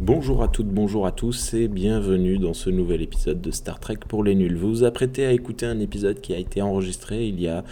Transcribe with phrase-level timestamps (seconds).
[0.00, 3.98] Bonjour à toutes, bonjour à tous et bienvenue dans ce nouvel épisode de Star Trek
[4.06, 4.56] pour les nuls.
[4.56, 7.64] Vous vous apprêtez à écouter un épisode qui a été enregistré il y a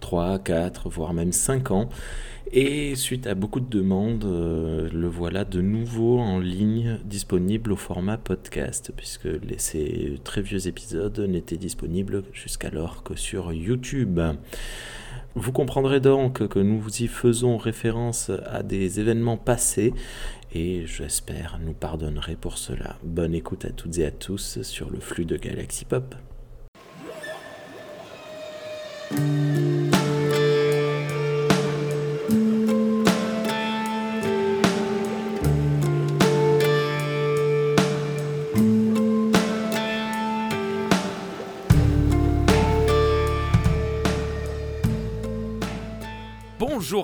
[0.00, 1.88] 3, 4, voire même 5 ans.
[2.52, 7.76] Et suite à beaucoup de demandes, euh, le voilà de nouveau en ligne, disponible au
[7.76, 14.20] format podcast, puisque ces très vieux épisodes n'étaient disponibles jusqu'alors que sur YouTube.
[15.34, 19.92] Vous comprendrez donc que nous y faisons référence à des événements passés
[20.52, 22.96] et j'espère nous pardonnerez pour cela.
[23.02, 26.14] Bonne écoute à toutes et à tous sur le flux de Galaxy Pop.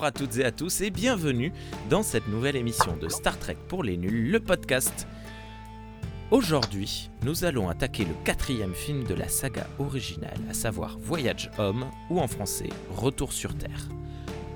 [0.05, 1.51] À toutes et à tous et bienvenue
[1.89, 5.07] dans cette nouvelle émission de Star Trek pour les nuls, le podcast.
[6.29, 11.85] Aujourd'hui, nous allons attaquer le quatrième film de la saga originale, à savoir Voyage Homme
[12.11, 13.89] ou en français Retour sur Terre.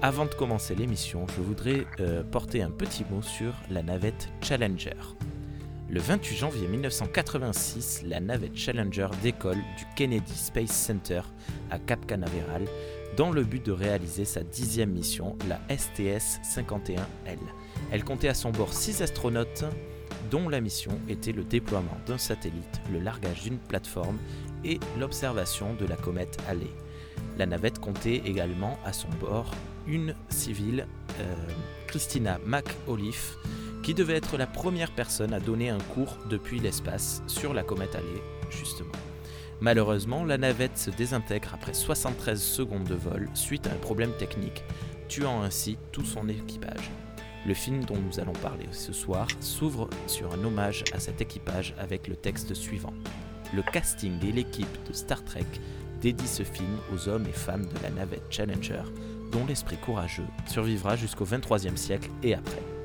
[0.04, 4.94] Avant de commencer l'émission, je voudrais euh, porter un petit mot sur la navette Challenger.
[5.90, 11.22] Le 28 janvier 1986, la navette Challenger décolle du Kennedy Space Center
[11.72, 12.66] à Cap Canaveral
[13.20, 17.38] dans le but de réaliser sa dixième mission, la STS-51L.
[17.92, 19.66] Elle comptait à son bord six astronautes
[20.32, 24.18] dont la mission était le déploiement d'un satellite, le largage d'une plateforme
[24.64, 26.72] et l'observation de la comète Halley.
[27.38, 29.52] La navette comptait également à son bord
[29.86, 30.88] une civile,
[31.20, 31.36] euh,
[31.88, 33.36] Christina McAuliffe,
[33.84, 37.96] qui devait être la première personne à donner un cours depuis l'espace sur la comète
[37.96, 38.94] Halley, justement.
[39.62, 44.64] Malheureusement, la navette se désintègre après 73 secondes de vol suite à un problème technique,
[45.10, 46.92] tuant ainsi tout son équipage.
[47.46, 51.74] Le film dont nous allons parler ce soir s'ouvre sur un hommage à cet équipage
[51.78, 52.94] avec le texte suivant.
[53.54, 55.46] Le casting et l'équipe de Star Trek
[56.02, 58.84] dédie ce film aux hommes et femmes de la navette Challenger,
[59.32, 62.79] dont l'esprit courageux survivra jusqu'au 23e siècle et après.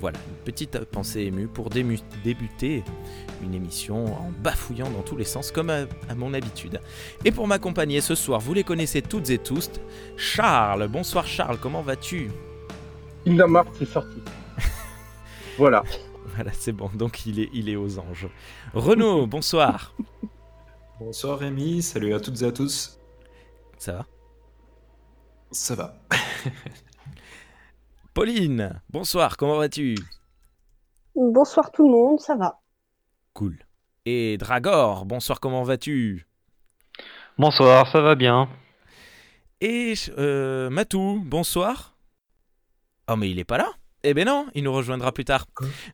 [0.00, 2.82] Voilà, une petite pensée émue pour débuter
[3.42, 5.84] une émission en bafouillant dans tous les sens comme à,
[6.16, 6.80] mon habitude.
[7.26, 9.70] Et pour m'accompagner ce soir, vous les connaissez toutes et tous,
[10.16, 10.88] Charles.
[10.88, 12.30] Bonsoir Charles, comment vas-tu?
[13.26, 14.22] Il a marre, c'est sorti.
[15.58, 15.84] voilà.
[16.34, 18.28] Voilà, c'est bon, donc il est, il est aux anges.
[18.72, 19.94] Renaud, bonsoir.
[20.98, 22.98] Bonsoir Rémi, salut à toutes et à tous.
[23.76, 24.06] Ça va?
[25.50, 26.00] Ça va.
[28.14, 29.94] Pauline, bonsoir, comment vas-tu?
[31.14, 32.60] Bonsoir tout le monde, ça va.
[33.34, 33.56] Cool.
[34.04, 36.26] Et Dragor, bonsoir, comment vas-tu?
[37.38, 38.48] Bonsoir, ça va bien.
[39.60, 41.96] Et euh, Matou, bonsoir.
[43.08, 43.70] Oh mais il est pas là?
[44.02, 45.46] Eh ben non, il nous rejoindra plus tard.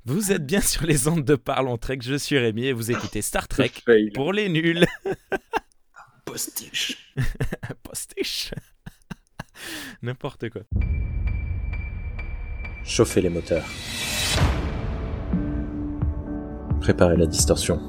[0.05, 3.21] Vous êtes bien sur les ondes de Parlons Trek, je suis Rémi et vous écoutez
[3.21, 3.73] Star Trek
[4.15, 4.87] pour les nuls.
[6.25, 7.13] Postiche.
[7.83, 8.53] Postiche.
[10.03, 10.63] N'importe quoi.
[12.87, 13.65] Chauffez les moteurs.
[16.81, 17.81] Préparez la distorsion.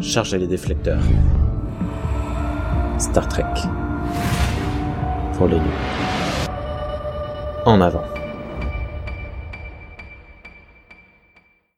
[0.00, 1.02] Chargez les déflecteurs.
[2.98, 3.44] Star Trek.
[5.34, 6.48] Pour les nuls.
[7.64, 8.04] En avant.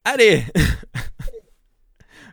[0.07, 0.45] Allez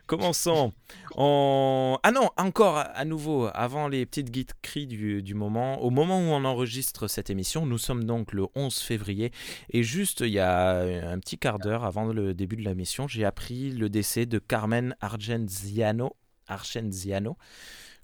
[0.08, 0.72] Commençons.
[1.16, 4.52] Ah non, encore à nouveau, avant les petites guides
[4.88, 8.76] du, du moment, au moment où on enregistre cette émission, nous sommes donc le 11
[8.78, 9.30] février,
[9.70, 13.06] et juste il y a un petit quart d'heure avant le début de la mission,
[13.06, 17.36] j'ai appris le décès de Carmen Argenziano, Argenziano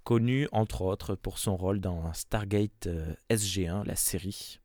[0.05, 4.61] connu entre autres pour son rôle dans Stargate euh, SG1, la série.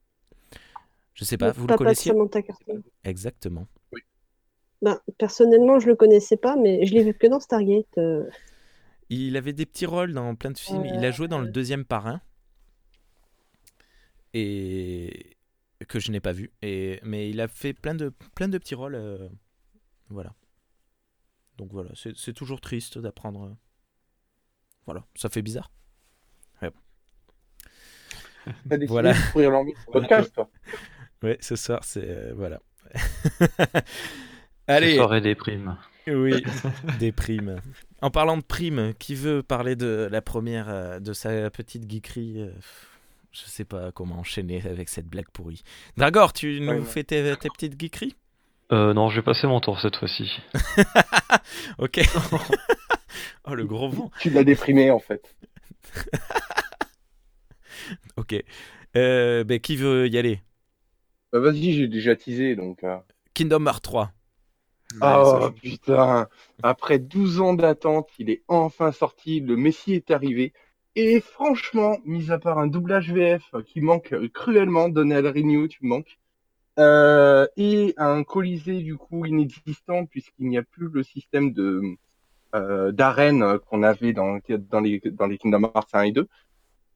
[1.14, 2.12] Je sais pas, vous le connaissiez?
[3.06, 3.68] Exactement.
[4.82, 7.98] Ben, personnellement, je le connaissais pas, mais je l'ai vu que dans Stargate.
[7.98, 8.30] Euh.
[9.10, 10.86] Il avait des petits rôles dans plein de films.
[10.86, 12.22] Il a joué dans le deuxième parrain.
[14.34, 15.36] Et
[15.88, 16.52] que je n'ai pas vu.
[16.62, 17.00] Et...
[17.04, 18.96] Mais il a fait plein de, plein de petits rôles.
[18.96, 19.28] Euh,
[20.10, 20.34] voilà.
[21.58, 23.44] Donc voilà, c'est toujours triste d'apprendre.
[23.44, 23.54] Euh,
[24.86, 25.72] voilà, ça fait bizarre.
[26.62, 26.72] Ouais.
[28.88, 29.14] voilà.
[29.92, 30.50] podcast, toi.
[31.22, 32.32] Ouais, ce soir, c'est.
[32.32, 32.62] voilà.
[34.70, 34.96] Allez.
[34.96, 35.78] Soirée des primes.
[36.08, 36.44] Oui,
[37.00, 37.60] des primes.
[38.02, 42.36] En parlant de primes, qui veut parler de la première, euh, de sa petite geekerie
[42.42, 42.52] euh,
[43.32, 45.64] Je sais pas comment enchaîner avec cette blague pourrie.
[45.98, 48.16] Dragor, tu nous fais tes, petites geekeries?
[48.72, 50.32] Euh, Non, je vais passer mon tour cette fois-ci.
[51.80, 52.00] ok.
[53.46, 54.12] oh, le gros vent.
[54.20, 55.36] Tu l'as déprimé en fait.
[58.18, 58.36] ok.
[58.96, 60.42] Euh, ben, qui veut y aller?
[61.32, 62.84] Bah vas-y, j'ai déjà teasé donc.
[62.84, 62.98] euh.
[63.34, 64.12] Kingdom Hearts 3.
[65.02, 66.28] Oh putain,
[66.64, 70.54] après 12 ans d'attente, il est enfin sorti, le Messi est arrivé.
[70.96, 76.20] Et franchement, mis à part un doublage VF qui manque cruellement, Donald Renew, tu manques,
[76.80, 81.82] euh, et un Colisée du coup inexistant puisqu'il n'y a plus le système de
[82.56, 84.40] euh, d'arène qu'on avait dans,
[84.72, 86.28] dans, les, dans les Kingdom Hearts 1 et 2.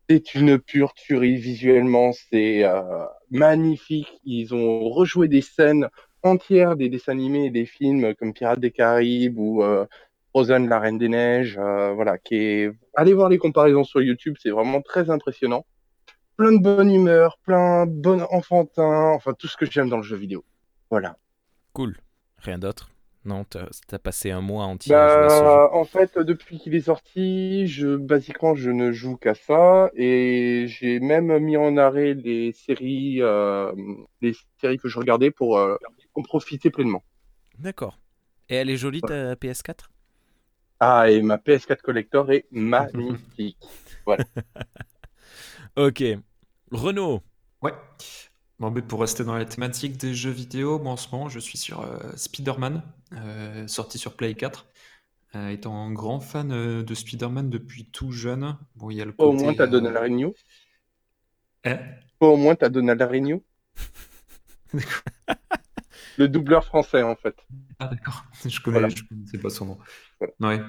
[0.10, 4.20] C'est une pure tuerie visuellement, c'est euh, magnifique.
[4.26, 5.90] Ils ont rejoué des scènes
[6.24, 9.86] entières des dessins animés et des films comme Pirates des Caraïbes ou euh,
[10.30, 12.72] Frozen, la Reine des Neiges, euh, voilà, qui est...
[12.96, 15.66] Allez voir les comparaisons sur YouTube, c'est vraiment très impressionnant.
[16.38, 20.04] Plein de bonne humeur, plein de bon enfantin, enfin tout ce que j'aime dans le
[20.04, 20.44] jeu vidéo.
[20.90, 21.18] Voilà.
[21.74, 21.98] Cool.
[22.40, 22.93] Rien d'autre
[23.26, 25.42] Non, t'as as passé un mois entier à jouer à ce jeu.
[25.44, 30.66] Bah, en fait, depuis qu'il est sorti, je, basiquement, je ne joue qu'à ça et
[30.68, 33.72] j'ai même mis en arrêt les séries, euh,
[34.22, 35.78] les séries que je regardais pour euh,
[36.16, 37.04] en profiter pleinement.
[37.60, 37.98] D'accord.
[38.50, 39.86] Et elle est jolie ta PS4
[40.82, 43.58] Ah, et ma PS4 Collector est magnifique.
[45.76, 46.04] Ok.
[46.72, 47.24] Renaud.
[47.64, 47.74] Ouais.
[48.60, 51.40] Bon, mais pour rester dans la thématique des jeux vidéo, moi en ce moment je
[51.40, 52.84] suis sur euh, Spider-Man,
[53.14, 54.68] euh, sorti sur Play 4.
[55.36, 59.14] Euh, étant grand fan euh, de Spider-Man depuis tout jeune, bon, il y a le
[59.18, 60.34] au moins t'as euh, Donald Renew.
[61.64, 61.80] hein
[62.18, 63.44] Pas au moins t'as Donald Renew.
[66.18, 67.36] Le doubleur français, en fait.
[67.80, 68.90] Ah d'accord, je connais, Voilà.
[68.90, 69.78] je connaissais pas son nom.
[70.20, 70.34] Voilà.
[70.40, 70.62] Ouais.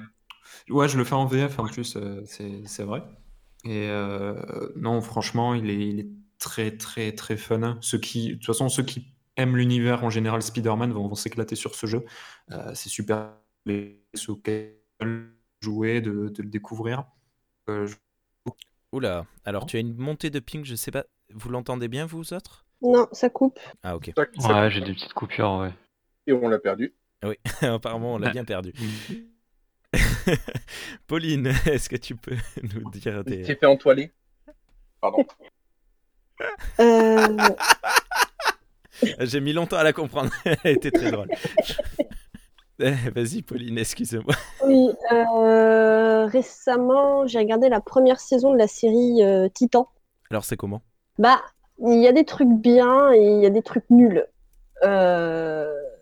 [0.69, 3.03] Ouais, je le fais en VF en plus, c'est c'est vrai.
[3.65, 3.89] Et
[4.75, 6.09] non, franchement, il est, il est
[6.45, 7.77] très très très fun.
[7.81, 11.55] Ceux qui, de toute façon, ceux qui aiment l'univers en général Spider-Man vont, vont s'éclater
[11.55, 12.05] sur ce jeu.
[12.51, 13.33] Euh, c'est super
[13.65, 14.03] jouer,
[16.01, 17.05] de, de le découvrir.
[17.69, 17.95] Euh, je-
[18.91, 19.25] Oula.
[19.43, 21.05] Alors, tu as une montée de ping, je sais pas.
[21.33, 22.65] Vous l'entendez bien, vous autres?
[22.81, 23.59] Non, ça coupe.
[23.83, 24.11] Ah, ok.
[24.15, 25.73] Ouais, j'ai des petites coupures, ouais.
[26.27, 26.93] Et on l'a perdu.
[27.61, 28.73] Apparemment, on l'a bien perdu.
[31.07, 33.43] Pauline, est-ce que tu peux nous dire des...
[33.43, 34.11] s'est fait entoiler.
[35.01, 35.25] Pardon.
[36.79, 37.37] Euh,
[39.19, 40.31] J'ai mis longtemps à la comprendre.
[40.63, 41.29] Elle était très drôle.
[42.77, 44.35] Eh, Vas-y, Pauline, excuse-moi.
[44.65, 49.87] oui, euh, récemment, j'ai regardé la première saison de la série euh, Titan.
[50.29, 50.81] Alors, c'est comment?
[51.17, 51.41] Bah,
[51.79, 54.27] il y a des trucs bien et il y a des trucs nuls.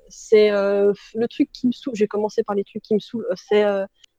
[0.09, 1.94] C'est le truc qui me saoule.
[1.94, 3.27] J'ai commencé par les trucs qui me saoulent.
[3.36, 3.63] C'est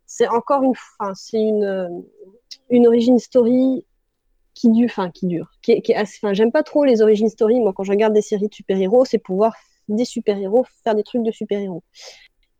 [0.06, 0.74] c'est encore une,
[1.14, 2.04] c'est une
[2.70, 3.84] une origin story
[4.54, 5.82] qui dure, enfin qui dure, qui.
[5.96, 7.60] Enfin, j'aime pas trop les origin story.
[7.60, 9.54] Moi, quand je regarde des séries de super-héros, c'est pour voir
[9.88, 11.82] des super-héros faire des trucs de super-héros.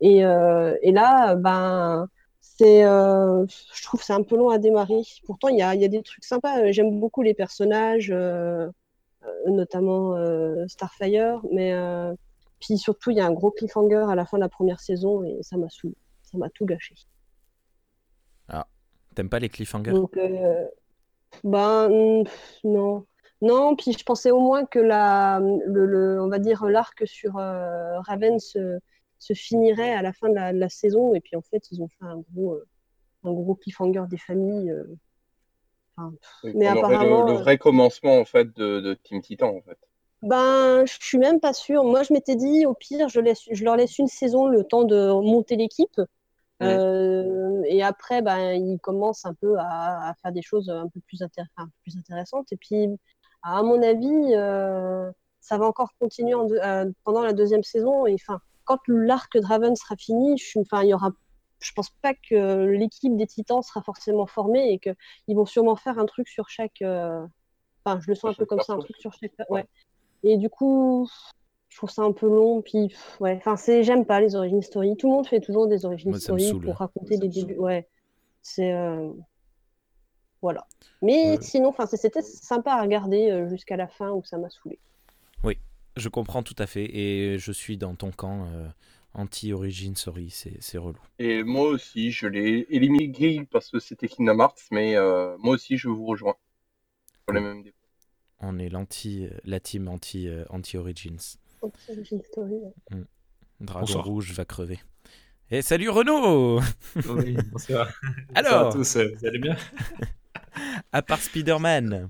[0.01, 2.07] Et, euh, et là, ben,
[2.41, 5.01] c'est, euh, je trouve que c'est un peu long à démarrer.
[5.25, 6.71] Pourtant, il y a, il y a des trucs sympas.
[6.71, 8.69] J'aime beaucoup les personnages, euh,
[9.47, 10.15] notamment
[10.67, 11.73] Starfire, mais
[12.59, 15.23] puis surtout, il y a un gros cliffhanger à la fin de la première saison
[15.23, 15.95] et ça m'a saoulé.
[16.23, 16.95] Ça m'a tout gâché.
[19.15, 19.93] T'aimes pas les cliffhangers?
[19.93, 20.19] Donc,
[21.43, 22.23] ben,
[22.63, 23.05] non.
[23.41, 27.37] Non, puis je pensais au moins que la, le, le- on va dire l'arc sur
[27.37, 28.79] euh, Raven se,
[29.19, 31.81] se finirait à la fin de la, de la saison, et puis en fait, ils
[31.81, 32.65] ont fait un gros, euh,
[33.25, 34.71] un gros cliffhanger des familles.
[34.71, 34.85] euh.
[35.97, 36.13] Enfin,
[36.53, 39.77] Mais apparemment, le, le vrai commencement, en fait, de, de Team Titan, en fait.
[40.21, 41.83] Ben, je suis même pas sûre.
[41.83, 44.83] Moi, je m'étais dit, au pire, je laisse, je leur laisse une saison le temps
[44.83, 46.01] de monter l'équipe.
[46.63, 50.99] Euh, et après, ben, ils commencent un peu à, à faire des choses un peu
[51.01, 51.47] plus, intér-
[51.81, 52.51] plus intéressantes.
[52.51, 52.87] Et puis,
[53.43, 58.05] à mon avis, euh, ça va encore continuer en euh, pendant la deuxième saison.
[58.05, 61.11] Et enfin, quand l'arc Draven sera fini, je enfin, il y aura,
[61.59, 64.91] je pense pas que l'équipe des Titans sera forcément formée et que
[65.27, 66.81] ils vont sûrement faire un truc sur chaque.
[66.81, 69.33] Enfin, je le sens un peu comme ça, un truc sur chaque.
[69.49, 69.65] Ouais.
[70.23, 71.07] Et du coup,
[71.75, 72.61] je trouve ça un peu long.
[72.61, 74.95] Puis, pff, ouais, enfin, c'est, j'aime pas les origin story.
[74.95, 77.29] Tout le monde fait toujours des origin Moi, story pour raconter saoule.
[77.31, 77.57] débuts.
[77.57, 77.85] Ouais,
[78.43, 78.73] c'est.
[78.73, 79.11] euh,
[80.41, 80.65] Voilà.
[81.01, 81.39] Mais Ouais.
[81.41, 84.79] sinon, enfin, c'était sympa à regarder euh, jusqu'à la fin où ça m'a saoulé.
[85.97, 88.67] Je comprends tout à fait et je suis dans ton camp euh,
[89.13, 90.99] anti-origine, sorry, c'est c'est relou.
[91.19, 95.77] Et moi aussi, je l'ai éliminé parce que c'était Kingdom Hearts, mais euh, moi aussi,
[95.77, 96.35] je vous rejoins.
[97.33, 97.63] Les mêmes.
[98.39, 101.37] On est l'anti, la team anti, euh, anti-origins.
[101.89, 103.03] Origin story, ouais.
[103.61, 104.05] Dragon Bonsoir.
[104.05, 104.79] rouge va crever.
[105.51, 106.59] Et salut Renaud
[107.09, 107.87] Oui, bonsoir.
[108.35, 109.55] Alors Bonsoir à tous, euh, vous allez bien
[110.91, 112.09] À part Spider-Man,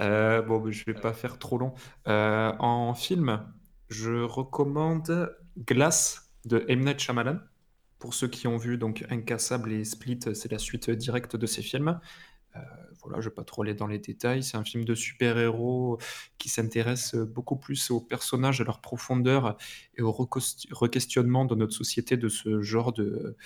[0.00, 1.74] Euh, bon, je vais pas faire trop long.
[2.08, 3.46] Euh, en film,
[3.88, 6.80] je recommande Glass de M.
[6.84, 7.38] Night Shyamalan.
[7.98, 11.60] Pour ceux qui ont vu donc Incassable et Split, c'est la suite directe de ces
[11.60, 12.00] films.
[12.56, 12.60] Euh,
[13.02, 14.42] voilà, je ne vais pas trop aller dans les détails.
[14.42, 15.98] C'est un film de super-héros
[16.38, 19.56] qui s'intéresse beaucoup plus aux personnages, à leur profondeur
[19.96, 23.36] et au requestionnement de notre société de ce genre de,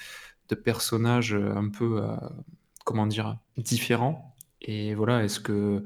[0.49, 2.17] de personnages un peu, euh,
[2.85, 4.35] comment dire, différents.
[4.67, 5.85] Et voilà, est-ce que,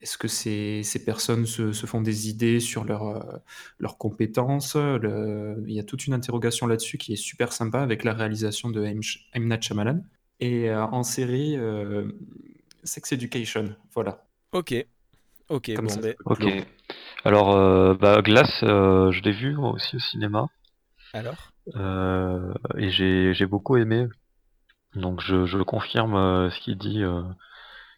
[0.00, 3.40] est-ce que ces, ces personnes se, se, font des idées sur leur,
[3.78, 4.76] leurs compétences?
[4.76, 8.82] Il y a toute une interrogation là-dessus qui est super sympa avec la réalisation de
[8.84, 9.00] M.
[9.36, 10.02] Night Shyamalan.
[10.40, 12.10] Et euh, en série, euh,
[12.86, 14.26] Sex Education, voilà.
[14.52, 14.72] Ok,
[15.48, 16.44] ok, Comme bon, ça, ben, Ok.
[17.24, 20.48] Alors, euh, bah, Glace, euh, je l'ai vu moi aussi au cinéma.
[21.12, 21.52] alors?
[21.76, 24.06] Euh, et j'ai j'ai beaucoup aimé.
[24.96, 27.02] Donc, je, je confirme euh, ce qu'il dit.
[27.04, 27.22] euh,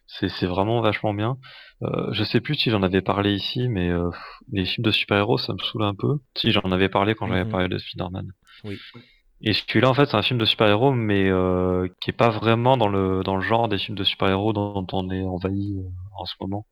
[0.07, 1.37] c'est c'est vraiment vachement bien.
[1.83, 4.09] Euh, je sais plus si j'en avais parlé ici, mais euh,
[4.53, 6.19] les films de super-héros, ça me saoule un peu.
[6.37, 7.51] Si, j'en avais parlé quand j'avais Mhm.
[7.51, 8.27] parlé de Spider-Man.
[8.63, 8.79] Oui.
[9.41, 12.75] Et celui-là, en fait, c'est un film de super-héros, mais euh, qui est pas vraiment
[12.77, 16.25] dans le, dans le genre des films de super-héros dont on est envahi euh, en
[16.25, 16.65] ce moment.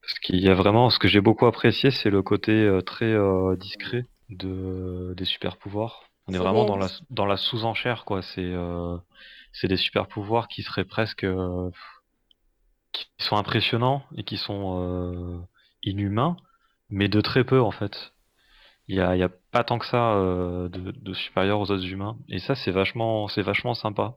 [0.00, 3.12] Parce qu'il y a vraiment, ce que j'ai beaucoup apprécié, c'est le côté euh, très
[3.12, 6.04] euh, discret de, des super-pouvoirs.
[6.28, 6.74] On est vraiment bien.
[6.74, 8.22] dans la, dans la sous-enchère, quoi.
[8.22, 8.96] C'est euh,
[9.52, 11.26] c'est des super-pouvoirs qui seraient presque...
[12.92, 15.38] qui sont impressionnants et qui sont euh,
[15.82, 16.36] inhumains,
[16.90, 18.12] mais de très peu, en fait.
[18.88, 22.18] Il y a, y a pas tant que ça euh, de, supérieur aux autres humains.
[22.28, 24.16] Et ça, c'est vachement, c'est vachement sympa.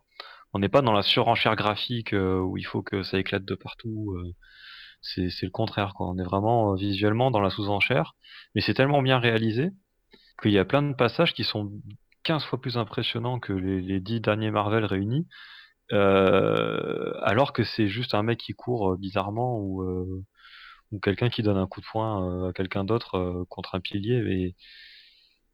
[0.54, 3.56] On n'est pas dans la surenchère graphique euh, où il faut que ça éclate de
[3.56, 4.16] partout.
[4.18, 4.34] euh.
[5.02, 5.94] c'est, le contraire.
[6.00, 8.16] On est vraiment visuellement dans la sous-enchère,
[8.56, 9.72] mais c'est tellement bien réalisé
[10.42, 11.72] qu'il y a plein de passages qui sont
[12.24, 15.28] 15 fois plus impressionnants que les, les 10 derniers Marvel réunis.
[15.92, 19.84] alors que c'est juste un mec qui court bizarrement ou,
[20.92, 23.80] ou quelqu'un qui donne un coup de poing euh, à quelqu'un d'autre euh, contre un
[23.80, 24.22] pilier.
[24.22, 24.56] Mais,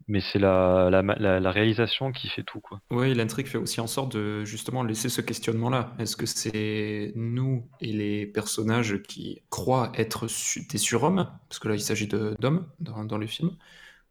[0.07, 2.61] mais c'est la, la, réalisation qui fait tout.
[2.91, 5.93] Oui, l'intrigue fait aussi en sorte de justement laisser ce questionnement-là.
[5.99, 10.27] Est-ce que c'est nous et les personnages qui croient être
[10.69, 13.57] des surhommes, parce que là il s'agit d'hommes dans, dans le film,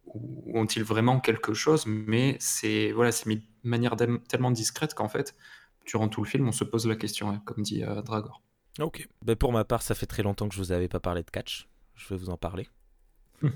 [0.05, 1.87] ou ont-ils vraiment quelque chose?
[1.87, 3.97] Mais c'est voilà, mis de manière
[4.29, 5.35] tellement discrète qu'en fait,
[5.87, 8.43] durant tout le film, on se pose la question, hein, comme dit euh, Dragor.
[8.79, 9.09] Ok.
[9.25, 11.31] Ben, pour ma part, ça fait très longtemps que je vous avais pas parlé de
[11.31, 11.69] catch.
[11.95, 12.69] Je vais vous en parler.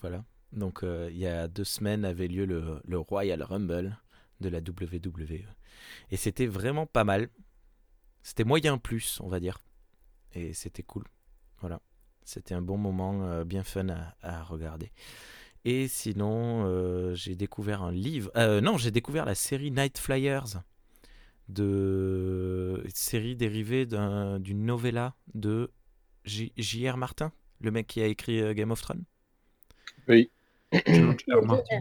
[0.00, 0.24] Voilà.
[0.52, 3.96] Donc, euh, il y a deux semaines avait lieu le, le Royal Rumble
[4.40, 5.44] de la WWE.
[6.10, 7.28] Et c'était vraiment pas mal.
[8.22, 9.58] C'était moyen plus, on va dire.
[10.32, 11.04] Et c'était cool.
[11.60, 11.80] Voilà.
[12.24, 14.90] C'était un bon moment, euh, bien fun à, à regarder.
[15.64, 18.30] Et sinon, euh, j'ai découvert un livre.
[18.36, 20.62] euh, non, j'ai découvert la série Night Flyers.
[21.52, 25.70] De série dérivée d'un- d'une novella de
[26.24, 26.96] J- J.R.
[26.96, 29.04] Martin, le mec qui a écrit euh, Game of Thrones?
[30.86, 31.42] George R.
[31.46, 31.80] Martin.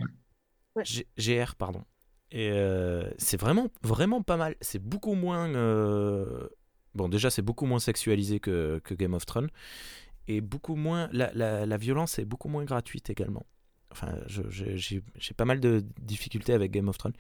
[0.84, 1.84] G- GR, pardon.
[2.32, 4.56] Et euh, c'est vraiment, vraiment pas mal.
[4.62, 5.50] C'est beaucoup moins.
[5.56, 6.48] euh,
[6.96, 9.50] Bon, déjà, c'est beaucoup moins sexualisé que, que Game of Thrones.
[10.28, 11.10] Et beaucoup moins.
[11.12, 13.46] La, la- la violence est beaucoup moins gratuite également.
[13.92, 15.02] Enfin, j'ai
[15.36, 17.14] pas mal de difficultés avec Game of Thrones.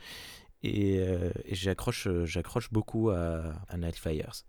[0.63, 4.43] Et, euh, et j'accroche j'accroche beaucoup à, à Nightfires.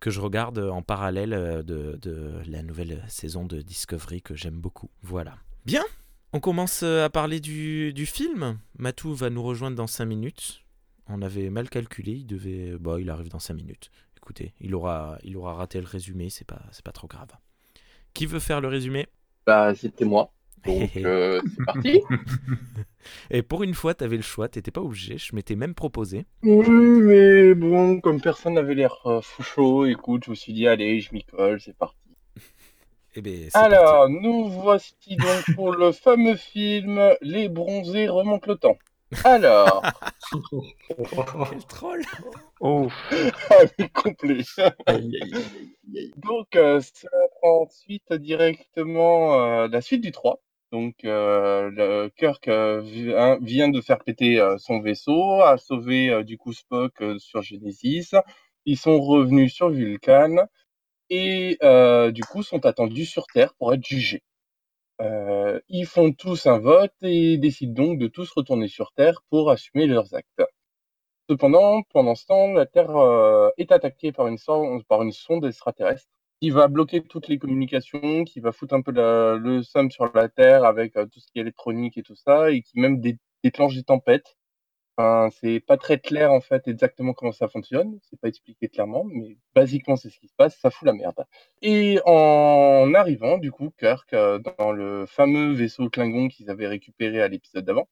[0.00, 4.60] Que je regarde en parallèle euh, de, de la nouvelle saison de Discovery que j'aime
[4.60, 4.90] beaucoup.
[5.02, 5.36] Voilà.
[5.64, 5.84] Bien!
[6.32, 8.58] On commence euh, à parler du, du film.
[8.78, 10.64] Matou va nous rejoindre dans 5 minutes.
[11.06, 12.76] On avait mal calculé, il devait.
[12.78, 13.90] Bon, il arrive dans 5 minutes.
[14.16, 17.30] Écoutez, il aura, il aura raté le résumé, c'est pas, c'est pas trop grave.
[18.14, 19.08] Qui veut faire le résumé?
[19.46, 20.32] Bah, c'était moi.
[20.66, 22.00] Donc, euh, c'est parti.
[23.30, 26.24] Et pour une fois, t'avais le choix, t'étais pas obligé, je m'étais même proposé.
[26.42, 30.66] Oui, mais bon, comme personne n'avait l'air euh, fou chaud, écoute, je me suis dit,
[30.66, 31.96] allez, je m'y colle, c'est parti.
[33.14, 33.74] Eh ben, c'est parti.
[33.74, 38.78] Alors, nous voici donc pour le fameux film Les bronzés remontent le temps.
[39.24, 39.82] Alors,
[40.88, 42.02] Quel troll
[42.60, 42.88] Oh,
[43.92, 44.42] complet.
[44.86, 45.34] Aïe, aïe,
[45.96, 46.12] aïe.
[46.16, 47.08] Donc, euh, ça
[47.40, 50.40] prend ensuite directement euh, la suite du 3.
[50.72, 52.82] Donc, euh, Kirk euh,
[53.18, 58.12] hein, vient de faire péter euh, son vaisseau, a sauvé du coup Spock sur Genesis.
[58.64, 60.46] Ils sont revenus sur Vulcan
[61.10, 61.58] et
[62.12, 64.22] du coup sont attendus sur Terre pour être jugés.
[65.68, 69.86] Ils font tous un vote et décident donc de tous retourner sur Terre pour assumer
[69.86, 70.42] leurs actes.
[71.28, 72.92] Cependant, pendant ce temps, la Terre
[73.58, 76.08] est attaquée par une sonde extraterrestre
[76.42, 80.28] qui va bloquer toutes les communications, qui va foutre un peu le somme sur la
[80.28, 83.18] Terre avec euh, tout ce qui est électronique et tout ça, et qui même dé-
[83.44, 84.36] déclenche des tempêtes.
[84.96, 89.04] Enfin, c'est pas très clair en fait exactement comment ça fonctionne, c'est pas expliqué clairement,
[89.04, 91.24] mais basiquement c'est ce qui se passe, ça fout la merde.
[91.62, 97.22] Et en arrivant, du coup, Kirk, euh, dans le fameux vaisseau Klingon qu'ils avaient récupéré
[97.22, 97.88] à l'épisode d'avant,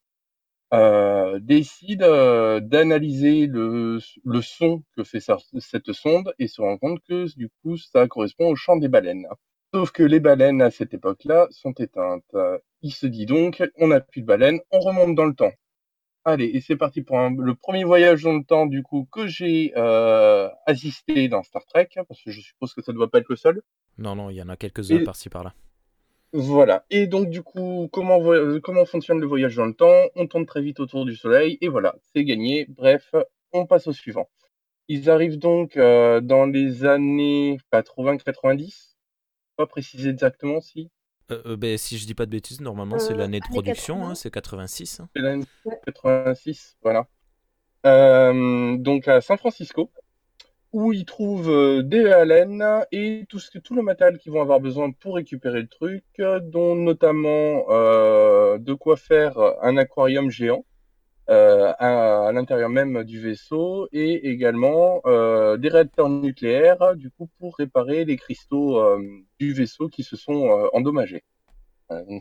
[0.72, 6.78] euh, décide euh, d'analyser le, le son que fait sa- cette sonde et se rend
[6.78, 9.26] compte que du coup ça correspond au chant des baleines.
[9.74, 12.36] Sauf que les baleines à cette époque-là sont éteintes.
[12.82, 15.52] Il se dit donc, on n'a plus de baleines, on remonte dans le temps.
[16.24, 19.26] Allez, et c'est parti pour un- le premier voyage dans le temps du coup que
[19.26, 23.18] j'ai euh, assisté dans Star Trek, parce que je suppose que ça ne doit pas
[23.20, 23.62] être le seul.
[23.98, 25.54] Non, non, il y en a quelques-uns Et- par-ci par-là.
[26.32, 26.84] Voilà.
[26.90, 30.02] Et donc, du coup, comment, euh, comment fonctionne le voyage dans le temps?
[30.14, 32.66] On tourne très vite autour du Soleil, et voilà, c'est gagné.
[32.68, 33.14] Bref,
[33.52, 34.28] on passe au suivant.
[34.88, 38.94] Ils arrivent donc euh, dans les années 80-90.
[39.56, 40.90] Pas préciser exactement si.
[41.30, 43.96] Euh, euh, ben, si je dis pas de bêtises, normalement c'est Euh, l'année de production,
[43.96, 44.10] 80.
[44.10, 45.00] hein, c'est 86.
[45.00, 45.08] hein.
[45.14, 45.80] C'est l'année Ouais.
[45.86, 47.06] 86, voilà.
[47.86, 49.90] Euh, donc à San Francisco,
[50.72, 54.60] où ils trouvent euh, des baleines et tout, ce tout le matériel qu'ils vont avoir
[54.60, 56.04] besoin pour récupérer le truc,
[56.42, 60.64] dont notamment euh, de quoi faire un aquarium géant
[61.30, 67.56] euh, à, l'intérieur même du vaisseau et également euh, des réacteurs nucléaires du coup pour
[67.56, 69.00] réparer les cristaux euh,
[69.38, 71.22] du vaisseau qui se sont euh, endommagés.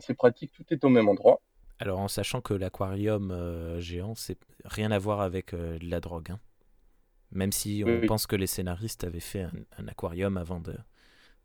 [0.00, 1.40] C'est pratique, tout est au même endroit.
[1.78, 3.32] Alors en sachant que l'aquarium
[3.78, 6.32] géant, c'est rien à voir avec de la drogue.
[6.32, 6.40] hein.
[7.32, 10.74] Même si on Oui, pense que les scénaristes avaient fait un, un aquarium avant de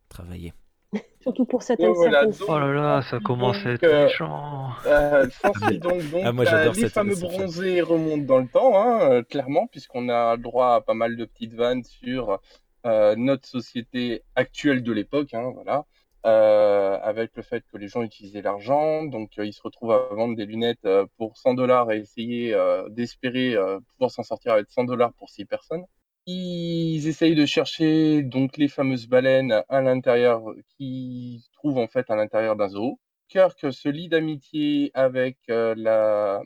[0.10, 0.54] travailler.
[1.22, 4.70] Surtout pour certaines, Ouais, voilà, donc- Oh là là, ça commence à être euh, méchant.
[4.86, 5.28] Euh,
[5.82, 9.24] donc, donc Ah, moi, euh, les cette- fameux bronzés remontent dans le temps, hein, euh,
[9.24, 12.40] clairement, puisqu'on a droit à pas mal de petites vannes sur
[12.86, 15.86] euh, notre société actuelle de l'époque, hein, voilà,
[16.26, 20.14] euh, avec le fait que les gens utilisaient l'argent, donc euh, ils se retrouvent à
[20.14, 24.54] vendre des lunettes euh, pour 100 dollars et essayer euh, d'espérer euh, pouvoir s'en sortir
[24.54, 25.84] avec 100 dollars pour 6 personnes.
[26.28, 30.44] Ils essayent de chercher donc les fameuses baleines à l'intérieur,
[30.78, 33.00] qui se trouvent en fait à l'intérieur d'un zoo.
[33.28, 36.42] Kirk se lie d'amitié avec la,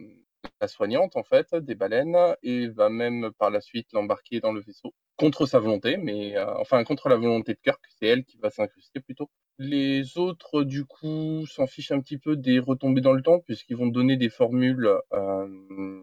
[0.61, 4.61] la soignante en fait des baleines et va même par la suite l'embarquer dans le
[4.61, 8.37] vaisseau contre sa volonté, mais euh, enfin contre la volonté de Kirk, c'est elle qui
[8.37, 9.29] va s'incruster plutôt.
[9.61, 13.75] Les autres du coup s'en fichent un petit peu des retombées dans le temps puisqu'ils
[13.75, 16.01] vont donner des formules euh,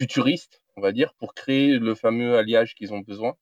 [0.00, 3.36] futuristes, on va dire, pour créer le fameux alliage qu'ils ont besoin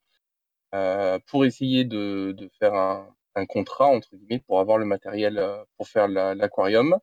[0.74, 5.88] euh, pour essayer de, faire un, contrat entre guillemets pour avoir le matériel euh, pour
[5.88, 6.98] faire la- l'aquarium.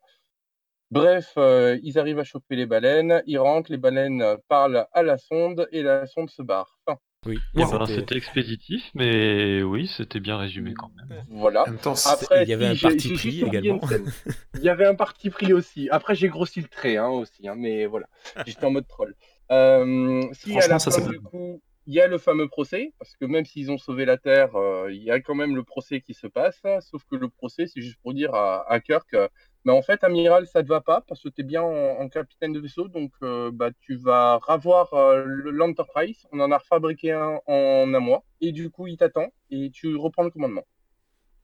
[0.92, 5.68] Bref, ils arrivent à choper les baleines, ils rentrent, les baleines parlent à la sonde
[5.72, 6.80] et la sonde se barre.
[7.28, 11.24] Oui, Eh ben, c'était- expéditif, mais oui, c'était bien résumé quand même.
[11.30, 11.64] Voilà.
[11.64, 13.80] En même temps, Après, il y avait un parti pris également.
[14.56, 15.88] Il y avait un parti pris aussi.
[15.92, 18.08] Après, j'ai grossi le trait hein, aussi, hein, mais voilà.
[18.48, 19.16] J'étais en mode troll.
[19.52, 22.94] Euh, si à Franchement, la ça, fin, du coup, il y a le fameux procès,
[23.00, 25.64] parce que même s'ils ont sauvé la Terre, euh, il y a quand même le
[25.64, 26.62] procès qui se passe.
[26.80, 29.28] Sauf que le procès, c'est juste pour dire à, Kirk, euh,
[29.66, 32.54] mais en fait, amiral, ça te va pas parce que tu es bien en, capitaine
[32.54, 36.26] de vaisseau, donc euh, bah, tu vas ravoir euh, le- l'Enterprise.
[36.32, 39.94] On en a refabriqué un en un mois, et du coup, il t'attend et tu
[39.98, 40.66] reprends le commandement.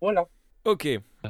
[0.01, 0.27] Voilà.
[0.65, 0.87] Ok,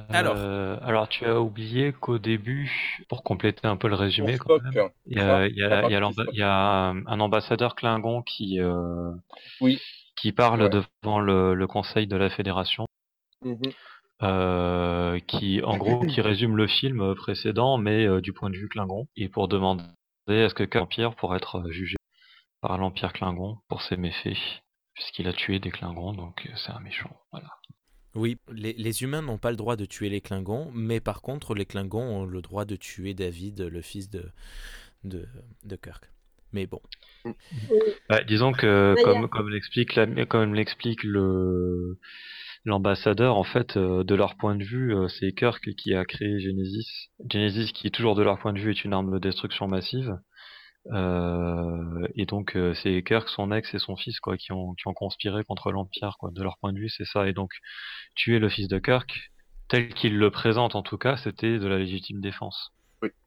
[0.10, 0.34] Alors.
[0.38, 2.72] Euh, alors, tu as oublié qu'au début,
[3.08, 4.58] pour compléter un peu le résumé, quand
[5.06, 6.34] il y a, il y a- il y a pardon, l'amba- Spock.
[6.34, 9.12] il y a un ambassadeur Klingon qui, euh,
[9.62, 9.80] Oui.
[10.16, 10.70] qui parle Ouais.
[10.70, 12.88] devant le, le conseil de la fédération,
[13.46, 13.62] Mhm.
[14.24, 18.70] euh, qui, en gros, qui résume le film précédent, mais euh, du point de vue
[18.70, 19.84] Klingon, et pour demander
[20.28, 21.96] est-ce que l'Empire pourrait être jugé
[22.62, 24.36] par l'Empire Klingon pour ses méfaits,
[24.96, 27.12] puisqu'il a tué des Klingons, donc c'est un méchant.
[27.32, 27.50] Voilà.
[28.18, 31.56] Oui, les, les humains n'ont pas le droit de tuer les Klingons, mais par contre
[31.56, 34.26] les Klingons ont le droit de tuer David, le fils de,
[35.04, 35.26] de,
[35.66, 36.06] de Kirk.
[36.54, 36.82] Mais bon,
[38.10, 42.00] Ouais, disons que Ouais, y a- comme comme l'explique la- comme l'explique le
[42.66, 46.40] l'ambassadeur en fait euh, de leur point de vue euh, c'est Kirk qui a créé
[46.40, 47.10] Genesis.
[47.30, 50.18] Genesis qui toujours de leur point de vue est une arme de destruction massive
[50.92, 54.88] Euh, et donc euh, c'est Kirk son ex et son fils quoi qui ont qui
[54.88, 57.52] ont conspiré contre l'empire quoi de leur point de vue c'est ça et donc
[58.16, 59.32] tuer le fils de Kirk
[59.70, 62.74] tel qu'il le présente en tout cas c'était de la légitime défense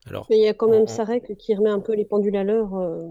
[0.07, 2.37] alors Mais il y a quand même on- Sarek qui remet un peu les pendules
[2.37, 3.09] à l'heure euh,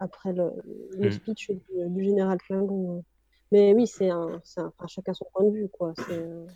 [0.00, 0.50] après le,
[0.98, 1.10] le Mm.
[1.10, 3.04] speech du, du général Klingon.
[3.52, 5.94] Mais oui, c'est un, c'est un- enfin, chacun son point de vue, quoi.
[5.96, 6.46] C'est, euh,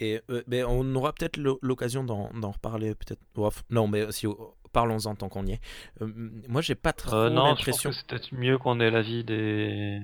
[0.00, 3.20] Et euh, ben, on aura peut-être l'o- l'occasion d'en d'en reparler, peut-être.
[3.36, 4.26] Ouf, Non, mais si,
[4.72, 5.60] parlons-en tant qu'on y est.
[6.02, 6.06] Euh,
[6.48, 7.90] moi, j'ai pas trop euh, non je pense l'impression.
[7.90, 10.00] que c'est peut-être mieux qu'on ait l'avis des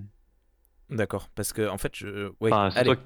[0.90, 2.96] D'accord, parce que en fait, je, Enfin, c'est allez, toi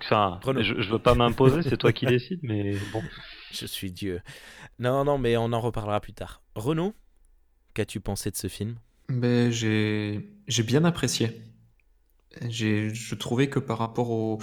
[0.40, 3.02] enfin, je veux pas m'imposer, c'est toi qui décides, mais bon.
[3.50, 4.20] je suis Dieu.
[4.78, 6.42] Non, non, mais on en reparlera plus tard.
[6.54, 6.94] Renaud,
[7.74, 8.76] qu'as-tu pensé de ce film?
[9.08, 11.42] Ben, j'ai j'ai bien apprécié.
[12.48, 14.38] J'ai je trouvais que par rapport au,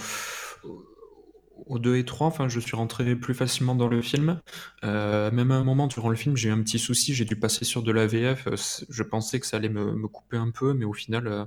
[1.66, 4.40] au- au 2 et 3, enfin, je suis rentré plus facilement dans le film.
[4.84, 7.36] Euh, même à un moment durant le film, j'ai eu un petit souci, j'ai dû
[7.36, 8.46] passer sur de la VF.
[8.48, 8.56] Euh,
[8.88, 11.44] Je pensais que ça allait me, couper un peu, mais au final, euh,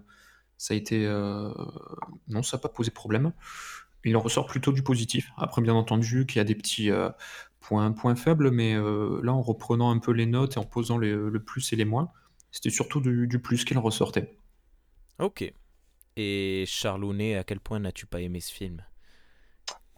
[0.57, 1.07] ça a été.
[2.27, 3.33] Non, ça n'a pas posé problème.
[4.05, 5.31] Il en ressort plutôt du positif.
[5.37, 6.89] Après, bien entendu, qu'il y a des petits
[7.61, 11.73] points, faibles, mais là, en reprenant un peu les notes et en posant le plus
[11.73, 12.11] et les moins,
[12.51, 14.37] c'était surtout du, plus qu'il ressortait.
[15.19, 15.53] Ok.
[16.17, 18.83] Et Charlounet, à quel point n'as-tu pas aimé ce film?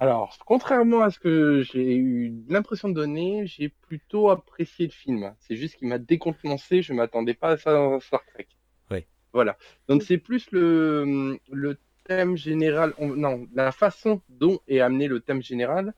[0.02, 5.36] Alors, contrairement à ce que j'ai eu l'impression de donner, j'ai plutôt apprécié le film.
[5.42, 8.48] C'est juste qu'il m'a décontenancé, je m'attendais pas à ça dans Star Trek.
[8.90, 9.06] Oui.
[9.32, 9.60] Voilà.
[9.88, 15.20] Donc c'est plus le, le thème général, on- non, la façon dont est amené le
[15.20, 15.94] thème général.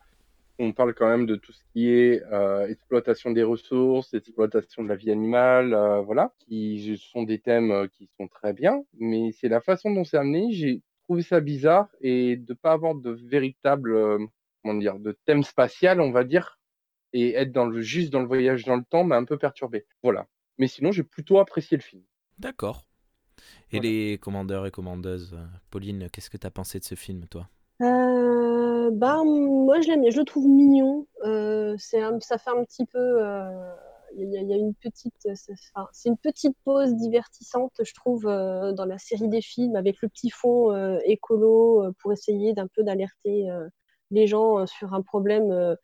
[0.59, 4.89] On parle quand même de tout ce qui est euh, exploitation des ressources, exploitation de
[4.89, 9.31] la vie animale, euh, voilà, qui sont des thèmes euh, qui sont très bien, mais
[9.31, 10.51] c'est la façon dont c'est amené.
[10.51, 14.19] J'ai trouvé ça bizarre et de pas avoir de véritable, euh,
[14.63, 16.59] comment dire, de thème spatial, on va dire,
[17.13, 19.85] et être dans le juste dans le voyage dans le temps m'a un peu perturbé.
[20.01, 20.27] Voilà.
[20.57, 22.03] Mais sinon, j'ai plutôt apprécié le film.
[22.39, 22.85] D'accord.
[23.71, 23.89] Et Voilà.
[23.89, 25.37] les commandeurs et commandeuses,
[25.71, 27.49] Pauline, qu'est-ce que t'as pensé de ce film, toi?
[27.81, 31.07] Euh, bah, moi, je l'aime je le trouve mignon.
[31.25, 32.99] Euh, c'est un- ça fait un petit peu.
[32.99, 33.75] euh,
[34.15, 35.13] Il y, a- une petite.
[35.75, 40.01] Enfin, c'est une petite pause divertissante, je trouve, euh, dans la série des films, avec
[40.01, 43.67] le petit fond euh, écolo euh, pour essayer d'un peu d'alerter euh,
[44.11, 45.75] les gens euh, sur un problème euh,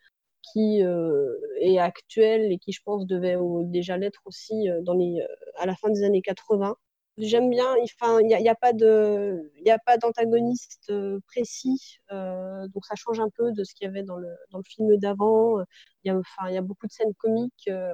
[0.53, 5.21] qui euh, est actuel et qui, je pense, devait déjà l'être aussi euh, dans les,
[5.21, 6.75] euh, à la fin des années 80.
[7.17, 13.19] J'aime bien, il n'y a, y a pas d'antagoniste euh, précis, euh, donc ça change
[13.19, 15.59] un peu de ce qu'il y avait dans le, dans le film d'avant.
[16.03, 17.93] Il y a, beaucoup de scènes comiques euh,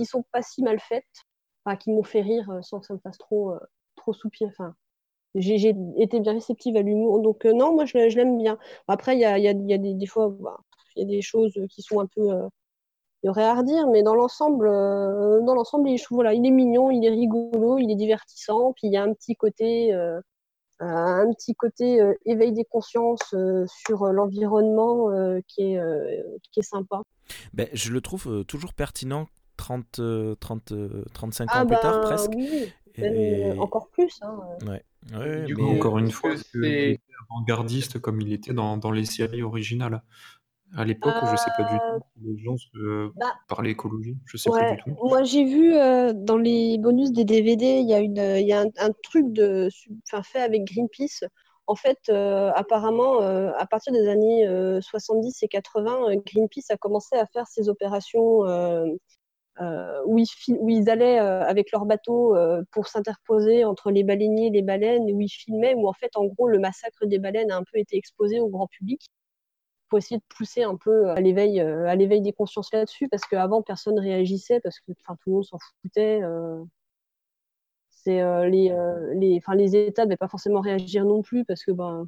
[0.00, 1.04] qui sont pas si mal faites,
[1.64, 3.60] enfin, qui m'ont fait rire euh, sans que ça me fasse trop, euh,
[3.96, 4.50] trop soupirer.
[4.50, 4.74] Enfin,
[5.34, 8.58] j'ai été bien réceptive à l'humour, donc euh, non, moi je, l'ai- je l'aime bien.
[8.88, 10.56] Après, il y a, des, fois, bah,
[10.96, 12.30] il y a des choses qui sont un peu
[13.22, 17.10] il y aurait à redire, mais dans l'ensemble, dans l'ensemble, il, est mignon, il est
[17.10, 19.92] rigolo, il est divertissant, puis il y a un petit côté,
[20.80, 23.34] un petit côté éveil des consciences
[23.66, 25.10] sur l'environnement
[25.48, 25.78] qui est,
[26.50, 27.02] qui est sympa.
[27.52, 29.26] ben, Je le trouve toujours pertinent
[29.60, 32.30] 30, euh, 30, euh, 35 ans Ah plus bah tard, presque.
[32.34, 34.18] oui, même, Et- euh, encore plus.
[34.22, 34.38] hein.
[34.66, 34.82] Ouais,
[35.18, 38.90] ouais, Du mais- coup, Encore une fois, c'est- était avant-gardiste comme il était dans, dans
[38.90, 40.02] les séries originales.
[40.76, 44.16] À l'époque, je sais pas du Euh, tout si les gens se bah, parlaient écologie,
[44.24, 44.96] je sais pas du tout.
[45.02, 48.52] moi j'ai vu euh, dans les bonus des DVD, il y a une, il y
[48.52, 49.68] a un, un truc de,
[50.06, 51.24] enfin, fait avec Greenpeace.
[51.66, 56.70] En fait, euh, apparemment, euh, à partir des années euh, 70 et 80, euh, Greenpeace
[56.70, 58.44] a commencé à faire ces opérations
[59.60, 60.26] euh, euh, où, ils
[60.58, 64.62] où ils allaient euh, avec leur bateau euh, pour s'interposer entre les baleiniers et les
[64.62, 67.64] baleines, où ils filmaient, où en fait, en gros, le massacre des baleines a un
[67.64, 69.02] peu été exposé au grand public
[69.88, 73.24] pour essayer de pousser un peu à l'éveil, euh, à l'éveil des consciences là-dessus, parce
[73.26, 76.22] qu'avant, personne ne réagissait, parce que tout le monde s'en foutait.
[76.22, 76.64] euh.
[77.90, 81.64] c'est, euh, les, euh, les, les États ne devaient pas forcément réagir non plus, parce
[81.64, 82.06] que ben,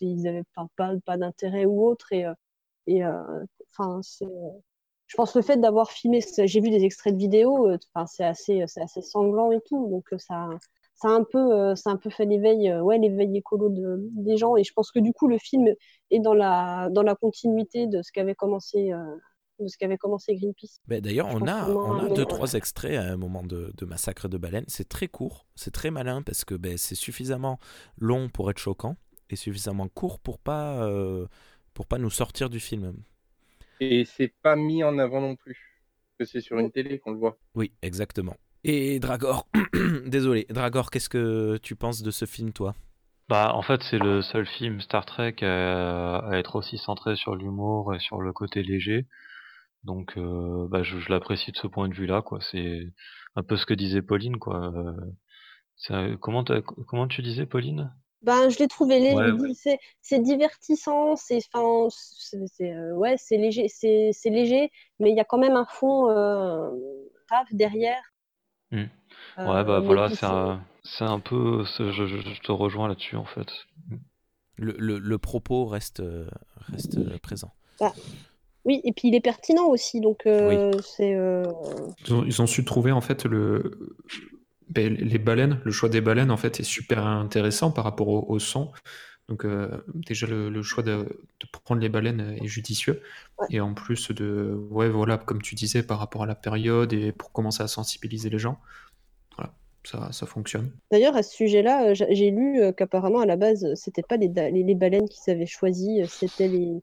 [0.00, 2.12] ils n'avaient pas, pas, pas d'intérêt ou autre.
[2.12, 2.34] Et, euh,
[2.86, 4.50] et euh, enfin, c'est, euh,
[5.14, 8.04] je pense que le fait d'avoir filmé, j'ai vu des extraits de vidéos, euh, enfin,
[8.04, 10.50] c'est assez, c'est assez sanglant et tout, donc euh, ça,
[10.96, 13.68] ça a un peu, euh, ça a un peu fait l'éveil, euh, ouais, l'éveil écolo
[13.68, 14.56] de, des gens.
[14.56, 15.68] Et je pense que du coup, le film
[16.10, 19.16] est dans la, dans la continuité de ce qu'avait commencé, euh,
[19.60, 20.80] de ce qu'avait commencé Greenpeace.
[20.88, 24.26] Ben, D'ailleurs, on a, on a deux, trois extraits à un moment de, de Massacre
[24.26, 24.64] de baleines.
[24.66, 27.60] C'est très court, c'est très malin parce que ben, c'est suffisamment
[27.98, 28.96] long pour être choquant
[29.30, 31.28] et suffisamment court pour pas, euh,
[31.72, 32.94] pour pas nous sortir du film.
[33.90, 35.58] Et c'est pas mis en avant non plus.
[36.18, 37.38] Parce que c'est sur une télé qu'on le voit.
[37.54, 38.36] Oui, exactement.
[38.62, 39.46] Et Dragor,
[40.06, 42.74] désolé, Dragor, qu'est-ce que tu penses de ce film, toi?
[43.28, 47.36] Bah, en fait, c'est le seul film Star Trek à, à être aussi centré sur
[47.36, 49.06] l'humour et sur le côté léger.
[49.82, 52.38] Donc, euh, bah, je, je l'apprécie de ce point de vue-là, quoi.
[52.50, 52.92] C'est
[53.36, 54.72] un peu ce que disait Pauline, quoi.
[55.90, 56.44] Euh, comment,
[56.86, 57.92] comment tu disais, Pauline?
[58.24, 59.14] Ben, je l'ai trouvé léger.
[59.14, 59.52] Ouais, ouais.
[59.54, 65.10] C'est, c'est divertissant, c'est, enfin, c'est, c'est, euh, ouais, c'est léger, c'est, c'est léger, mais
[65.10, 66.70] il y a quand même un fond euh,
[67.28, 68.02] grave derrière.
[68.72, 68.84] Euh,
[69.38, 71.64] Ouais, bah mais voilà, c'est un, c'est un peu.
[71.66, 73.46] c'est- Je, je- je te rejoins là-dessus, en fait.
[74.56, 76.26] le, le, le propos reste, euh,
[76.72, 77.52] reste euh, présent.
[78.64, 81.14] Oui, et puis il est pertinent aussi, donc euh, c'est.
[81.14, 81.44] euh,
[82.06, 83.94] Ils ont, ils ont su trouver en fait le,
[84.68, 88.24] ben, les baleines, le choix des baleines en fait est super intéressant par rapport au,
[88.28, 88.72] au son.
[89.28, 93.02] Donc euh, déjà le, le choix de, de prendre les baleines est judicieux.
[93.38, 93.46] Ouais.
[93.50, 97.12] Et en plus de, ouais voilà, comme tu disais, par rapport à la période et
[97.12, 98.58] pour commencer à sensibiliser les gens.
[99.36, 99.52] Voilà.
[99.84, 100.70] ça, ça fonctionne.
[100.90, 104.28] D'ailleurs, à ce sujet-là, euh, j'ai lu euh, qu'apparemment, à la base, c'était pas les,
[104.28, 106.82] les, les baleines qu'ils avaient choisies, c'était les-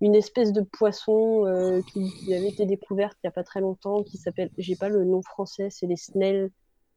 [0.00, 3.60] une espèce de poisson euh, qui, qui avait été découverte il y a pas très
[3.60, 6.50] longtemps, qui s'appelle, j'ai pas le nom français, c'est les snell,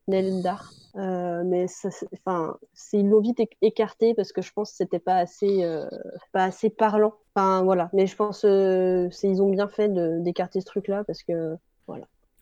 [0.05, 0.71] Sneldar.
[0.95, 2.55] Euh, mais ça, c'est- enfin,
[2.93, 5.85] ils l'ont vite éc- écarté parce que je pense que c'était pas assez, euh,
[6.31, 7.13] pas assez parlant.
[7.35, 7.89] Enfin, voilà.
[7.93, 9.89] Mais je pense euh, c'est ils ont bien fait
[10.23, 11.55] d'écarter ce truc-là parce que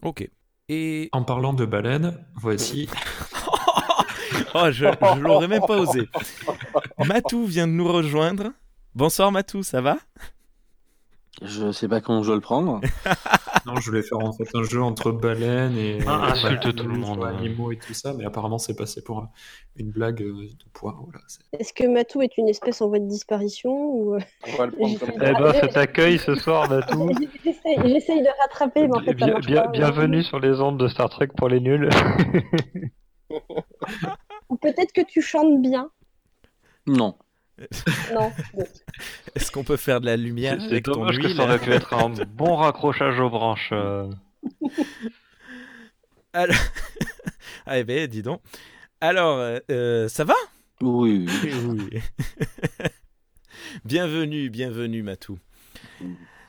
[0.03, 0.29] Ok.
[0.69, 1.09] Et.
[1.13, 2.89] En parlant de baleines, voici.
[4.55, 6.07] oh, je, je l'aurais même pas osé.
[7.05, 8.51] Matou vient de nous rejoindre.
[8.95, 9.97] Bonsoir Matou, ça va?
[11.41, 12.79] Je sais pas comment je dois le prendre.
[13.65, 16.87] Non, je voulais faire en fait un jeu entre baleines et Ah, insulte baleines, tout
[16.87, 19.29] le monde, animaux et tout ça, mais apparemment c'est passé pour un-
[19.77, 20.97] une blague euh, de poids.
[21.03, 21.19] Voilà,
[21.59, 24.15] est-ce que Matou est une espèce en voie de disparition ou...
[24.47, 25.33] On va le prendre comme Eh ça.
[25.33, 27.09] ben, cet accueil ce soir, Matou.
[27.85, 29.67] J'essaye de rattraper, mais en fait, ça Bien- marche bien- pas.
[29.69, 31.89] bienvenue sur les ondes de Star Trek pour les nuls.
[34.49, 35.89] Ou peut-être que tu chantes bien.
[36.85, 37.15] Non.
[38.13, 38.31] Non.
[39.35, 41.59] Est-ce qu'on peut faire de la lumière C'est avec ton dommage que huile ça aurait
[41.59, 43.69] pu être un bon raccrochage aux branches.
[43.71, 44.09] euh.
[46.33, 46.55] Alors...
[47.65, 48.41] ah eh ben, dis donc.
[49.01, 50.33] Alors, euh, euh, ça va?
[50.81, 51.51] Oui, oui.
[51.53, 52.01] Oui.
[53.85, 55.37] bienvenue, bienvenue Matou.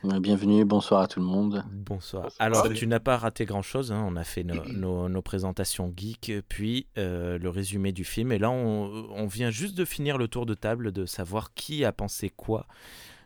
[0.07, 1.63] Bienvenue, bonsoir à tout le monde.
[1.71, 2.29] Bonsoir.
[2.37, 2.75] Alors, Salut.
[2.75, 3.91] tu n'as pas raté grand-chose.
[3.91, 4.05] hein.
[4.07, 8.31] On a fait nos, nos- nos présentations geek, puis euh, le résumé du film.
[8.31, 11.83] Et là, on, on vient juste de finir le tour de table de savoir qui
[11.85, 12.67] a pensé quoi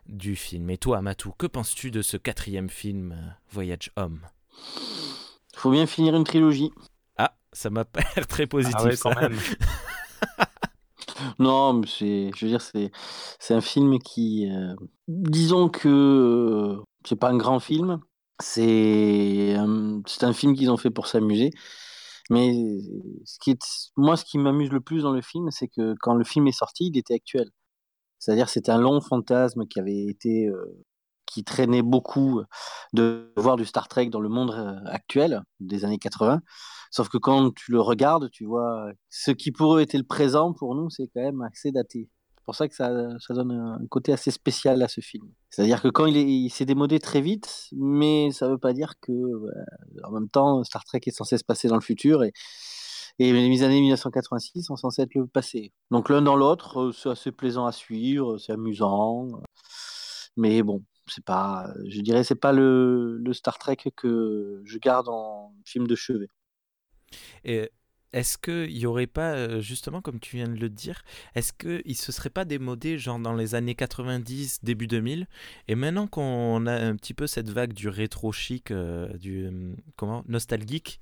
[0.08, 0.70] du film.
[0.70, 4.22] Et toi, Matou, que penses-tu de ce quatrième film, euh, Voyage Homme
[5.56, 6.72] Faut bien finir une trilogie.
[7.18, 8.76] Ah, ça m'a pas l'air très positif.
[8.80, 9.22] Ah ouais, quand ça.
[9.30, 9.38] même.
[11.40, 12.92] Non, je veux dire, c'est,
[13.54, 14.74] un film qui, euh,
[15.08, 18.00] disons que euh, c'est pas un grand film.
[18.42, 21.52] C'est, un- c'est un film qu'ils ont fait pour s'amuser.
[22.30, 22.52] Mais
[23.26, 23.58] ce qui
[23.98, 26.52] moi, ce qui m'amuse le plus dans le film, c'est que quand le film est
[26.54, 27.50] sorti, il était actuel.
[28.20, 30.86] C'est-à-dire, c'était un long fantasme qui avait été, euh,
[31.30, 32.42] qui traînait beaucoup
[32.94, 36.42] de voir du Star Trek dans le monde euh, actuel des années 80.
[36.92, 40.54] Sauf que quand tu le regardes, tu vois, ce qui pour eux était le présent,
[40.54, 42.10] pour nous, c'est quand même assez daté.
[42.38, 42.90] C'est pour ça que ça,
[43.30, 45.28] donne un côté assez spécial à ce film.
[45.52, 48.94] C'est-à-dire que quand il, est, il s'est démodé très vite, mais ça veut pas dire
[49.00, 49.52] que, euh,
[50.04, 52.34] en même temps, Star Trek est censé se passer dans le futur et,
[53.20, 55.74] et les années 1986 sont censées être le passé.
[55.92, 59.28] Donc l'un dans l'autre, euh, c'est assez plaisant à suivre, c'est amusant,
[60.38, 65.08] mais bon, c'est pas, je dirais, c'est pas le, le Star Trek que je garde
[65.10, 66.30] en film de chevet.
[67.44, 67.72] Et
[68.14, 71.04] est-ce qu'il n'y aurait pas, euh, justement, comme tu viens de le dire,
[71.36, 75.28] est-ce qu'il ne se serait pas démodé, genre dans les années 90, début 2000,
[75.68, 79.76] et maintenant qu'on a un petit peu cette vague du rétro chic, euh, du euh,
[79.96, 81.00] comment, nostalgique,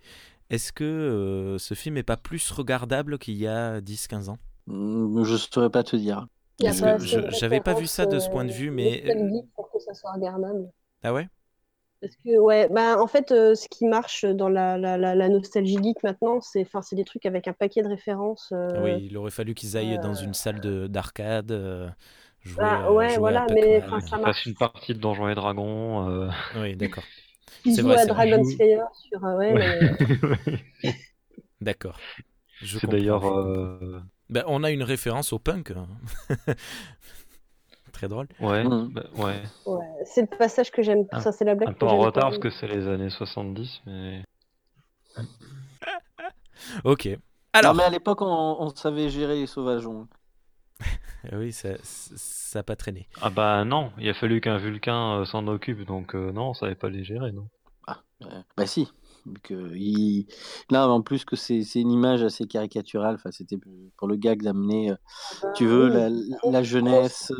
[0.50, 4.39] est-ce que euh, ce film n'est pas plus regardable qu'il y a 10-15 ans?
[4.67, 6.28] Hmm, Je saurais pas te dire.
[6.60, 9.04] J'avais pas vu ça de ce point de vue, euh, mais-
[9.56, 10.72] pour que ça soit regardable.
[11.04, 11.28] Ah ouais?
[12.02, 15.30] Parce que, ouais, bah, en fait, euh, ce qui marche dans la, la, la, la
[15.30, 18.50] nostalgie geek maintenant, c'est enfin, c'est des trucs avec un paquet de références.
[18.54, 21.89] euh, Ah Oui, il aurait fallu qu'ils aillent dans euh, une salle de- d'arcade, euh,
[22.43, 24.46] jouer, Bah, euh, ouais, jouer voilà, à mais, enfin, ça fasse marche.
[24.46, 26.08] une partie de Donjons et Dragons.
[26.10, 26.30] euh.
[26.56, 27.08] Oui, d'accord.
[27.65, 28.08] Ils c'est jouent vrai, à.
[28.08, 29.24] Dragon Joue- Slayer sur.
[29.24, 29.96] euh, ouais, mais-
[31.62, 32.00] D'accord.
[32.62, 33.26] C'est d'ailleurs.
[34.30, 35.72] Ben, on a une référence au punk.
[35.72, 35.88] hein.
[37.94, 38.28] Très drôle.
[38.40, 38.90] Ouais, Mhm.
[38.94, 39.42] bah, ouais.
[39.66, 41.06] ouais, c'est le passage que j'aime.
[41.12, 43.10] Un- Ça, c'est la blague Un que peu en retard parce que c'est les années
[43.10, 44.24] 70, mais.
[46.84, 47.08] Ok.
[47.54, 50.08] Alors, Non, mais à l'époque, on, on savait gérer les sauvageons.
[51.34, 53.10] Oui, ça ça n'a pas traîné.
[53.22, 56.54] Ah bah non, il a fallu qu'un Vulcain euh, s'en occupe, donc euh, non, on
[56.54, 57.50] savait pas les gérer, non.
[57.88, 58.88] Ah, euh, bah si.
[59.44, 60.28] Que il-
[60.70, 63.58] Là, en plus que c'est une image assez caricaturale, enfin, c'était
[63.98, 64.96] pour le gag d'amener, euh,
[65.44, 67.32] Ah, tu veux, la, la jeunesse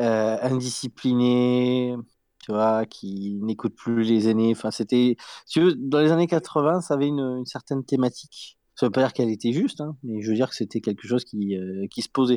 [0.00, 1.96] euh, indisciplinée,
[2.40, 4.52] tu vois, qui n'écoute plus les aînés.
[4.52, 5.16] Enfin, c'était,
[5.48, 8.58] tu veux, dans les années 80, ça avait une, une certaine thématique.
[8.74, 11.08] Ça veut pas dire qu'elle était juste, hein, mais je veux dire que c'était quelque
[11.08, 12.36] chose qui, euh, qui se posait.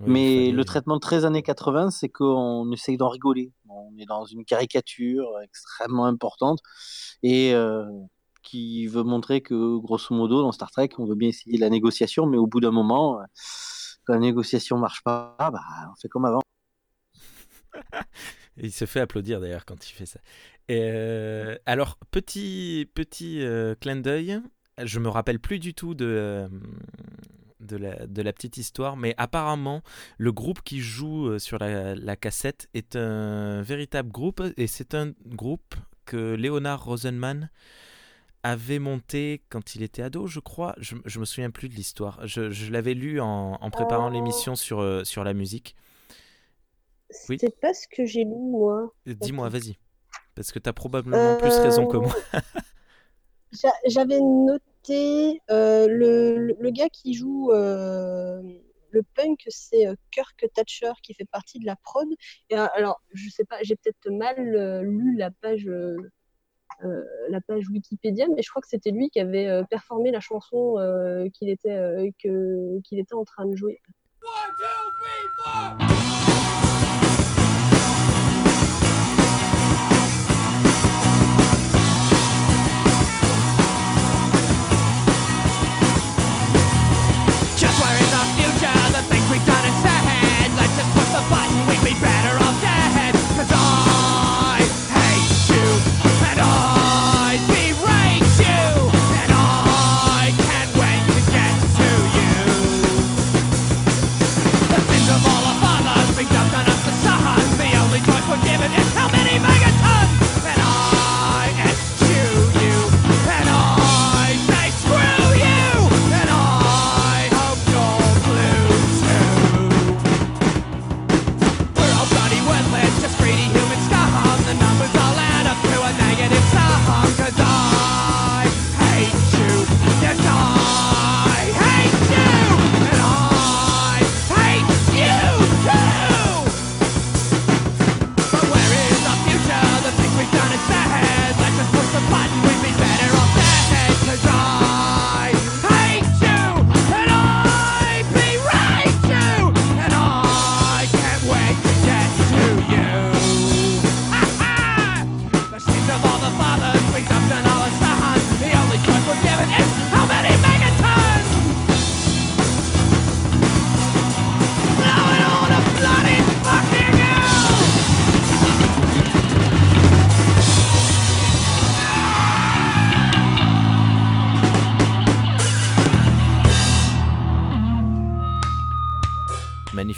[0.00, 3.52] Oui, Mais le traitement de 13 années 80, c'est qu'on essaye d'en rigoler.
[3.68, 6.60] On est dans une caricature extrêmement importante
[7.22, 7.84] et euh,
[8.42, 12.26] qui veut montrer que, grosso modo, dans Star Trek, on veut bien essayer la négociation,
[12.26, 13.24] mais au bout d'un moment, euh,
[14.04, 16.42] quand la négociation marche pas, bah, on fait comme avant.
[18.56, 20.20] Il se fait applaudir d'ailleurs quand il fait ça.
[20.70, 24.40] Euh, alors, petit, petit euh, clin d'œil,
[24.82, 26.50] je me rappelle plus du tout de,
[27.60, 29.82] de, la, petite histoire, mais apparemment,
[30.18, 35.12] le groupe qui joue sur la, la cassette est un véritable groupe, et c'est un
[35.26, 35.74] groupe
[36.04, 37.48] que Leonard Rosenman
[38.42, 40.74] avait monté quand il était ado, je crois.
[40.78, 42.26] Je, je me souviens plus de l'histoire.
[42.26, 44.12] Je, je l'avais lu en, en préparant Oh.
[44.12, 45.76] l'émission sur, euh, sur la musique.
[47.28, 47.38] Oui.
[47.40, 48.92] C'est pas ce que j'ai lu, moi.
[49.08, 49.76] Euh, Dis-moi, vas-y.
[50.34, 52.14] Parce que tu as probablement plus raison que Euh, moi.
[53.52, 58.40] J'a- J'avais noté euh, le, le- gars qui joue euh,
[58.92, 62.06] le punk, c'est euh, Kirk Thatcher qui fait partie de la prod.
[62.48, 66.10] Et euh, alors, je sais pas, j'ai peut-être mal euh, lu la page, euh, euh,
[67.28, 70.78] la page Wikipédia, mais je crois que c'était lui qui avait euh, performé la chanson
[70.78, 72.10] euh, qu'il était, euh,
[73.12, 73.80] en train de jouer.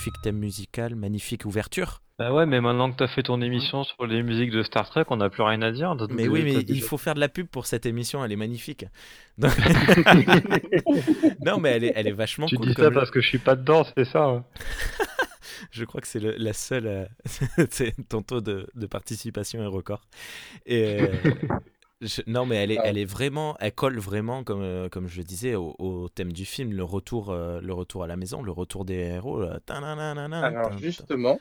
[0.03, 2.03] Magnifique thème musical, magnifique ouverture.
[2.19, 5.05] Bah ouais, mais maintenant que t'as fait ton émission sur les musiques de Star Trek,
[5.11, 5.95] on n'a plus rien à dire.
[6.11, 8.85] Mais oui, mais il faut faire de la pub pour cette émission, elle est magnifique.
[9.39, 9.53] Donc-
[11.47, 12.67] non, mais elle est, elle est vachement Tu cool.
[12.67, 14.45] dis comme ça parce que je suis pas dedans, c'est ça hein
[15.71, 16.87] Je crois que c'est la seule.
[16.89, 17.07] euh,
[18.09, 20.01] ton taux de, de participation est record.
[20.67, 21.09] Et, euh,
[22.03, 23.57] je- non, mais elle est, elle est vraiment.
[23.61, 26.85] Elle colle vraiment, comme, euh, comme je le disais, au, au thème du film, le
[26.85, 29.41] retour, euh, le retour à la maison, le retour des héros.
[29.41, 29.61] là.
[29.67, 31.41] Ta-na-na-na-na, Alors justement,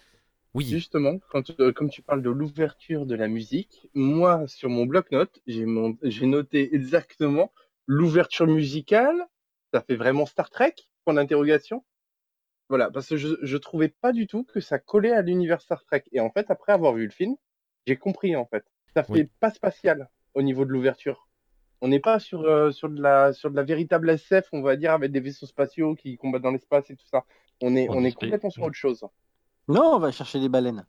[0.54, 4.86] Oui, justement, quand, euh, comme tu parles de l'ouverture de la musique, moi sur mon
[4.86, 7.52] bloc-notes, j'ai mon- j'ai noté exactement
[7.88, 9.28] l'ouverture musicale.
[9.74, 11.86] Ça fait vraiment Star Trek Point d'interrogation.
[12.69, 15.84] Voilà, parce que je, je trouvais pas du tout que ça collait à l'univers Star
[15.86, 16.04] Trek.
[16.13, 17.36] Et en fait, après avoir vu le film,
[17.88, 18.65] j'ai compris en fait.
[18.95, 19.30] Ça fait Oui.
[19.39, 21.28] pas spatial au niveau de l'ouverture.
[21.82, 24.76] On n'est pas sur euh, sur de la sur de la véritable SF, on va
[24.76, 27.26] dire, avec des vaisseaux spatiaux qui combattent dans l'espace et tout ça.
[27.62, 29.04] On est On on est complètement sur autre chose.
[29.67, 30.86] Non, on va chercher des baleines.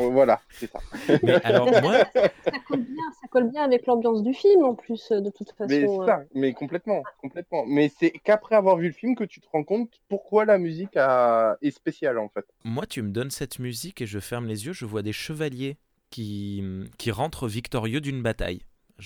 [0.00, 0.78] Euh, Voilà, c'est ça.
[1.22, 5.10] mais alors moi, Ça colle bien, ça colle bien avec l'ambiance du film en plus,
[5.10, 5.68] de toute façon.
[5.68, 6.06] Mais euh.
[6.06, 7.64] ça, mais complètement, complètement.
[7.66, 10.96] Mais c'est qu'après avoir vu le film que tu te rends compte pourquoi la musique
[10.96, 11.56] a...
[11.62, 12.46] est spéciale en fait.
[12.64, 15.76] moi, tu me donnes cette musique et je ferme les yeux, je vois des chevaliers
[16.10, 16.62] qui,
[16.98, 18.62] qui rentrent victorieux d'une bataille.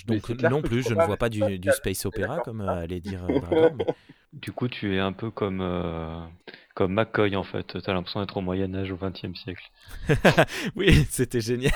[0.07, 2.99] Donc non plus, tu je ne vois pas du, du space opéra comme euh, allait
[2.99, 3.85] dire euh, mais-
[4.33, 6.19] Du coup, tu es un peu comme, euh,
[6.73, 7.77] comme McCoy en fait.
[7.83, 9.69] T'as l'impression d'être au Moyen-Âge au XXe siècle.
[10.75, 11.71] oui, c'était génial.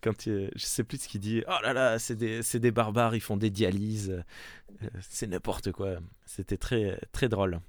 [0.00, 1.42] Quand il- je sais plus ce qu'il dit.
[1.48, 4.24] Oh là là, c'est des, c'est des barbares, ils font des dialyses.
[5.00, 5.96] C'est n'importe quoi.
[6.24, 7.60] C'était très, très drôle.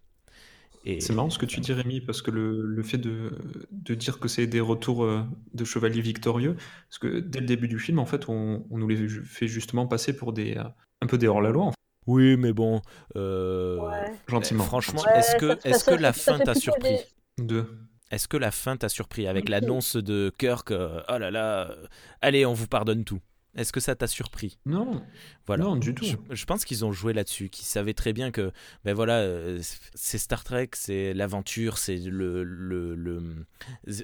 [0.86, 3.32] Et C'est marrant ce que tu dis, Rémi, parce que le, le fait de,
[3.72, 5.22] de dire que c'est des retours euh,
[5.54, 6.56] de chevaliers victorieux,
[6.90, 9.88] parce que dès le début du film, en fait, on, on nous les fait justement
[9.88, 10.64] passer pour des euh,
[11.02, 12.82] un peu des hors-la-loi, en fait, Oui, mais bon.
[13.16, 14.12] euh, Ouais.
[14.28, 14.64] gentiment.
[14.66, 16.98] Franchement, Ouais, est-ce que, ça- que la fin t'a surpris
[17.38, 17.66] Deux.
[18.12, 21.74] Est-ce que la fin t'a surpris avec l'annonce de Kirk euh, Oh là là,
[22.22, 23.20] allez, on vous pardonne tout.
[23.56, 24.58] Est-ce que ça t'a surpris?
[24.66, 25.04] Non,
[25.46, 25.64] Voilà.
[25.66, 26.06] non, du tout.
[26.06, 28.52] Je, je pense qu'ils ont joué là-dessus, qu'ils savaient très bien que,
[28.84, 29.60] ben voilà, euh,
[29.94, 33.22] c'est Star Trek, c'est l'aventure, c'est le, le, le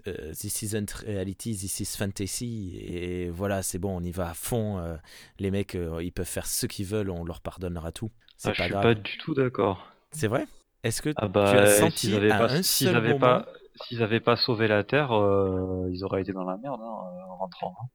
[0.07, 4.33] euh, This isn't reality, this is fantasy, et voilà, c'est bon, on y va à
[4.33, 4.77] fond.
[4.79, 4.95] euh,
[5.39, 8.11] les mecs, euh, ils peuvent faire ce qu'ils veulent, on leur pardonnera tout.
[8.37, 8.83] C'est Ah, je suis grave.
[8.83, 9.85] pas du tout d'accord.
[10.11, 10.47] C'est vrai?
[10.83, 13.09] Est-ce que Ah tu bah, as senti s'ils avaient à pas, un s'ils seul avaient
[13.09, 13.45] moment pas,
[13.75, 16.85] s'ils avaient pas sauvé la Terre, euh, ils auraient été dans la merde hein,
[17.29, 17.75] en rentrant.
[17.81, 17.87] hein.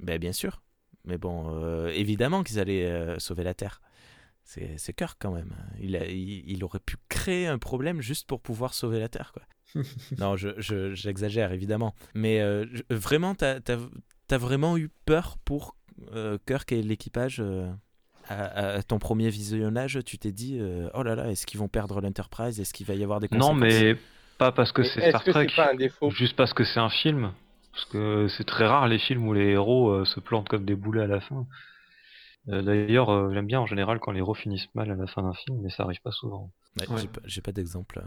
[0.00, 0.62] Ben bien sûr.
[1.04, 3.80] mais bon, euh, évidemment qu'ils allaient euh, sauver la Terre.
[4.44, 5.54] C'est Kirk quand même.
[5.80, 9.32] Il, a- il, il aurait pu créer un problème juste pour pouvoir sauver la Terre.
[9.32, 9.42] Quoi.
[10.18, 11.94] non, je- je- j'exagère évidemment.
[12.14, 13.60] Mais euh, je- vraiment, t'as
[14.30, 15.76] as, vraiment eu peur pour
[16.12, 17.70] euh, Kirk et l'équipage euh,
[18.28, 18.44] à,
[18.76, 22.00] à ton premier visionnage Tu t'es dit, euh, oh là là, est-ce qu'ils vont perdre
[22.00, 22.58] l'Enterprise?
[22.58, 23.60] Est-ce qu'il va y avoir des Non, conséquences?
[23.60, 23.96] mais
[24.38, 26.10] pas parce que Mais c'est Star que Trek, c'est pas un défaut?
[26.10, 27.32] juste parce que c'est un film.
[27.72, 30.74] Parce que c'est très rare les films où les héros euh, se plantent comme des
[30.76, 31.46] boulets à la fin.
[32.48, 35.22] Euh, D'ailleurs, euh, j'aime bien en général quand les héros finissent mal à la fin
[35.22, 36.50] d'un film, mais ça arrive pas souvent.
[36.78, 37.02] Ouais, Ouais.
[37.24, 38.02] J'ai pas, d'exemple.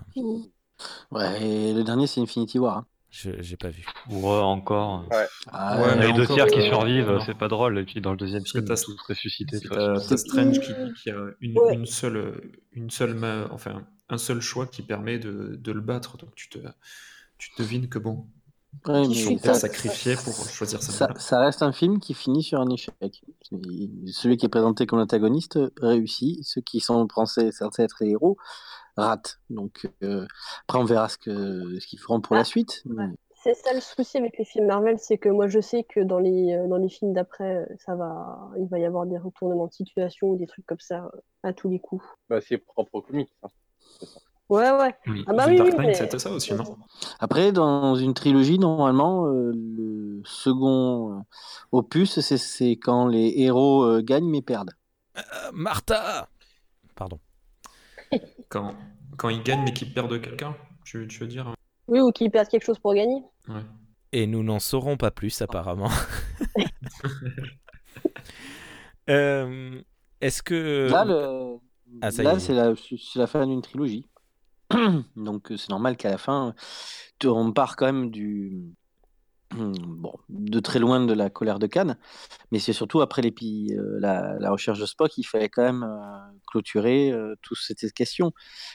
[1.12, 2.78] Ouais, et le dernier, c'est Infinity War.
[2.78, 2.86] hein.
[3.10, 3.86] Je J'ai pas vu.
[4.10, 5.06] Ouais, encore.
[5.52, 7.48] Ah, Ouais, Il y mais a les deux encore, tiers qui euh, survivent, c'est pas
[7.48, 7.78] drôle.
[7.78, 9.58] Et puis dans le deuxième Parce que film, t'as- tous ressuscités.
[10.08, 11.76] C'est Strange qui dit qu'il y a une, Ouais.
[11.76, 12.42] une seule,
[12.72, 16.18] une seule main, enfin un seul choix qui permet de, de le battre.
[16.18, 16.58] Donc tu te,
[17.38, 18.28] tu devines que bon,
[18.88, 21.72] ouais, Je mais suis ils ont ça, sacrifié pour choisir sa ça, ça reste un
[21.72, 22.94] film qui finit sur un échec.
[24.08, 26.44] Celui qui est présenté comme l'antagoniste réussit.
[26.44, 28.38] Ceux qui sont censés, censés être les héros
[28.98, 29.40] ratent.
[29.50, 30.26] Donc euh,
[30.68, 32.82] après, on verra ce que ce qu'ils feront pour la Ah, suite.
[32.86, 33.10] mais-
[33.44, 36.20] C'est ça le souci avec les films Marvel, c'est que moi je sais que dans
[36.20, 39.68] les, euh, dans les films d'après, euh, ça va, il va y avoir des retournements
[39.68, 42.06] de situation ou des trucs comme ça euh, à tous les coups.
[42.30, 43.30] Bah, c'est propre au comics.
[43.44, 43.50] hein.
[44.50, 44.94] Ouais, ouais.
[45.08, 46.78] Oui, Ah bah The oui, Dark Knight, mais- c'était ça aussi, non?
[47.20, 51.22] Après, dans une trilogie, normalement, euh, le second euh,
[51.72, 54.72] opus, c'est- c'est quand les héros euh, gagnent mais perdent.
[55.18, 55.22] Euh,
[55.54, 56.28] Martha
[56.96, 57.20] Pardon.
[58.50, 58.76] quand,
[59.18, 61.56] quand ils gagnent mais qu'ils perdent quelqu'un, tu, tu veux dire hein?
[61.88, 63.24] Oui, ou qu'ils perdent quelque chose pour gagner.
[63.48, 63.64] Ouais.
[64.12, 65.90] Et nous n'en saurons pas plus, apparemment.
[69.10, 69.82] Euh,
[70.22, 70.90] Est-ce que.
[70.90, 71.58] Là, le-
[72.02, 72.40] Ah, ça y là, est.
[72.40, 74.06] c'est la, c'est la fin d'une trilogie.
[75.16, 76.56] Donc, euh, c'est normal qu'à la fin,
[77.26, 78.74] on part quand même du.
[79.56, 81.98] Bon, de très loin de la colère de Cannes,
[82.52, 85.84] mais c'est surtout après l'épi- euh, la, la recherche de Spock, il fallait quand même
[85.84, 88.32] euh, clôturer euh, toutes ces questions.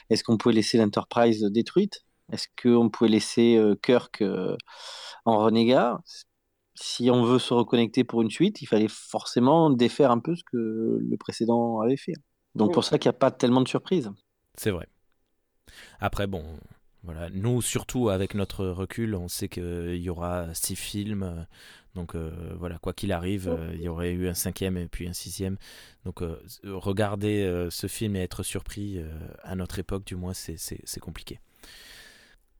[0.09, 2.05] Est-ce qu'on pouvait laisser l'Enterprise détruite?
[2.31, 4.55] Est-ce qu'on pouvait laisser euh, Kirk euh,
[5.25, 5.99] en renégat?
[6.75, 10.43] Si on veut se reconnecter pour une suite, il fallait forcément défaire un peu ce
[10.49, 10.57] que
[11.01, 12.13] le précédent avait fait.
[12.55, 14.11] Donc pour ça qu'il n'y a pas tellement de surprises.
[14.57, 14.87] C'est vrai.
[15.99, 16.43] Après, bon,
[17.03, 21.23] voilà, nous, surtout avec notre recul, on sait qu'il y aura six films.
[21.23, 21.43] euh,
[21.95, 25.07] Donc euh, voilà, quoi qu'il arrive, euh, il y aurait eu un cinquième et puis
[25.07, 25.57] un sixième.
[26.05, 29.09] Donc euh, regarder euh, ce film et être surpris euh,
[29.43, 31.39] à notre époque, du moins, c'est- compliqué.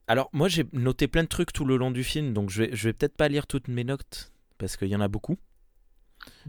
[0.08, 2.70] Alors moi, j'ai noté plein de trucs tout le long du film, donc je vais,
[2.74, 5.36] je vais peut-être pas lire toutes mes notes parce qu'il y en a beaucoup.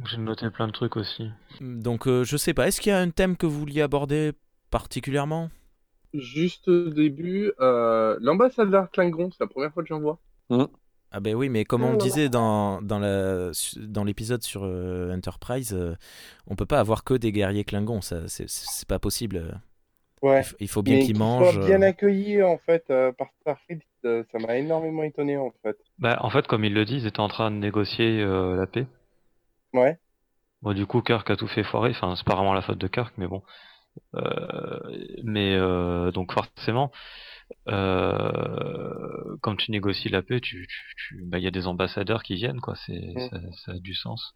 [0.06, 1.30] J'ai noté plein de trucs aussi.
[1.62, 4.32] Donc euh, je sais pas, est-ce qu'il y a un thème que vous vouliez aborder
[4.70, 5.50] particulièrement?
[6.14, 10.20] Juste au début, euh, l'ambassadeur Klingon, c'est la première fois que j'en vois.
[11.14, 15.96] Ah ben oui, mais comme on non, disait dans, dans, l'épisode sur euh, Enterprise, euh,
[16.48, 18.48] on peut pas avoir que des guerriers Klingons, ça c'est-
[18.88, 19.62] pas possible.
[20.22, 20.40] Ouais.
[20.40, 21.54] Il faut- Il faut bien qu'ils qu'il mangent.
[21.54, 25.52] soit bien euh, accueilli en fait euh, par Starfleet, euh, ça m'a énormément étonné en
[25.64, 25.78] fait.
[26.00, 28.68] Bah, en fait, comme il le dit, ils étaient en train de négocier euh, la
[28.68, 28.88] paix.
[29.74, 29.98] Ouais.
[30.62, 31.90] Bon, du coup, Kirk a tout fait foirer.
[31.92, 33.42] Enfin, c'est pas vraiment la faute de Kirk, mais bon.
[34.16, 34.80] Euh,
[35.24, 36.92] mais euh, donc forcément,
[37.68, 42.24] euh, quand tu négocies la paix, tu, tu, tu- bah, il y a des ambassadeurs
[42.24, 42.76] qui viennent, quoi.
[42.86, 44.34] C'est, ça, ça a du sens.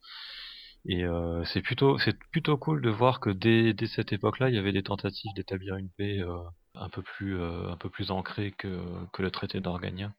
[0.87, 4.55] Et euh, c'est plutôt, c'est plutôt cool de voir que dès, dès cette époque-là, il
[4.55, 6.37] y avait des tentatives d'établir une paix euh,
[6.75, 8.79] un peu plus, euh, un peu plus ancrée que,
[9.11, 10.11] que le traité d'Organia.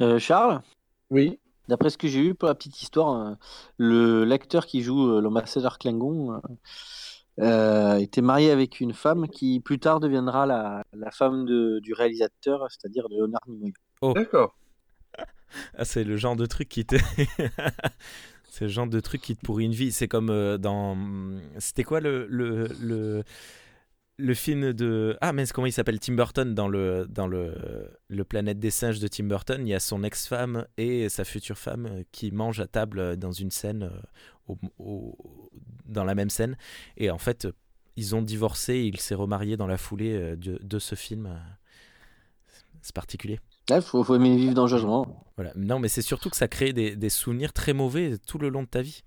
[0.00, 0.60] Euh, Charles,
[1.10, 1.38] Oui.
[1.68, 3.34] d'après ce que j'ai eu pour la petite histoire, euh,
[3.76, 6.40] le l'acteur qui joue euh, l'ambassadeur Klingon
[7.40, 11.92] euh, était marié avec une femme qui plus tard deviendra la, la femme de- du
[11.94, 13.72] réalisateur, c'est-à-dire de Leonard Nimoy.
[14.14, 14.54] D'accord.
[15.76, 16.96] Ah, c'est le genre de truc qui te.
[18.50, 19.92] c'est le genre de truc qui te pourrit une vie.
[19.92, 20.96] C'est comme euh, dans.
[21.58, 23.22] C'était quoi le, le, le,
[24.18, 25.16] le film de.
[25.20, 26.00] Ah, mais comment il s'appelle?
[26.00, 27.54] Tim Burton dans le, dans le,
[28.08, 29.66] le Planète des singes de Tim Burton.
[29.66, 33.16] Il y a son ex-femme et sa future femme euh, qui mangent à table euh,
[33.16, 33.90] dans une scène,
[34.46, 35.50] au- au-
[35.86, 36.56] dans la même scène.
[36.96, 37.48] Et en fait,
[37.96, 41.38] ils ont divorcé et il s'est remarié dans la foulée euh, de, de ce film.
[42.80, 43.38] C'est particulier.
[43.70, 45.24] Il faut, faut aimer vivre dangereusement.
[45.36, 45.52] Voilà.
[45.54, 48.62] Non, mais c'est surtout que ça crée des, des souvenirs très mauvais tout le long
[48.62, 49.02] de ta vie.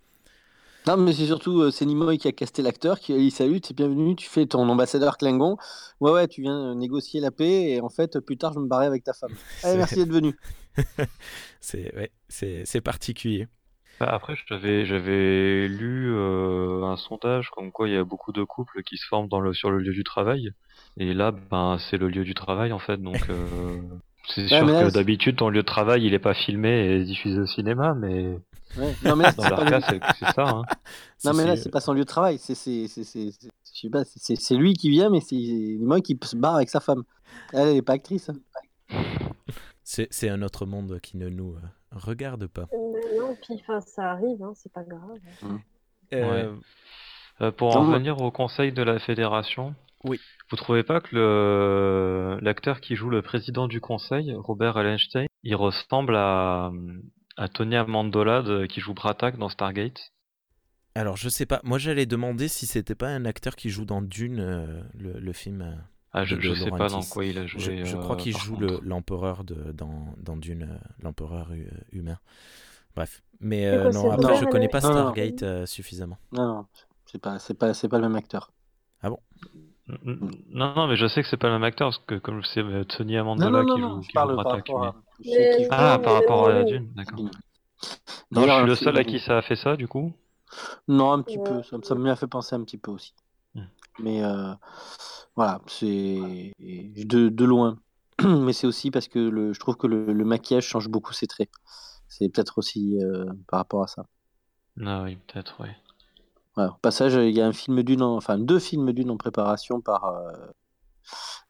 [0.87, 3.59] Non, mais c'est surtout, euh, c'est Nimoy qui a casté l'acteur, qui a dit salut,
[3.59, 5.57] t'es bienvenu, tu fais ton ambassadeur Klingon.
[5.99, 8.67] Ouais, ouais, tu viens euh, négocier la paix, et en fait, plus tard, je me
[8.67, 9.33] barrais avec ta femme.
[9.63, 10.35] Allez, merci d'être venu.
[11.59, 13.47] C'est ouais, particulier.
[13.99, 18.43] Bah, Après, j'avais j'avais lu euh, un sondage comme quoi il y a beaucoup de
[18.43, 20.51] couples qui se forment dans le sur le lieu du travail.
[20.97, 23.81] Et là, ben c'est le lieu du travail en fait, donc euh,
[24.27, 26.33] c'est Ouais, sûr mais là, que c'est- d'habitude ton lieu de travail il est pas
[26.33, 28.37] filmé et diffusé au cinéma, mais
[28.77, 28.93] Ouais.
[29.05, 30.43] Non, mais là, Dans c'est leur pas, cas, c'est c'est ça.
[30.49, 30.61] hein.
[31.23, 32.37] non, mais là, c'est- c'est pas son lieu de travail.
[32.39, 35.21] C'est, c'est, c'est, c'est, c'est- je sais pas, c'est- c'est, c'est lui qui vient, mais
[35.21, 37.03] c'est moi qui se barre avec sa femme.
[37.53, 38.29] Elle, elle est pas actrice.
[38.29, 38.35] hein.
[39.83, 41.59] c'est c'est un autre monde qui ne nous euh,
[41.95, 42.67] regarde pas.
[42.71, 45.19] Mais non, puis ça arrive, hein, c'est pas grave.
[46.13, 46.55] Euh,
[47.41, 49.75] Euh, pour en revenir au conseil de la fédération,
[50.05, 50.21] Oui.
[50.49, 55.55] vous trouvez pas que le l'acteur qui joue le président du conseil, Robert Ellenstein, il
[55.55, 56.71] ressemble à,
[57.35, 60.13] à Tony Amandola de- qui joue Bratak dans Stargate?
[60.95, 61.59] Alors, je sais pas.
[61.65, 65.33] Moi, j'allais demander si c'était pas un acteur qui joue dans Dune, euh, le, le
[65.33, 65.83] film.
[66.15, 67.59] Euh, Ah, je, je sais pas dans quoi il a joué.
[67.61, 68.67] Je, je crois euh, qu'il joue contre.
[68.67, 72.17] le- l'empereur de dans, dans Dune, euh, l'empereur hu- humain.
[72.95, 73.21] Bref.
[73.41, 74.91] Mais euh, quoi, non, après, je connais pas Non.
[74.91, 76.17] Stargate euh, suffisamment.
[76.31, 76.65] Non, non,
[77.05, 78.51] c'est pas, c'est pas, c'est pas le même acteur.
[79.87, 82.15] N- n- Non, non, mais je sais que c'est pas le même acteur parce que
[82.15, 84.51] comme c'est euh, Tony Non, Amandola non, non, qui non, joue, qui parle joue par
[84.53, 84.95] rapport à.
[85.23, 87.17] Mais- Ah, par rapport à même Dune, d'accord.
[87.19, 87.29] Dune.
[88.31, 90.11] Non, je suis un le seul à qui ça a fait ça, du coup?
[90.87, 91.43] Non, un petit Ouais.
[91.43, 91.63] peu.
[91.63, 93.13] Ça, ça me l'a fait penser un petit peu aussi.
[93.99, 94.53] Mais euh,
[95.35, 97.79] voilà, c'est de, de loin.
[98.23, 101.27] Mais c'est aussi parce que le, je trouve que le, le maquillage change beaucoup ses
[101.27, 101.49] traits.
[102.07, 104.05] C'est peut-être aussi euh, par rapport à ça.
[104.85, 105.69] Ah oui, peut-être, oui.
[106.55, 106.71] Voilà.
[106.71, 109.81] Au passage, il y a un film d'une, en- enfin deux films d'une en préparation
[109.81, 110.31] par euh,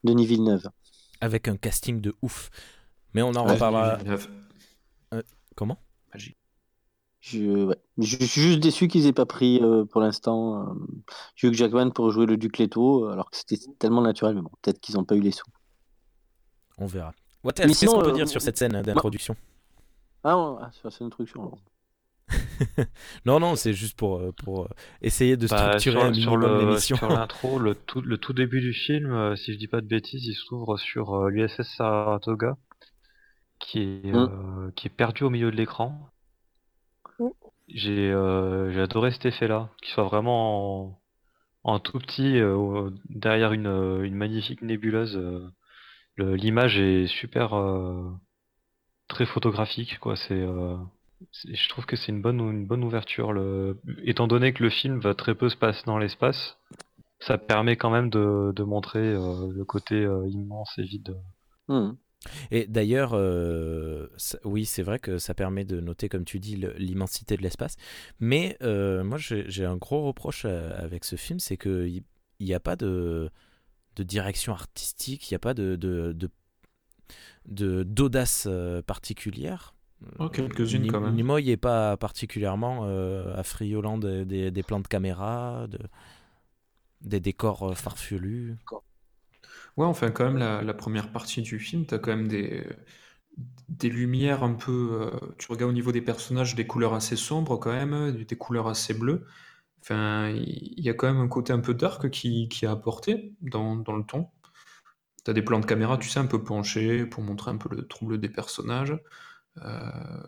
[0.03, 0.69] Denis Villeneuve.
[1.21, 2.49] Avec un casting de ouf.
[3.13, 3.53] Mais on en Ouais.
[3.53, 3.97] reparlera.
[5.55, 5.77] Comment?
[7.25, 7.75] Je, ouais.
[7.97, 10.73] je, je suis juste déçu qu'ils aient pas pris euh, pour l'instant euh,
[11.43, 14.35] Hugh Jackman pour jouer le Duc Leto, alors que c'était tellement naturel.
[14.35, 15.45] Mais bon, peut-être qu'ils n'ont pas eu les sous.
[16.77, 17.13] On verra.
[17.43, 17.77] What else?
[17.79, 19.35] Qu'est-ce qu'on peut euh, dire sur cette scène d'introduction?
[20.23, 21.57] Ah, ouais, ah, sur cette introduction.
[23.25, 24.69] Non, non, c'est juste pour, euh, pour euh,
[25.01, 26.95] essayer de Bah, structurer un sur, l'émission.
[26.95, 29.87] sur l'intro, le tout, le tout début du film, euh, si je dis pas de
[29.87, 32.57] bêtises, il s'ouvre sur euh, l'USS Saratoga,
[33.59, 34.15] qui est Mm.
[34.15, 36.09] euh, qui est perdu au milieu de l'écran.
[37.67, 41.01] J'ai euh, j'ai adoré cet effet-là, qu'il soit vraiment
[41.63, 45.17] en, tout petit euh, derrière une, euh, une magnifique nébuleuse.
[46.15, 47.53] le- L'image est super
[49.07, 49.97] très photographique,
[51.45, 53.33] je trouve que c'est une bonne une bonne ouverture.
[54.03, 56.57] Étant donné que le film va très peu se passer dans l'espace,
[57.19, 61.15] ça permet quand même de, de montrer le côté immense et vide.
[61.67, 61.93] Hmm.
[62.51, 64.07] Et d'ailleurs, euh,
[64.43, 67.75] oui, c'est vrai que ça permet de noter, comme tu dis, le- l'immensité de l'espace.
[68.19, 72.03] Mais euh, moi, j'ai un gros reproche euh, avec ce film, c'est qu'il
[72.39, 73.29] n'y a pas de,
[73.95, 76.29] de direction artistique, il n'y a pas de de- de-
[77.47, 78.47] de- d'audace
[78.87, 79.73] particulière.
[80.19, 81.15] Oh, quelques-unes quand même.
[81.15, 85.79] Nimoy n'est pas particulièrement euh, affriolant des, des- des plans de caméra, de-
[87.01, 88.55] des décors farfelus.
[89.77, 92.65] Ouais, enfin, quand même, la, la première partie du film, t'as quand même des,
[93.69, 95.11] des lumières un peu.
[95.13, 98.67] euh, tu regardes au niveau des personnages, des couleurs assez sombres quand même, des couleurs
[98.67, 99.25] assez bleues.
[99.81, 103.33] Enfin, il y a quand même un côté un peu dark qui, qui est apporté
[103.41, 104.29] dans, dans le ton.
[105.23, 107.87] T'as des plans de caméra, tu sais, un peu penchés pour montrer un peu le
[107.87, 108.97] trouble des personnages.
[109.59, 110.23] Euh,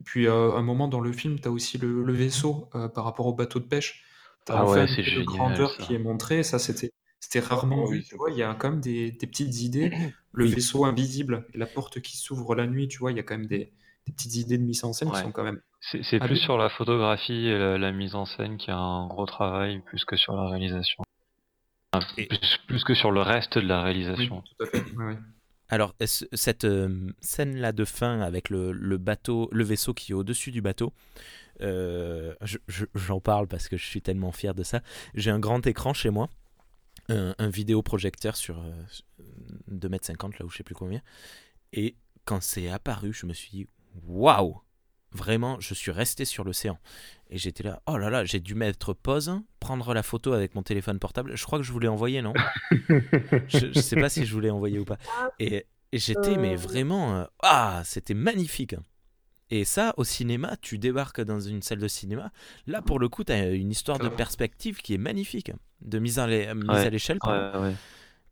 [0.00, 2.88] et puis, euh, à un moment dans le film, t'as aussi le, le vaisseau euh,
[2.88, 4.04] par rapport au bateau de pêche.
[4.44, 5.78] T'as Ah enfin ouais, un c'est peu de génial, grandeur ça.
[5.78, 6.42] qui est montrée.
[6.42, 6.92] Ça, c'était
[7.24, 8.30] c'était rarement oui, vu, tu vois.
[8.30, 9.90] Il y a quand même des, des petites idées.
[10.32, 13.22] Le vaisseau invisible et la porte qui s'ouvre la nuit, tu vois, il y a
[13.22, 13.72] quand même des,
[14.06, 15.60] des petites idées de mise en scène qui sont quand même.
[15.80, 19.26] C'est plus sur la photographie et la, la mise en scène qui a un gros
[19.26, 21.04] travail, plus que sur la réalisation.
[21.92, 24.42] Enfin, Et- plus, plus que sur le reste de la Oui, réalisation.
[24.58, 24.84] tout à fait.
[24.96, 25.18] Ouais, ouais.
[25.68, 25.94] Alors,
[26.32, 30.60] cette euh, scène-là de fin avec le, le bateau, le vaisseau qui est au-dessus du
[30.60, 30.92] bateau,
[31.62, 34.82] euh, je- je- j'en parle parce que je suis tellement fier de ça.
[35.14, 36.28] J'ai un grand écran chez moi,
[37.08, 38.84] un, un vidéoprojecteur sur euh,
[39.70, 41.00] 2m50, là où je sais plus combien.
[41.72, 43.66] Et quand c'est apparu, je me suis dit,
[44.06, 44.60] waouh!
[45.12, 46.76] Vraiment, je suis resté sur l'océan.
[47.30, 50.64] Et j'étais là, oh là là, j'ai dû mettre pause, prendre la photo avec mon
[50.64, 51.36] téléphone portable.
[51.36, 52.32] Je crois que je voulais envoyer, non?
[53.48, 54.98] Je, je sais pas si je voulais envoyer ou pas.
[55.38, 56.56] Et, et j'étais, mais Euh.
[56.56, 58.74] vraiment, euh, ah, c'était magnifique.
[59.56, 62.32] Et ça, au cinéma, tu débarques dans une salle de cinéma.
[62.66, 66.18] Là, pour le coup, tu as une histoire de perspective qui est magnifique, de mise,
[66.18, 67.18] à Ouais, l'échelle.
[67.24, 67.74] Ouais, ouais.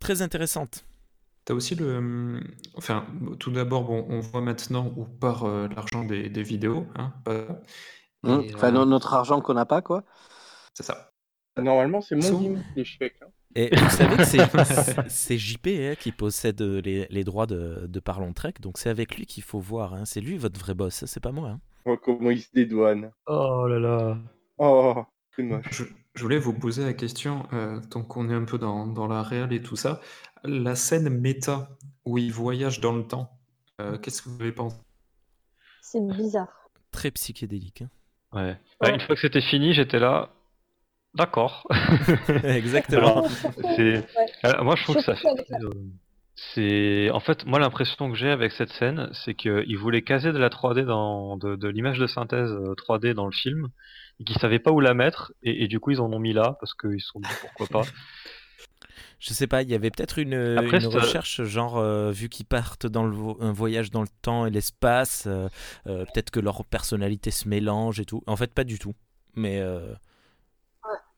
[0.00, 0.84] très intéressante.
[1.44, 2.40] T'as aussi le.
[2.74, 3.06] Enfin,
[3.38, 6.86] tout d'abord, bon, on voit maintenant où part euh, l'argent des, des vidéos.
[6.96, 7.46] Hein, pas-.
[8.26, 10.02] Et, Enfin, euh, no- notre argent qu'on n'a pas, quoi.
[10.74, 11.12] c'est ça.
[11.56, 13.20] Normalement, c'est So- les chèques.
[13.22, 13.30] hein.
[13.54, 18.32] Et vous savez que c'est- JP hein, qui possède les, les droits de, de Parlons
[18.32, 19.92] Trek, donc c'est avec lui qu'il faut voir.
[19.94, 20.04] hein.
[20.04, 21.48] C'est lui votre vrai boss, c'est pas moi.
[21.50, 21.60] hein.
[21.84, 23.10] Oh, comment il se dédouane.
[23.26, 24.18] Oh là là.
[24.58, 25.66] Oh, c'est moche.
[25.70, 25.84] Je,
[26.14, 29.22] je voulais vous poser la question, euh, tant qu'on est un peu dans, dans la
[29.22, 30.00] réelle et tout ça.
[30.44, 31.68] La scène méta
[32.04, 33.30] où il voyage dans le temps,
[33.80, 34.76] euh, qu'est-ce que vous avez pensé?
[35.82, 36.48] C'est bizarre.
[36.90, 37.82] très psychédélique.
[37.82, 37.90] hein.
[38.32, 38.56] Ouais.
[38.80, 38.94] Bah, Ouais.
[38.94, 40.30] une fois que c'était fini, j'étais là.
[41.14, 41.66] D'accord.
[42.44, 43.22] Exactement.
[44.42, 45.28] Alors, moi, je trouve que ça fait.
[45.28, 45.70] euh,
[46.34, 50.38] C'est en fait moi l'impression que j'ai avec cette scène, c'est qu'ils voulaient caser de
[50.38, 53.68] la 3D dans de, de l'image de synthèse euh, 3D dans le film
[54.20, 56.32] et qu'ils savaient pas où la mettre et, et du coup ils en ont mis
[56.32, 57.88] là parce qu'ils se sont dit pourquoi pas.
[59.20, 62.28] Je sais pas, il y avait peut-être une, Après, une c'est- recherche, genre, euh, vu
[62.28, 65.48] qu'ils partent dans le vo- un voyage dans le temps et l'espace, euh,
[65.86, 68.24] euh, peut-être que leur personnalité se mélange et tout.
[68.26, 68.94] En fait, pas du tout.
[69.36, 69.94] Mais euh,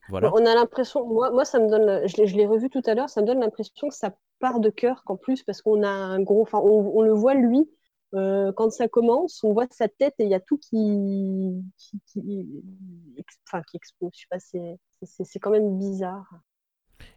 [0.09, 0.31] voilà.
[0.33, 2.93] On a l'impression, moi, moi, ça me donne, je l'ai, je l'ai revu tout à
[2.95, 5.87] l'heure, ça me donne l'impression que ça part de cœur qu'en plus, parce qu'on a
[5.89, 7.69] un gros, enfin, on, on le voit lui,
[8.13, 11.99] euh, quand ça commence, on voit sa tête et il y a tout qui, qui,
[12.07, 12.63] qui,
[13.17, 14.11] ex- enfin, qui explose.
[14.15, 16.29] Je sais pas, c'est, c'est, c'est quand même bizarre.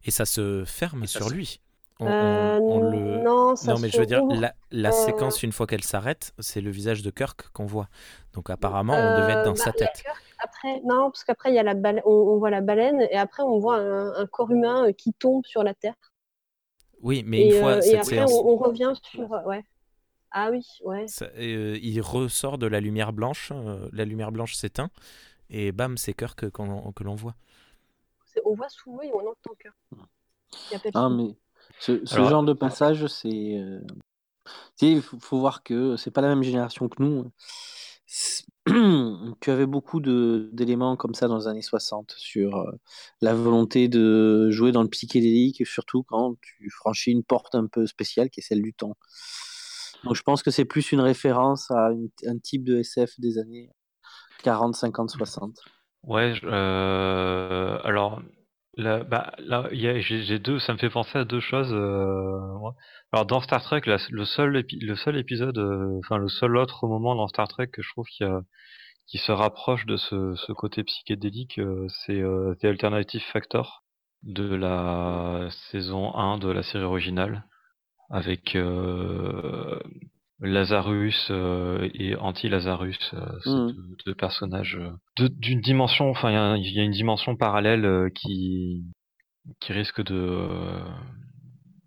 [0.04, 1.60] Et ça se ferme sur se- lui.
[2.00, 3.22] On, Euh, on- on le...
[3.22, 6.32] Non, ça Non, mais je veux dire, la, la Euh, séquence, une fois qu'elle s'arrête,
[6.38, 7.88] c'est le visage de Kirk qu'on voit.
[8.34, 10.02] Donc apparemment, on devait être Euh, dans bah, sa tête.
[10.02, 13.00] Kirk, Après, non, parce qu'après, il y a la baleine, on, on voit la baleine
[13.10, 15.94] et après, on voit un, un corps humain qui tombe sur la Terre.
[17.02, 19.28] Oui, mais et, une fois euh, et après, séance, on, on revient sur.
[19.46, 19.64] Ouais.
[20.30, 21.08] Ah oui, ouais.
[21.08, 24.90] ça- euh, il ressort de la lumière blanche, euh, la lumière blanche s'éteint,
[25.50, 27.34] et bam, c'est Kirk qu'on- que l'on voit.
[28.44, 29.74] On voit sous l'eau et on entend Kirk.
[30.94, 31.34] Ah, mais
[31.80, 33.58] ce, ce Alors- genre de passage, c'est.
[33.58, 33.80] euh,
[34.80, 37.30] il faut, faut voir que c'est pas la même génération que nous.
[39.40, 42.70] Tu avais beaucoup d'éléments comme ça dans les années 60 sur euh,
[43.20, 47.86] la volonté de jouer dans le psychédélique, surtout quand tu franchis une porte un peu
[47.86, 48.96] spéciale qui est celle du temps.
[50.04, 53.38] Donc je pense que c'est plus une référence à une- un type de SF des
[53.38, 53.70] années
[54.42, 55.58] 40, 50, 60.
[56.04, 58.20] Ouais, euh, alors
[58.78, 61.72] bah, là, j'ai deux, ça me fait penser à deux choses.
[61.72, 62.38] euh.
[63.12, 67.48] Alors dans Star Trek, le seul épisode, euh, enfin le seul autre moment dans Star
[67.48, 68.42] Trek que je trouve qui a-
[69.06, 73.82] qui se rapproche de ce, côté psychédélique, euh, c'est euh, The Alternative Factor
[74.22, 77.44] de la saison 1 de la série originale
[78.10, 78.56] avec
[80.40, 83.72] Lazarus euh, et Anti-Lazarus, euh, Mhm.
[83.72, 87.36] deux, deux personnages euh, d'une dimension, enfin il y a- il y, a une dimension
[87.36, 88.84] parallèle qui
[89.60, 90.46] qui risque de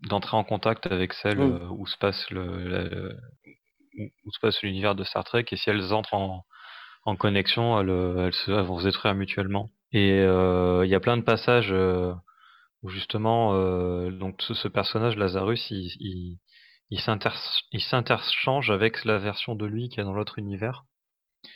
[0.09, 3.13] d'entrer en contact avec celle euh, où se passe le, la-
[3.99, 6.43] où, où se passe l'univers de Star Trek et si elles entrent en,
[7.05, 9.69] en connexion, elles, elles, se, elles vont se détruire mutuellement.
[9.93, 11.73] Et il y a plein de passages
[12.81, 13.53] où justement
[14.11, 16.37] donc ce, ce personnage Lazarus il, il,
[16.91, 17.29] il s'inter-
[17.71, 20.83] il s'interchange avec la version de lui qui est dans l'autre univers.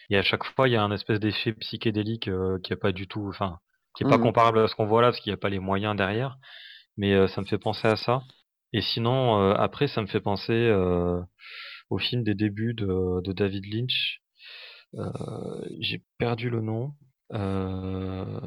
[0.09, 2.91] Et à chaque fois, il y a un espèce d'effet psychédélique euh, qui est pas
[2.91, 3.59] du tout, enfin,
[3.95, 4.23] qui est pas Mhm.
[4.23, 6.37] comparable à ce qu'on voit là, parce qu'il n'y a pas les moyens derrière.
[6.97, 8.23] Mais euh, ça me fait penser à ça.
[8.73, 10.71] Et sinon, euh, après, ça me fait penser
[11.89, 14.21] au film des débuts de, de David Lynch.
[15.79, 16.93] J'ai perdu le nom.
[17.33, 18.39] Euh...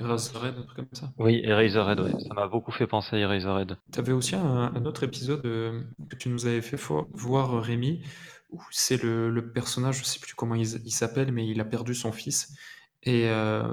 [0.00, 1.12] Eraserhead, un truc comme ça.
[1.18, 2.12] Oui, Eraserhead, ouais.
[2.26, 3.76] Ça m'a beaucoup fait penser à Eraserhead.
[3.90, 6.80] T'avais aussi un, un autre épisode euh, que tu nous avais fait
[7.12, 8.02] voir, Rémi,
[8.50, 11.94] où c'est le, le personnage, je sais plus comment il, s'appelle, mais il a perdu
[11.94, 12.54] son fils.
[13.02, 13.70] Et euh,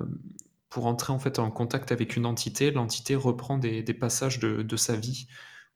[0.70, 4.62] pour entrer en fait en contact avec une entité, l'entité reprend des, des passages de,
[4.62, 5.28] de sa vie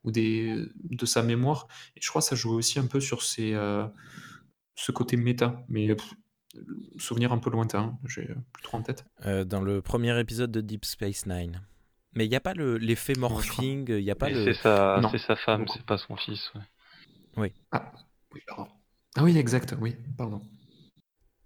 [0.03, 1.67] ou des, de sa mémoire.
[1.95, 3.53] Et je crois que ça joue aussi un peu sur ces,
[4.75, 6.13] ce côté méta, mais pff,
[6.97, 9.05] souvenir un peu lointain, j'ai plus trop en tête.
[9.25, 11.61] Euh, dans le premier épisode de Deep Space Nine.
[12.15, 14.53] Mais il n'y a pas le- l'effet morphing, il n'y a pas Mais le...
[14.53, 16.51] C'est sa, femme, c'est pas son fils.
[17.37, 17.53] ouais.
[17.71, 17.91] Ah,
[18.33, 18.67] oui, pardon.
[19.15, 20.41] Ah oui, exact, oui, pardon.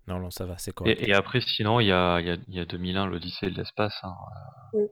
[0.08, 1.01] Non, non, ça va, c'est correct.
[1.01, 3.49] Et, et après, sinon, il y a, il y a, il y a 2001, l'Odyssée
[3.49, 3.95] de l'espace.
[4.03, 4.14] hein.
[4.74, 4.86] Oui.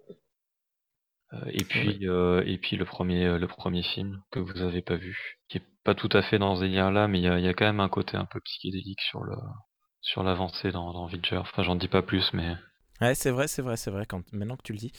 [1.34, 4.96] Euh, et puis, euh, et puis le premier, le premier film que vous avez pas
[4.96, 7.46] vu, qui est pas tout à fait dans ce délire-là, mais il y a, il
[7.46, 9.36] y a quand même un côté un peu psychédélique sur le,
[10.06, 11.38] sur l'avancée dans, dans Voyager.
[11.38, 12.54] Enfin, j'en dis pas plus, mais
[13.02, 14.22] Ouais, c'est vrai, c'est vrai, c'est vrai, quand...
[14.32, 14.92] maintenant que tu le dis.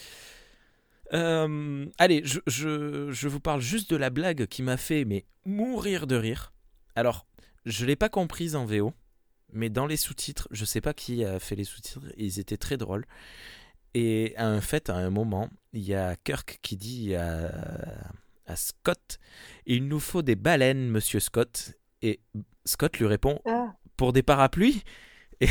[1.13, 5.25] Euh, allez, je, je, je vous parle juste de la blague qui m'a fait mais
[5.45, 6.51] mourir de rire.
[6.95, 7.25] Alors,
[7.65, 8.93] je l'ai pas comprise en VO,
[9.53, 12.75] mais dans les sous-titres, je sais pas qui a fait les sous-titres, ils étaient très
[12.77, 13.05] drôles.
[13.93, 17.49] Et en fait, à un moment, il y a Kirk qui dit à,
[18.45, 19.17] à Scott
[19.65, 21.73] Il nous faut des baleines, monsieur Scott.
[22.01, 22.19] Et
[22.65, 23.73] Scott lui répond Ah.
[23.97, 24.83] Pour des parapluies
[25.41, 25.47] Oui,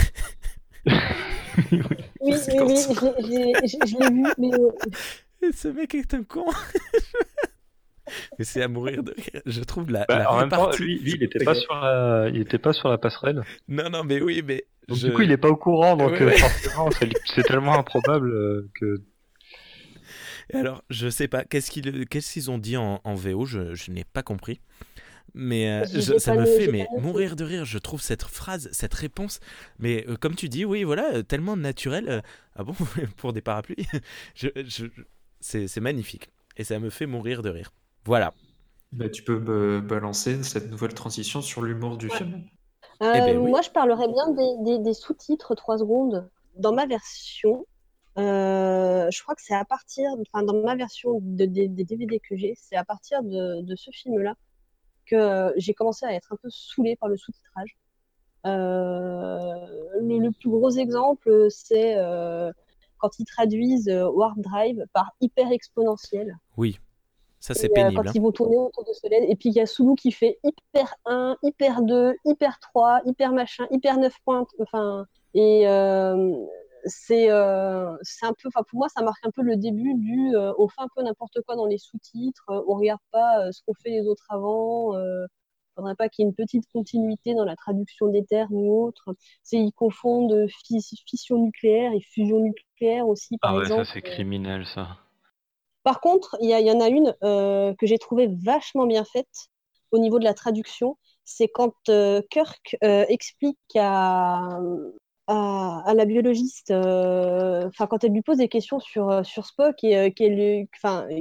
[2.20, 4.70] oui, oui, je l'ai- vu, mais euh,
[5.48, 6.46] Et Ce mec est un con.
[8.38, 9.42] Mais c'est à mourir de rire.
[9.46, 12.28] Je trouve la, Bah, la en même temps, lui, lui, il était pas sur la,
[12.32, 13.42] il était pas sur la passerelle.
[13.66, 14.64] Non, non, mais oui, mais.
[14.86, 17.10] Donc je- du coup, il est pas au courant, donc Ouais, euh, ouais.
[17.34, 19.02] c'est tellement improbable euh, que.
[20.50, 23.74] Et Alors, je sais pas, qu'est-ce qu'ils qu'est-ce qu'ils ont dit en, en VO Je,
[23.74, 24.60] je n'ai pas compris.
[25.34, 27.64] Mais euh, je- ça me le- fait mais mourir de rire.
[27.64, 29.40] Je trouve cette phrase, cette réponse,
[29.78, 32.08] mais euh, comme tu dis, oui, voilà, euh, tellement naturel.
[32.08, 32.20] euh,
[32.54, 32.74] ah bon,
[33.18, 33.76] pour des parapluies,
[34.34, 34.86] je, je-
[35.40, 37.72] c'est c'est magnifique et ça me fait mourir de rire.
[38.04, 38.32] Voilà.
[38.92, 42.44] Bah, tu peux ba- balancer cette nouvelle transition sur l'humour du film.
[43.02, 43.50] Euh, Eh ben oui.
[43.50, 46.30] Moi, je parlerais bien des, des- des sous-titres 3 secondes.
[46.56, 47.66] Dans ma version,
[48.16, 52.18] euh, je crois que c'est à partir, enfin, dans ma version de- des- des DVD
[52.20, 54.34] que j'ai, c'est à partir de, de ce film-là
[55.06, 57.76] que j'ai commencé à être un peu saoulée par le sous-titrage.
[58.46, 59.54] Euh,
[60.00, 62.52] le, le plus gros exemple, c'est euh,
[62.98, 66.36] quand ils traduisent euh, Warp Drive par hyper exponentiel.
[66.56, 66.78] Oui,
[67.40, 68.02] ça c'est euh, pénible.
[68.02, 68.12] quand hein.
[68.14, 70.94] ils vont tourner autour de Solène, et puis il y a Soulou qui fait hyper
[71.06, 74.46] 1, hyper 2, hyper 3, hyper machin, hyper 9 points.
[74.60, 76.34] Enfin, et euh,
[76.86, 80.34] c'est euh, c'est un peu, enfin pour moi, ça marque un peu le début du
[80.36, 83.60] euh, on fait un peu n'importe quoi dans les sous-titres, euh, on regarde pas ce
[83.66, 84.92] qu'ont fait les autres avant.
[85.76, 89.14] Faudrait pas qu'il y ait une petite continuité dans la traduction des termes ou autre.
[89.42, 93.86] C'est ils confondent fis- fission nucléaire et fusion nucléaire aussi, par Ah ouais, exemple.
[93.86, 94.98] ça c'est criminel ça.
[95.82, 99.48] Par contre, il y, en a une euh, que j'ai trouvée vachement bien faite
[99.92, 100.98] au niveau de la traduction.
[101.24, 104.58] C'est quand euh, Kirk euh, explique à,
[105.26, 109.96] à, la biologiste, euh, quand elle lui pose des questions sur, euh, sur Spock et
[109.96, 110.66] euh, qu'elle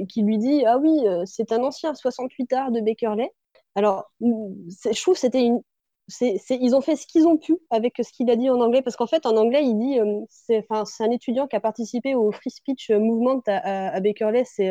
[0.08, 3.30] qui lui dit Ah oui, euh, c'est un ancien 68 art de Beckerley.
[3.74, 5.60] Alors, je trouve c'était une.
[6.20, 8.96] ils ont fait ce qu'ils ont pu avec ce qu'il a dit en anglais, parce
[8.96, 9.98] qu'en fait, en anglais, il dit,
[10.28, 14.70] c'est un étudiant qui a participé au Free Speech Movement à, à, à Beckerley, c'est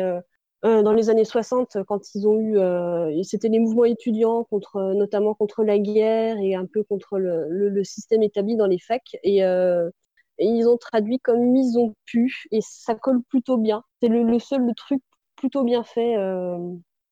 [0.64, 4.76] euh, dans les années 60, quand ils ont eu, euh, c'était les mouvements étudiants contre,
[4.76, 8.66] euh, notamment contre la guerre et un peu contre le, le- le système établi dans
[8.66, 9.90] les facs, et, euh,
[10.38, 13.84] et ils ont traduit comme ils ont pu, et ça colle plutôt bien.
[14.02, 15.02] C'est le, le seul truc
[15.36, 16.58] plutôt bien fait, euh,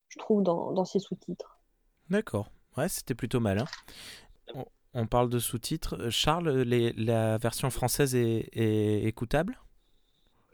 [0.09, 1.61] je trouve, dans, dans ces sous-titres.
[2.11, 2.51] D'accord.
[2.77, 3.67] Ouais, c'était plutôt malin.
[4.55, 4.65] On,
[4.95, 6.11] on parle de sous-titres.
[6.11, 9.59] Charles, les- la version française est, est écoutable?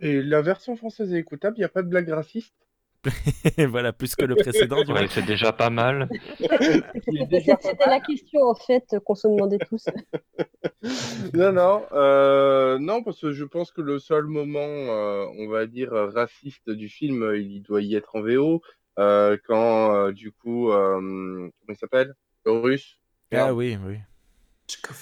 [0.00, 2.56] Et la version française est écoutable, il n'y a pas de blague raciste?
[3.68, 4.84] Voilà, plus que le précédent.
[4.84, 6.08] Ouais, c'est déjà pas mal.
[6.38, 9.86] C'était la question, en fait, qu'on se demandait tous.
[11.34, 15.66] Non, non, euh, non, parce que je pense que le seul moment, euh, on va
[15.66, 18.62] dire, raciste du film, il doit y être en VO,
[18.98, 22.14] euh, quand, euh, du coup, euh, comment il s'appelle?
[22.44, 22.98] Le russe?
[23.32, 23.98] Ah oui, oui.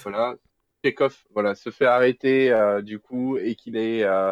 [0.03, 0.35] Voilà,
[0.83, 4.31] Chekhov, voilà, se fait arrêter, euh, du coup, et qu'il est euh,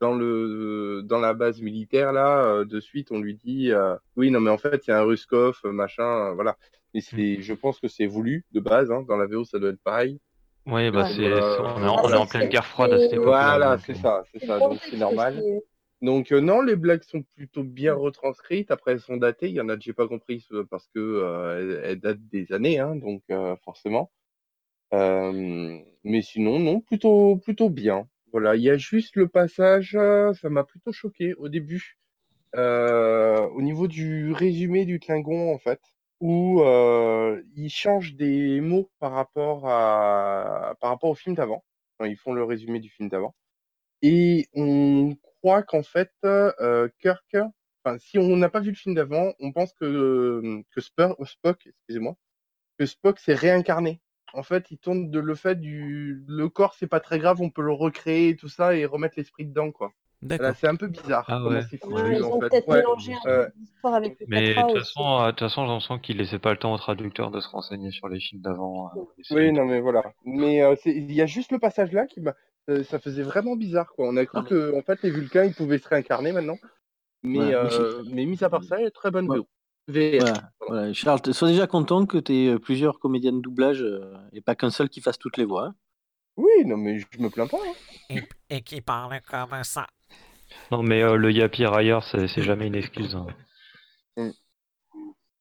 [0.00, 4.30] dans le dans la base militaire, là, euh, de suite, on lui dit, euh, oui,
[4.30, 6.56] non, mais en fait, il y a un Ruskov, machin, euh, voilà.
[6.94, 9.70] Et c'est, je pense que c'est voulu, de base, hein, dans la VO, ça doit
[9.70, 10.20] être pareil.
[10.66, 11.12] Oui, bah Ouais.
[11.14, 13.56] c'est, Euh, on, est en, on est en pleine guerre froide à cette époque-là.
[13.56, 15.42] Voilà, c'est euh, ça, c'est ça, donc c'est normal.
[16.02, 18.70] Donc euh, non, les blagues sont plutôt bien retranscrites.
[18.70, 19.48] Après, elles sont datées.
[19.48, 22.28] Il y en a que j'ai pas compris euh, parce que euh, elles, elles datent
[22.30, 24.10] des années, hein, donc euh, forcément.
[24.94, 28.08] Euh, mais sinon, non, plutôt plutôt bien.
[28.32, 31.98] Voilà, il y a juste le passage, euh, ça m'a plutôt choqué au début,
[32.56, 35.80] euh, au niveau du résumé du Klingon en fait,
[36.20, 39.64] où euh, ils changent des mots par rapport
[41.02, 41.64] au film d'avant.
[42.04, 43.34] Ils font le résumé du film d'avant.
[44.02, 46.12] Et on croit qu'en fait,
[47.00, 47.36] Kirk,
[47.98, 52.16] si on n'a pas vu le film d'avant, on pense que, Spock, excusez-moi,
[52.78, 54.00] que Spock s'est réincarné.
[54.32, 57.50] En fait, il tourne de le fait du, le corps, c'est pas très grave, on
[57.50, 59.92] peut le recréer et tout ça et remettre l'esprit dedans, quoi.
[60.22, 60.38] D'accord.
[60.46, 61.64] Voilà, c'est un peu bizarre Ah comment ouais.
[62.12, 62.78] ils ont peut-être Ouais.
[62.78, 64.82] mélangé un Euh, peu l'histoire avec le Mais de Catra toute aussi.
[64.84, 67.40] façon, euh, de toute façon, j'ai l'impression qu'il laissait pas le temps au traducteur de
[67.40, 68.88] se renseigner sur les films d'avant.
[68.88, 68.90] euh,
[69.30, 70.12] Oui, non, mais voilà.
[70.24, 72.34] Mais euh, il y a juste le passage là qui m'a,
[72.70, 74.08] euh, ça faisait vraiment bizarre, quoi.
[74.08, 76.58] On a cru Ah, que, en fait, les Vulcains, ils pouvaient se réincarner maintenant.
[77.22, 79.38] Mais, Ouais, mais euh, mais mis à part ça, il y a très bonne Ouais.
[79.88, 79.94] VO.
[79.94, 80.18] VF.
[80.20, 80.92] Voilà, voilà.
[80.92, 84.70] Charles, sois déjà content que tu aies plusieurs comédiens de doublage euh, et pas qu'un
[84.70, 85.66] seul qui fasse toutes les voix.
[85.66, 85.74] hein.
[86.36, 87.58] Oui, non, mais je me plains pas.
[87.58, 87.72] hein.
[88.10, 89.86] Et, et qui parle comme ça.
[90.70, 93.16] Non, mais euh, le Yapi Rayer, c'est jamais une excuse.
[93.16, 93.26] hein.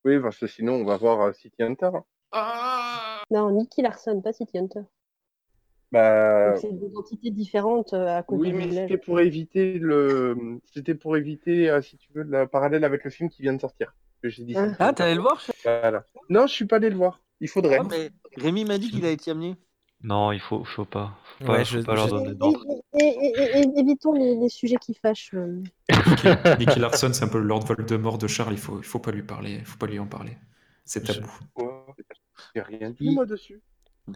[0.06, 1.92] Oui, parce que sinon, on va voir euh, City Hunter.
[2.32, 3.22] hein.
[3.30, 4.82] Non, Nicky Larson, pas City Hunter.
[5.92, 10.96] Bah, C'est des entités différentes euh, à cause oui, mais c'était pour éviter le, c'était
[10.96, 13.96] pour éviter, euh, si tu veux, le parallèle avec le film qui vient de sortir.
[14.22, 14.56] Que j'ai dit.
[14.56, 14.74] Ah.
[14.80, 16.04] Ah, t'es allé le voir Voilà.
[16.30, 17.22] Non, je suis pas allé le voir.
[17.40, 17.78] Il faudrait.
[17.80, 19.56] Ah, mais Rémi m'a dit qu'il a été amené.
[20.04, 21.18] Non, il faut, faut pas.
[21.40, 22.64] Faut pas, Ouais, faut je- pas leur je- donner Et, d'ordre.
[23.00, 25.32] et- et- et- et- évitons les, les sujets qui fâchent.
[25.34, 25.64] euh.
[26.08, 26.28] Nicky,
[26.60, 28.54] Nicky Larson, c'est un peu le Lord Voldemort de Charles.
[28.54, 29.54] Il faut, il faut pas lui parler.
[29.60, 30.38] Il faut pas lui en parler.
[30.86, 31.32] C'est Je- tabou.
[32.56, 33.62] J'ai rien dit moi dessus.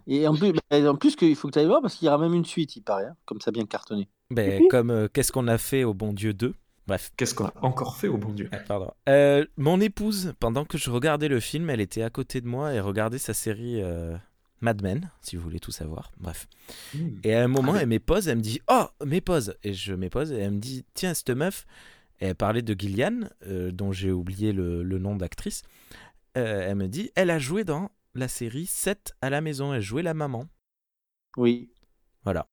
[0.07, 2.05] Et en plus, bah, en plus qu'il faut que tu ailles le voir parce qu'il
[2.05, 4.07] y aura même une suite, il paraît, hein, comme ça a bien cartonné.
[4.29, 6.53] Ben, comme euh, Qu'est-ce qu'on a fait au bon Dieu 2
[6.91, 7.11] Bref.
[7.15, 8.91] Qu'est-ce qu'on a encore fait au bon Dieu Ah, Pardon.
[9.07, 12.73] Euh, mon épouse, pendant que je regardais le film, elle était à côté de moi
[12.73, 14.17] et regardait sa série euh,
[14.59, 16.11] Mad Men, si vous voulez tout savoir.
[16.19, 16.49] Bref.
[16.93, 17.11] Hmm.
[17.23, 17.81] Et à un moment, Très bien.
[17.83, 21.13] elle m'épose, elle me dit Oh, m'épose Et je m'épose et elle me dit Tiens,
[21.13, 21.65] cette meuf,
[22.19, 25.63] et elle parlait de Gillian, euh, dont j'ai oublié le, le nom d'actrice.
[26.37, 29.81] Euh, elle me dit Elle a joué dans la série 7 à la maison, elle
[29.81, 30.45] jouait la maman.
[31.37, 31.71] Oui.
[32.25, 32.47] Voilà.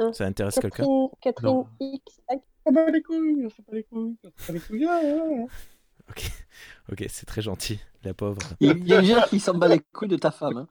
[0.00, 0.84] Hein, Ça intéresse quelqu'un?
[1.20, 1.64] Catherine.
[1.80, 2.20] X.
[2.64, 4.86] On bat les couilles, s'en bat les couilles, bat les couilles.
[4.88, 5.46] ah, ah, ah.
[6.10, 6.30] Ok,
[6.92, 8.40] ok, c'est très gentil, la pauvre.
[8.60, 10.56] Il y a une gens qui s'en bat les couilles de ta femme.
[10.58, 10.68] hein.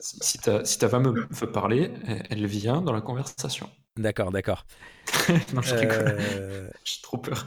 [0.00, 1.90] Si si ta, si ta femme veut parler,
[2.30, 3.68] elle- vient dans la conversation.
[3.96, 4.64] D'accord, d'accord.
[5.54, 6.16] non, je rigole.
[6.18, 7.46] Euh, J'ai trop peur.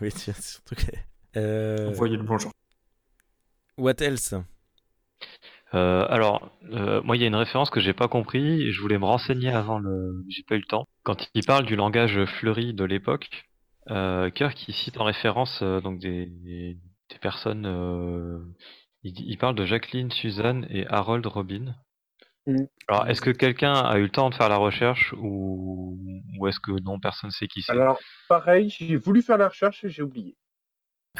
[0.00, 0.96] Oui, tiens, surtout que-
[1.36, 2.50] Euh, Envoyez le bonjour.
[3.78, 4.34] What else?
[5.74, 8.80] Euh, alors, euh, moi, il y a une référence que j'ai pas compris et je
[8.80, 10.24] voulais me renseigner avant le.
[10.28, 10.86] J'ai pas eu le temps.
[11.02, 13.30] Quand il parle du langage fleuri de l'époque,
[13.90, 16.78] euh, Kirk il cite en référence euh, donc des, des
[17.20, 17.66] personnes.
[17.66, 18.38] euh,
[19.02, 21.74] il, il parle de Jacqueline, Suzanne et Harold Robin.
[22.46, 22.66] Mhm.
[22.88, 25.98] Alors, est-ce que quelqu'un a eu le temps de faire la recherche ou,
[26.38, 27.72] ou est-ce que non, personne sait qui c'est?
[27.72, 27.98] Alors,
[28.28, 30.36] pareil, j'ai voulu faire la recherche et j'ai oublié.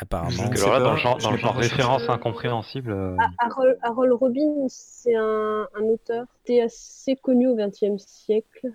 [0.00, 0.48] Apparemment.
[0.48, 2.92] Parce que là, dans le genre, dans le référence incompréhensible.
[2.92, 8.02] euh, Ah, Harold, Harold Robin, c'est un, un auteur qui était assez connu au XXe
[8.02, 8.68] siècle.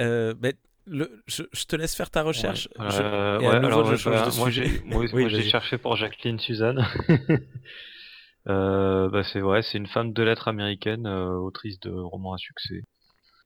[0.00, 0.54] Euh, ben,
[0.86, 2.68] le, je, je te laisse faire ta recherche.
[2.78, 5.50] Ouais, Je- euh, ouais, nouveau, alors, je bah, moi, j'ai moi, Oui, moi, j'ai vas-y.
[5.50, 6.84] cherché pour Jacqueline Suzanne.
[8.48, 12.38] Euh, bah, c'est vrai, c'est une femme de lettres américaine, euh, autrice de romans à
[12.38, 12.84] succès,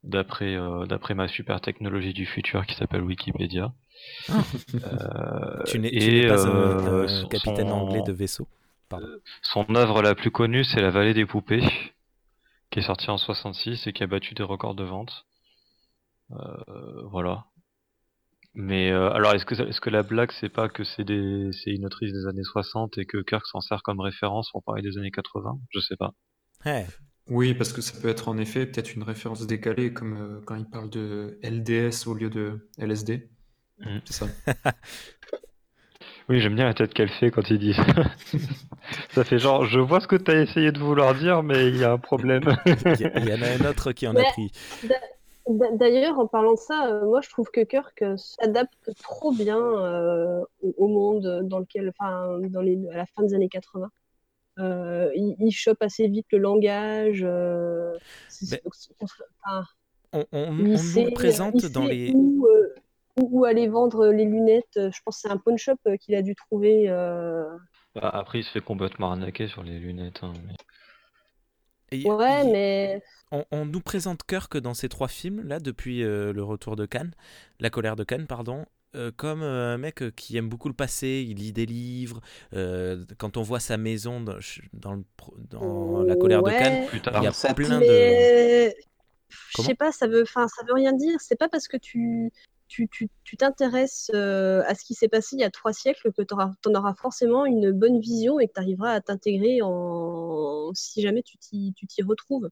[0.04, 3.72] d'après euh, d'après ma super technologie du futur qui s'appelle Wikipédia.
[4.30, 5.90] Euh, Tu n'es
[6.28, 8.46] pas un, euh, un son- capitaine son- anglais de vaisseau.
[9.42, 11.62] Son œuvre la plus connue, c'est La Vallée des poupées,
[12.70, 15.26] qui est sortie en 66 et qui a battu des records de vente.
[16.32, 17.46] Euh, voilà.
[18.54, 19.44] Mais euh, alors, est-ce
[19.80, 23.46] que, la blague, c'est pas que c'est une autrice des années 60 et que Kirk
[23.46, 26.12] s'en sert comme référence pour parler des années 80 Je sais pas.
[27.28, 30.56] Oui, parce que ça peut être en effet peut-être une référence décalée, comme euh, quand
[30.56, 33.30] il parle de LDS au lieu de LSD.
[34.04, 34.26] C'est ça.
[36.28, 37.84] Oui, j'aime bien la tête qu'elle fait quand il dit ça.
[39.10, 41.82] ça fait genre, je vois ce que t'as essayé de vouloir dire, mais il y
[41.84, 42.42] a un problème.
[42.66, 44.52] Il y, en a un autre qui en a pris.
[44.84, 49.32] D'a- D'ailleurs, en parlant de ça, euh, moi je trouve que Kirk euh, s'adapte trop
[49.32, 50.44] bien euh,
[50.76, 53.90] au, monde dans lequel, enfin, dans les, à la fin des années 80.
[54.60, 57.22] Euh, il, il chope assez vite le langage.
[57.24, 57.96] euh,
[58.28, 59.64] c'est- c'est- enfin,
[60.12, 60.64] On, on- on nous
[61.06, 62.12] le présente dans les.
[62.14, 62.74] Où, euh,
[63.22, 64.66] où- aller vendre les lunettes.
[64.76, 66.84] Je pense que c'est un pawn shop euh, qu'il a dû trouver.
[66.88, 67.44] euh,
[67.94, 70.20] Bah, après, il se fait complètement arnaquer sur les lunettes.
[70.22, 70.54] hein, mais-
[71.92, 73.02] Et- Ouais, il- mais
[73.32, 76.86] on, on nous présente Kirk dans ces trois films là depuis euh, le retour de
[76.86, 77.12] Cannes,
[77.58, 78.64] la colère de Cannes, pardon,
[78.94, 81.24] euh, comme euh, un mec euh, qui aime beaucoup le passé.
[81.28, 82.20] Il lit des livres.
[82.54, 84.36] euh, quand on voit sa maison dans,
[84.72, 86.50] dans le pro- dans la colère de.
[86.50, 88.72] Cannes, Plus il y a plein de.
[89.56, 91.20] Je sais pas, ça veut, enfin, ça veut rien dire.
[91.20, 92.30] C'est pas parce que tu
[92.70, 96.34] tu t'intéresses euh, à ce qui s'est passé il y a trois siècles que tu
[96.34, 101.22] en auras forcément une bonne vision et que tu arriveras à t'intégrer en si jamais
[101.22, 102.48] tu t'y retrouves.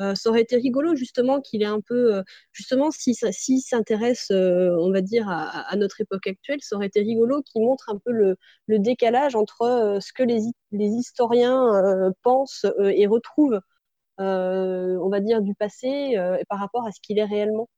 [0.00, 4.28] Euh, ça aurait été rigolo justement qu'il ait un peu, euh, justement, si s'il s'intéresse,
[4.30, 8.10] on va dire, à, notre époque actuelle, ça aurait été rigolo qu'il montre un peu
[8.12, 8.36] le,
[8.68, 13.60] décalage entre ce que les, hi- les historiens pensent et retrouvent,
[14.18, 16.16] on va dire, du passé
[16.48, 17.68] par rapport à ce qu'il est réellement.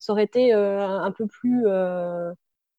[0.00, 1.64] Ça aurait été euh, un peu plus.
[1.68, 2.32] euh,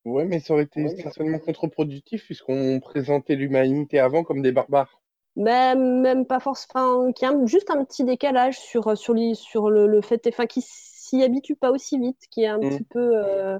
[0.05, 5.01] Ouais, mais ça aurait été certainement contre-productif puisqu'on présentait l'humanité avant comme des barbares.
[5.37, 9.69] Même, même pas forcément, qu'il y a juste un petit décalage sur, sur, les- sur
[9.69, 12.65] le, le fait, enfin, qui s'y habitue pas aussi vite, qui est un Mm.
[12.65, 13.57] petit peu, euh,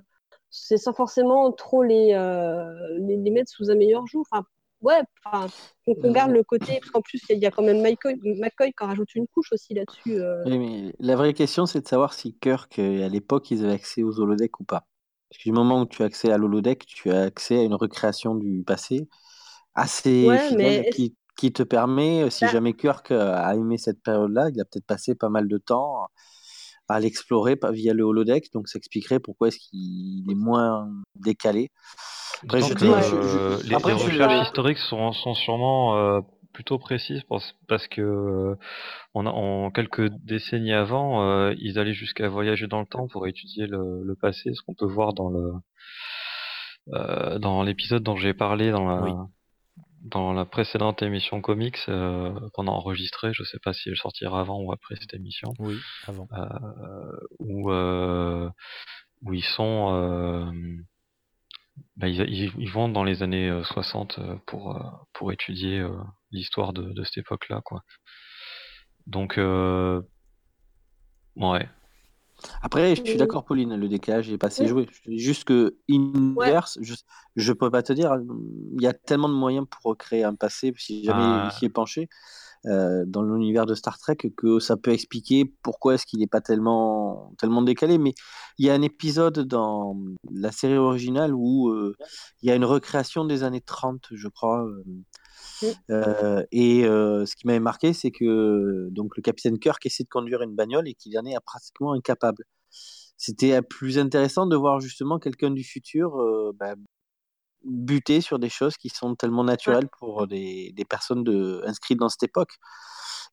[0.49, 2.65] c'est sans forcément trop les, euh,
[2.99, 4.03] les, les mettre sous un meilleur.
[4.15, 4.45] Enfin,
[4.81, 5.51] ouais, enfin,
[5.85, 8.73] qu'on qu'on garde le côté, parce qu'en plus, il y a quand même McCoy, McCoy
[8.73, 10.19] qui en rajoute une couche aussi là-dessus.
[10.21, 10.45] euh.
[10.45, 13.73] Oui, mais la vraie question, c'est de savoir si Kirk, euh, à l'époque, ils avaient
[13.73, 14.87] accès aux holodecks ou pas.
[15.29, 17.75] Parce que du moment où tu as accès à l'holodeck, tu as accès à une
[17.75, 19.07] recréation du passé
[19.75, 23.33] assez Ouais, fidèle mais est-ce- qui, qui te permet, euh, si Bah- jamais Kirk euh,
[23.35, 26.07] a aimé cette période-là, il a peut-être passé pas mal de temps
[26.91, 31.69] à l'explorer pas- via le holodeck, donc ça expliquerait pourquoi est-ce qu'il est moins décalé.
[32.43, 36.21] Après, je dis- euh, je- les, après, les je- recherches historiques sont, sont sûrement euh,
[36.53, 38.55] plutôt précises parce, parce que euh,
[39.13, 43.27] on a, en quelques décennies avant, euh, ils allaient jusqu'à voyager dans le temps pour
[43.27, 45.51] étudier le, le passé, ce qu'on peut voir dans le
[46.93, 49.11] euh, dans l'épisode dont j'ai parlé dans la Oui.
[50.01, 53.31] Dans la précédente émission comics euh, qu'on a enregistrée.
[53.33, 55.77] Je sais pas si elle sortira avant ou après cette émission Oui,
[56.07, 56.27] avant.
[57.39, 58.49] où euh,
[59.23, 60.51] où ils sont, euh,
[61.97, 64.81] bah, ils, ils- ils vont dans les années euh, 60 euh, pour, euh,
[65.13, 65.91] pour étudier euh,
[66.31, 67.81] l'histoire de, de cette époque-là, quoi.
[69.07, 70.01] Donc, euh,
[71.35, 71.67] ouais.
[72.61, 74.69] Après, je suis d'accord, Pauline, le décalage n'est pas assez Oui.
[74.69, 74.87] joué.
[74.91, 76.95] Je dis juste que Inverse, je
[77.35, 78.15] je peux pas te dire,
[78.73, 81.45] il y a tellement de moyens pour recréer un passé, si jamais Ah.
[81.45, 82.09] il s'y est penché,
[82.67, 86.41] euh, dans l'univers de Star Trek, que ça peut expliquer pourquoi est-ce qu'il n'est pas
[86.41, 87.97] tellement, tellement décalé.
[87.97, 88.13] Mais
[88.57, 89.97] il y a un épisode dans
[90.31, 91.95] la série originale où euh,
[92.43, 94.65] il y a une recréation des années 30, je crois.
[94.65, 94.83] euh.
[95.89, 100.09] Euh, et euh, ce qui m'avait marqué, c'est que donc le capitaine Kirk essaie de
[100.09, 102.43] conduire une bagnole et qu'il en est pratiquement incapable.
[103.17, 106.75] C'était plus intéressant de voir justement quelqu'un du futur euh, bah,
[107.63, 112.09] buter sur des choses qui sont tellement naturelles pour des, des personnes de, inscrites dans
[112.09, 112.53] cette époque.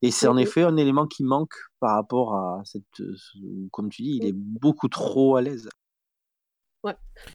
[0.01, 0.43] Et c'est en Mhm.
[0.43, 2.83] effet un élément qui manque par rapport à cette.
[2.97, 5.69] ce- Comme tu dis, il est beaucoup trop à l'aise.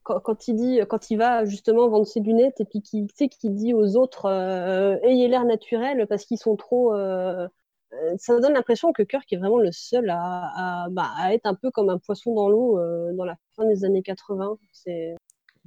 [0.02, 3.14] Quand, quand il dit, quand il va justement vendre ses lunettes et puis qu'il tu
[3.16, 6.94] sais, qu'il dit aux autres euh, ayez l'air naturel parce qu'ils sont trop.
[6.94, 7.46] euh,
[7.92, 11.46] euh, ça donne l'impression que Kirk est vraiment le seul à, à, bah, à être
[11.46, 14.56] un peu comme un poisson dans l'eau euh, dans la fin des années 80.
[14.72, 15.14] C'est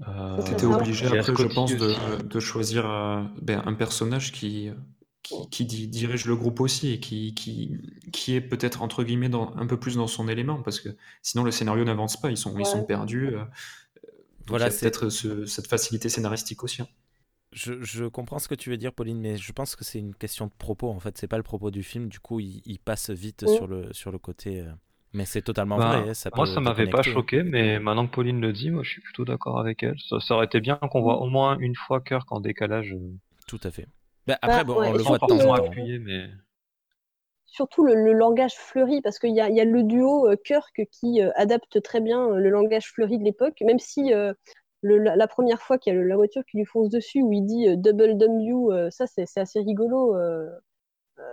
[0.08, 4.72] Euh, vraiment- obligé après, je pense, de, de choisir euh, ben, un personnage qui,
[5.28, 7.78] qui, qui di- dirige le groupe aussi et qui, qui,
[8.12, 10.90] qui est peut-être entre guillemets dans, un peu plus dans son élément parce que
[11.22, 13.36] sinon le scénario n'avance pas, ils sont, ils sont perdus.
[13.36, 13.44] euh,
[14.48, 16.82] Voilà, c'est- peut-être ce- cette facilité scénaristique aussi.
[16.82, 16.88] hein.
[17.54, 20.14] Je, je comprends ce que tu veux dire, Pauline, mais je pense que c'est une
[20.14, 20.90] question de propos.
[20.90, 22.08] En fait, c'est pas le propos du film.
[22.10, 23.48] Du coup, il, il passe vite Mm.
[23.48, 24.62] sur le sur le côté.
[24.62, 24.72] euh,
[25.14, 26.14] Mais c'est totalement Bah, vrai.
[26.14, 29.02] Ça moi, ça m'avait pas choqué, mais maintenant que Pauline le dit, moi, je suis
[29.02, 29.98] plutôt d'accord avec elle.
[30.10, 32.92] Ça, ça aurait été bien qu'on voit au moins une fois Kirk en décalage.
[32.94, 33.16] euh,
[33.48, 33.88] Tout à fait.
[34.28, 35.74] Bah, après, Bah, bon, ouais, on le voit de surtout temps le- en temps.
[36.00, 36.30] mais
[37.46, 41.22] surtout le, le langage fleuri, parce qu'il y y a le duo euh, Kirk qui
[41.22, 44.34] euh, adapte très bien euh, le langage fleuri de l'époque, même si euh,
[44.82, 47.22] le- la, la première fois qu'il y a le- la voiture qui lui fonce dessus,
[47.22, 50.16] où il dit euh, Double Dumb You, euh, ça c'est assez rigolo.
[50.16, 50.50] euh,
[51.20, 51.24] euh,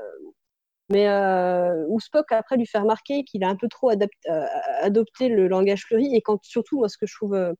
[0.90, 4.46] mais euh, où Spock après lui fait remarquer qu'il a un peu trop euh,
[4.82, 7.52] adopté le langage fleuri, et quand surtout, moi ce que je trouve euh,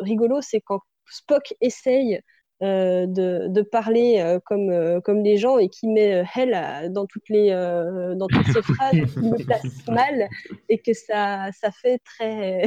[0.00, 0.80] rigolo, c'est quand
[1.10, 2.20] Spock essaye
[2.62, 6.88] euh, de, de parler euh, comme, euh, comme les gens et qui met hell à-
[6.88, 7.50] dans toutes, les,
[8.16, 10.28] dans toutes ses phrases, qui le place mal
[10.68, 12.64] et que ça, ça fait très.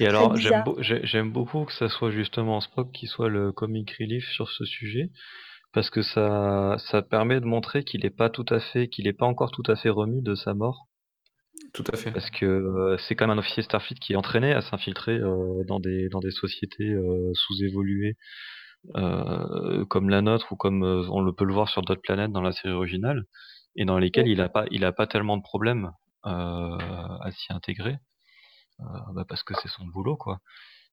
[0.00, 4.50] Et alors, j'aime beaucoup que ça soit justement Spock qui soit le comic relief sur
[4.50, 5.10] ce sujet,
[5.72, 9.12] parce que ça, ça permet de montrer qu'il est pas tout à fait, qu'il est
[9.14, 10.88] pas encore tout à fait remis de sa mort,
[11.74, 12.10] Tout à fait.
[12.12, 15.64] parce que euh, c'est quand même un officier Starfleet qui est entraîné à s'infiltrer euh,
[15.66, 18.16] dans des dans des sociétés euh, sous-évoluées
[18.96, 22.32] euh, comme la nôtre ou comme euh, on le peut le voir sur d'autres planètes
[22.32, 23.24] dans la série originale,
[23.76, 25.92] et dans lesquelles il a pas il a pas tellement de problèmes
[26.26, 27.98] euh, à s'y intégrer,
[28.80, 30.38] euh, bah, parce que c'est son boulot quoi.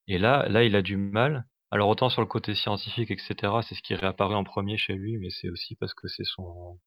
[0.08, 1.46] Et là, là, il a du mal.
[1.72, 4.94] Alors autant sur le côté scientifique, etc., c'est ce qui est réapparu en premier chez
[4.94, 6.80] lui, mais c'est aussi parce que c'est son,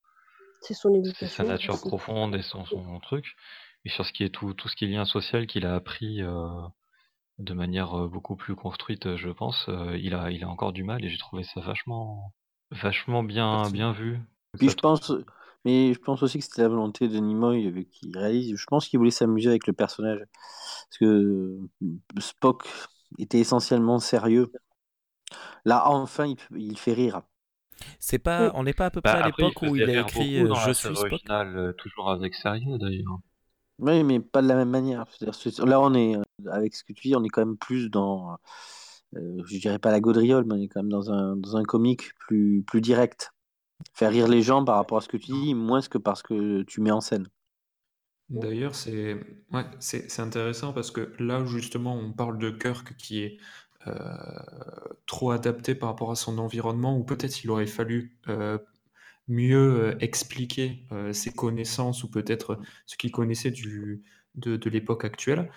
[0.62, 1.28] C'est son c'est éducation.
[1.28, 1.88] sa nature aussi.
[1.88, 3.34] profonde et son, son truc.
[3.88, 6.22] Et sur ce qui est tout, tout ce qui est lien social qu'il a appris
[6.22, 6.48] euh,
[7.38, 10.72] de manière euh, beaucoup plus construite, euh, je pense, euh, il a, il a encore
[10.72, 12.34] du mal et j'ai trouvé ça vachement,
[12.70, 14.20] vachement bien, bien vu.
[14.58, 15.12] Puis Ça je pense,
[15.64, 18.56] mais je pense aussi que c'était la volonté de Nimoy qui réalise.
[18.56, 20.20] Je pense qu'il voulait s'amuser avec le personnage.
[20.30, 21.58] Parce que
[22.20, 22.66] Spock
[23.18, 24.52] était essentiellement sérieux.
[25.64, 27.22] Là, enfin, il, il fait rire.
[28.00, 30.38] C'est pas, on n'est pas à peu Bah, près à l'époque où il a écrit
[30.52, 30.96] Je suis Spock.
[30.96, 33.18] originale, euh, toujours avec sérieux d'ailleurs.
[33.78, 35.04] Oui, mais pas de la même manière.
[35.20, 38.36] Là, on est, euh, avec ce que tu dis, on est quand même plus dans,
[39.16, 41.62] euh, je dirais pas la gaudriole, mais on est quand même dans un, dans un
[41.62, 43.32] comique plus, plus direct.
[43.94, 46.62] Faire rire les gens par rapport à ce que tu dis, moins que parce que
[46.62, 47.28] tu mets en scène.
[48.28, 49.14] D'ailleurs, c'est
[49.52, 49.64] ouais,
[50.18, 53.38] intéressant parce que là, justement, on parle de Kirk qui est
[53.86, 53.92] euh,
[55.06, 58.58] trop adapté par rapport à son environnement, ou peut-être il aurait fallu euh,
[59.28, 64.02] mieux euh, expliquer euh, ses connaissances, ou peut-être ce qu'il connaissait du,
[64.34, 65.50] de, l'époque actuelle.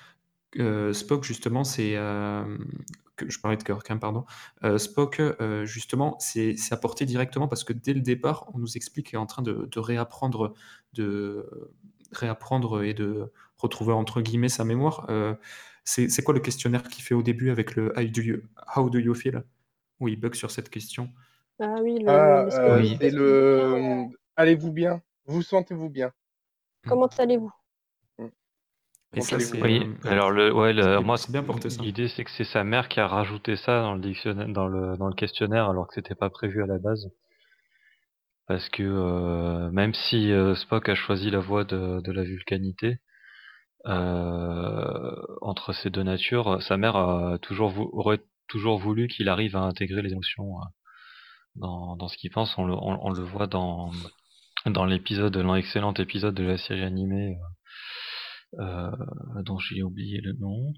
[0.59, 1.95] Euh, Spock, justement, c'est.
[1.95, 2.57] euh,
[3.27, 4.25] je parlais de Kirk, pardon.
[4.63, 9.07] Euh, Spock, euh, justement, c'est apporté directement parce que dès le départ, on nous explique
[9.07, 10.53] qu'il est en train de, de réapprendre,
[10.93, 11.47] de
[12.11, 15.05] réapprendre et de retrouver entre guillemets sa mémoire.
[15.09, 15.35] Euh,
[15.83, 18.37] c'est c'est quoi le questionnaire qu'il fait au début avec le How do you,
[18.75, 19.43] how do you feel?
[19.99, 21.09] Où il bug sur cette question.
[21.61, 22.97] Ah oui, le, Ah, euh, de- Oui.
[22.99, 24.05] c'est le.
[24.35, 25.01] Allez-vous bien?
[25.25, 26.11] Vous sentez-vous bien?
[26.87, 27.51] Comment allez-vous?
[29.13, 29.61] Et Donc, ça, allez-.
[29.61, 31.83] Oui, alors le, ouais, le- c'est- moi, c'est bien porté, ça.
[31.83, 34.97] L'idée, c'est que c'est sa mère qui a rajouté ça dans le dictionnaire, dans le,
[34.97, 37.09] dans le questionnaire, alors que c'était pas prévu à la base.
[38.47, 42.97] Parce que euh, même si euh, Spock a choisi la voie de, de la vulcanité,
[43.85, 49.55] euh, entre ces deux natures, sa mère a toujours vou- aurait toujours voulu qu'il arrive
[49.55, 50.65] à intégrer les émotions euh,
[51.55, 52.57] dans, dans ce qu'il pense.
[52.57, 53.91] On le, on, on le voit dans,
[54.65, 57.37] dans l'épisode, dans l'excellent épisode de la série animée
[58.59, 60.73] euh, euh, dont j'ai oublié le nom.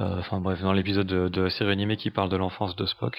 [0.00, 2.86] Euh, Enfin bref, dans l'épisode de, de la série animée qui parle de l'enfance de
[2.86, 3.16] Spock.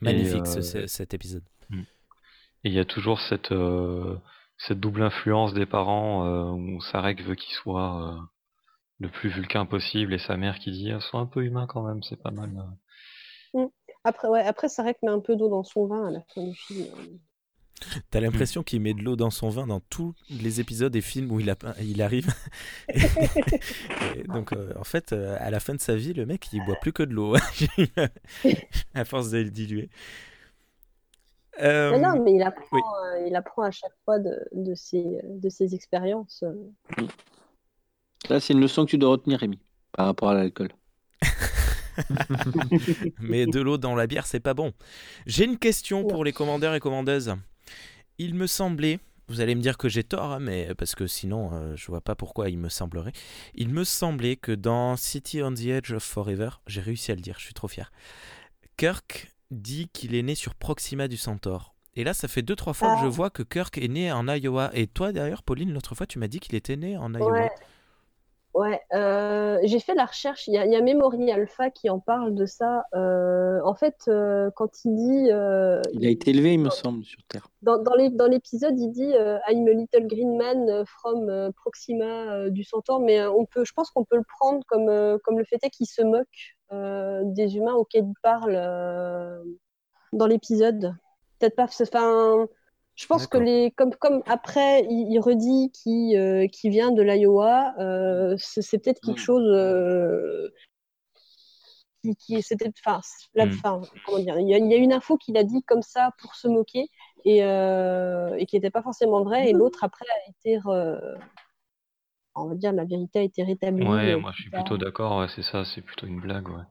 [0.00, 1.44] Magnifique euh, ce- ce- cet épisode.
[1.70, 4.16] Et il y a toujours cette, euh,
[4.56, 8.18] cette double influence des parents euh, où Sarek veut qu'il soit euh,
[9.00, 11.82] le plus vulcain possible et sa mère qui dit ah, sois un peu humain quand
[11.86, 12.50] même, c'est pas mal.
[13.54, 13.68] euh.
[14.04, 16.54] Après, ouais, après, Sarek met un peu d'eau dans son vin à la fin du
[16.54, 16.86] film.
[18.10, 21.30] T'as l'impression qu'il met de l'eau dans son vin dans tous les épisodes et films
[21.32, 22.32] où il, a, il arrive.
[22.88, 26.48] Et- et donc, euh, en fait, euh, à la fin de sa vie, le mec,
[26.52, 27.34] il boit plus que de l'eau.
[28.94, 29.90] à force de le diluer.
[31.60, 32.80] Euh, Mais non, mais il apprend, oui.
[33.06, 36.42] euh, il apprend à chaque fois de, de, ses, de ses expériences.
[36.42, 36.52] euh.
[38.28, 39.58] Là, c'est une leçon que tu dois retenir, Rémi,
[39.92, 40.70] par rapport à l'alcool.
[43.20, 44.72] mais de l'eau dans la bière, c'est pas bon.
[45.26, 47.34] J'ai une question pour les commandeurs et commandeuses.
[48.18, 51.50] Il me semblait, vous allez me dire que j'ai tort, hein, mais parce que sinon,
[51.52, 53.12] euh, je vois pas pourquoi il me semblerait.
[53.54, 57.20] Il me semblait que dans City on the Edge of Forever, j'ai réussi à le
[57.20, 57.90] dire, je suis trop fier.
[58.76, 61.74] Kirk dit qu'il est né sur Proxima du Centaure.
[61.96, 63.08] Et là, ça fait deux trois fois que je Ah.
[63.10, 64.70] vois que Kirk est né en Iowa.
[64.74, 67.30] Et toi, d'ailleurs, Pauline, l'autre fois, tu m'as dit qu'il était né en Iowa.
[67.30, 67.50] Ouais,
[68.54, 68.80] ouais.
[68.94, 70.48] euh, j'ai fait la recherche.
[70.48, 72.84] Il y a, il y a Memory Alpha qui en parle de ça.
[72.94, 75.30] Euh, en fait, euh, quand il dit.
[75.30, 77.48] euh, Il a été élevé, il me semble, sur Terre.
[77.62, 83.26] Dans, dans l'épisode, il dit I'm a little green man from Proxima du Centaure, mais
[83.26, 86.02] on peut, je pense qu'on peut le prendre comme, comme le fait est qu'il se
[86.02, 86.56] moque
[87.34, 88.54] des humains auxquels il parle
[90.12, 90.94] dans l'épisode.
[91.38, 91.66] Peut-être pas.
[91.80, 92.46] Enfin,
[92.96, 97.02] je pense que les, comme, comme après, il, il redit qu'il euh, qu'il vient de
[97.02, 99.24] l'Iowa, euh, c'est c'est peut-être quelque Mm.
[99.24, 99.46] chose.
[99.48, 100.48] euh,
[102.02, 103.00] qui, qui c'était enfin
[103.34, 103.50] la Mm.
[103.52, 105.80] fin comment dire il y, a, il y a une info qu'il a dit comme
[105.82, 106.88] ça pour se moquer
[107.24, 111.16] et, euh, et qui n'était pas forcément vraie et l'autre après a été re-
[112.34, 115.28] on va dire la vérité a été rétablie Ouais, moi je suis plutôt d'accord, ouais,
[115.34, 116.64] c'est ça, c'est plutôt une blague, ouais.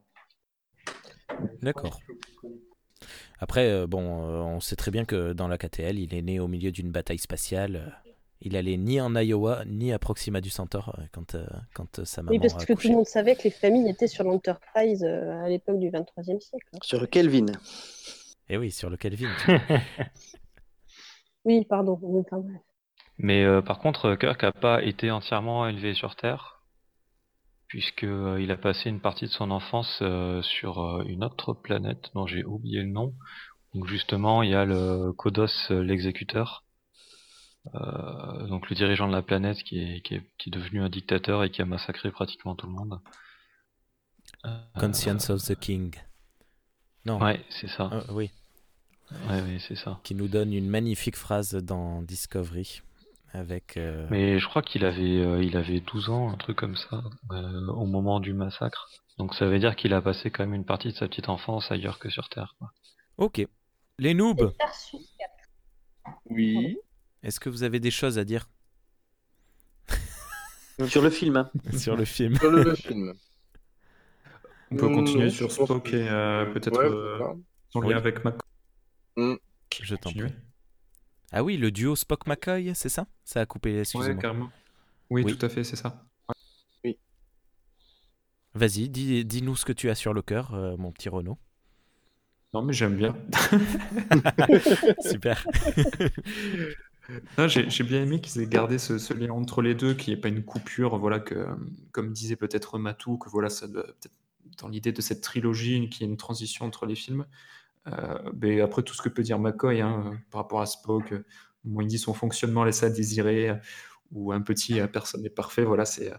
[1.61, 1.99] D'accord.
[3.43, 6.39] Après, euh, bon, euh, on sait très bien que dans la KTL, il est né
[6.39, 8.01] au milieu d'une bataille spatiale.
[8.39, 12.21] Il allait ni en Iowa, ni à Proxima du Centaure euh, quand, euh, quand sa
[12.21, 15.43] maman oui parce que tout le monde savait que les familles étaient sur l'Enterprise euh,
[15.43, 16.77] à l'époque du 23e siècle hein.
[16.81, 17.47] Sur Kelvin.
[18.47, 19.29] Et Eh oui, sur le Kelvin.
[21.43, 21.99] oui pardon.
[23.17, 26.62] Mais euh, par contre, Kirk n'a pas été entièrement élevé sur Terre,
[27.74, 32.11] puisque euh, a passé une partie de son enfance euh, sur euh, une autre planète
[32.13, 33.15] dont j'ai oublié le nom.
[33.74, 36.65] Donc justement, il y a le Kodos, l'exécuteur,
[37.74, 40.89] euh, donc le dirigeant de la planète qui est, qui, est, qui est devenu un
[40.89, 42.99] dictateur et qui a massacré pratiquement tout le monde.
[44.45, 45.95] Euh, Conscience of the King.
[47.07, 47.19] Non.
[47.19, 47.89] Ouais, c'est ça.
[47.91, 48.30] Euh, oui.
[49.30, 49.99] Ouais, ouais, c'est ça.
[50.03, 52.84] Qui nous donne une magnifique phrase dans Discovery.
[53.34, 53.77] Avec.
[53.77, 57.01] euh, Mais je crois qu'il avait, euh, il avait 12 ans, un truc comme ça,
[57.31, 58.89] euh, au moment du massacre.
[59.17, 61.71] Donc ça veut dire qu'il a passé quand même une partie de sa petite enfance
[61.71, 62.55] ailleurs que sur Terre.
[62.59, 62.71] quoi.
[63.17, 63.45] Ok.
[63.99, 64.53] Les noobs,
[66.29, 66.77] Oui.
[67.23, 68.47] est-ce que vous avez des choses à dire?
[70.88, 71.51] Sur le film, hein.
[71.77, 73.13] sur le film Sur le film.
[74.71, 77.19] On peut continuer sur Spock et euh, peut-être Ouais, euh,
[77.69, 77.93] son lien Oui.
[77.93, 78.36] avec Mac.
[79.17, 80.34] Je t'en prie.
[81.34, 83.07] Ah oui, le duo Spock-McCoy, c'est ça?
[83.25, 84.21] Ça a coupé, Ouais, excusez-moi.
[84.21, 84.51] carrément.
[85.09, 85.36] Oui, Oui.
[85.36, 86.05] tout à fait, c'est ça.
[88.55, 91.39] Vas-y, dis- dis-nous ce que tu as sur le cœur, euh, mon petit Renaud.
[92.53, 93.15] Non, mais j'aime bien.
[95.01, 95.43] Super.
[97.47, 100.22] J'ai bien aimé qu'ils aient gardé ce, ce lien entre les deux, qu'il n'y ait
[100.22, 101.47] pas une coupure, voilà, que,
[101.91, 104.14] comme disait peut-être Matou, que voilà, ça doit- peut-être
[104.60, 107.26] dans l'idée de cette trilogie, qu'il y ait une transition entre les films.
[107.88, 111.26] Euh, mais après, tout ce que peut dire McCoy hein, par rapport à Spock, euh,
[111.65, 113.55] où il dit son fonctionnement laisse à désirer, euh,
[114.11, 116.14] ou un petit personne n'est parfait, voilà, c'est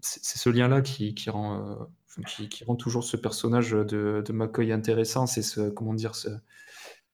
[0.00, 1.88] ce lien-là qui, qui rend,
[2.26, 6.30] qui, rend toujours ce personnage de, de McCoy intéressant, c'est ce, comment dire, ce,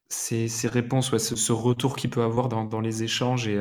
[0.08, 3.60] ces, ces réponses, ouais, ce, ce retour qu'il peut avoir dans, les échanges et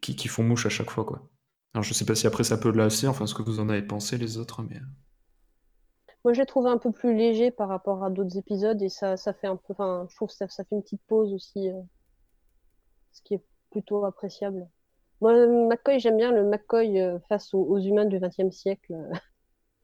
[0.00, 1.28] qui, font mouche à chaque fois, quoi.
[1.74, 3.82] Alors, je sais pas si après ça peut lasser, enfin, ce que vous en avez
[3.82, 4.80] pensé, les autres, mais.
[6.24, 9.16] Moi, je l'ai trouvé un peu plus léger par rapport à d'autres épisodes et ça,
[9.16, 11.70] ça fait un peu, enfin, je trouve que ça, ça fait une petite pause aussi,
[11.70, 11.80] euh,
[13.12, 14.66] ce qui est plutôt appréciable.
[15.20, 19.12] Moi, McCoy, j'aime bien le McCoy euh, face aux, aux humains du XXe siècle, euh,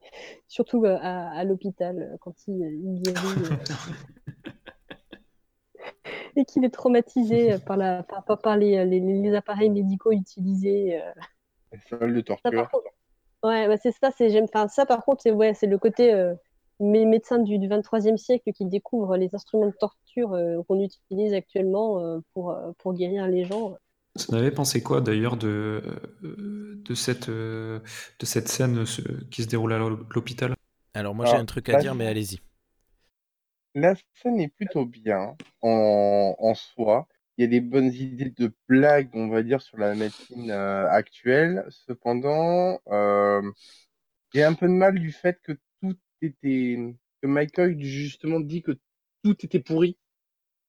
[0.49, 3.75] surtout euh, à, à l'hôpital quand il, il guérit euh,
[6.37, 11.01] et qu'il est traumatisé par la, par, par- par les, les, les appareils médicaux utilisés.
[11.01, 11.13] euh.
[11.73, 12.51] Les salles de Ça, torture.
[12.63, 12.87] par contre,
[13.43, 14.45] ouais, bah, c'est ça, c'est j'aime.
[14.45, 16.35] Enfin, ça, par contre, c'est ouais, c'est le côté euh,
[16.81, 21.35] mé- médecin du, du 23e siècle qui découvre les instruments de torture euh, qu'on utilise
[21.35, 23.77] actuellement euh, pour, euh, pour guérir les gens.
[24.17, 25.83] Vous en avez pensé quoi d'ailleurs de,
[26.23, 27.81] de, cette, de
[28.23, 30.55] cette scène ce- qui se déroule à l'hô- l'hôpital?
[30.95, 32.41] Alors moi j'ai un truc à dire, mais allez-y.
[33.75, 37.09] La scène est plutôt bien en, en soi.
[37.41, 40.87] Il y a des bonnes idées de blagues, on va dire, sur la médecine euh,
[40.91, 41.65] actuelle.
[41.71, 43.41] Cependant, euh,
[44.35, 45.53] j'ai un peu de mal du fait que
[45.83, 46.79] tout était,
[47.23, 48.73] que Michael justement dit que
[49.25, 49.99] tout était pourri,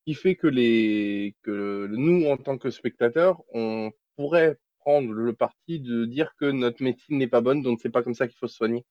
[0.05, 5.79] qui fait que les, que nous en tant que spectateurs, on pourrait prendre le parti
[5.81, 8.47] de dire que notre médecine n'est pas bonne, donc c'est pas comme ça qu'il faut
[8.47, 8.85] se soigner.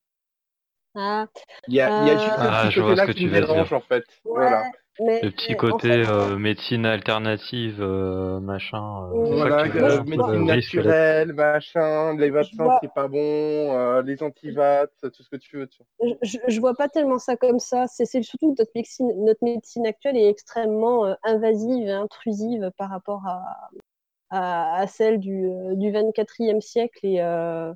[0.94, 1.28] Ah,
[1.68, 3.80] Il y a, il y a Euh, juste Ah, ce côté-là qui me dérange en
[3.80, 4.04] fait.
[4.24, 4.64] ouais, Voilà.
[5.04, 9.04] Mais, Le petit mais en côté fait, euh, médecine alternative, euh, machin.
[9.12, 14.92] euh, ça euh, médecine naturelle, machin, les vaccins vois- c'est pas bon, euh, les antivax,
[15.00, 15.66] tout ce que tu veux.
[15.66, 15.86] Tu vois.
[16.02, 17.86] je, je- je vois pas tellement ça comme ça.
[17.86, 22.70] C'est c'est surtout que notre médecine, notre médecine actuelle est extrêmement euh, invasive et intrusive
[22.78, 23.70] par rapport à,
[24.30, 27.72] à, à celle du, euh, du 24e siècle et euh,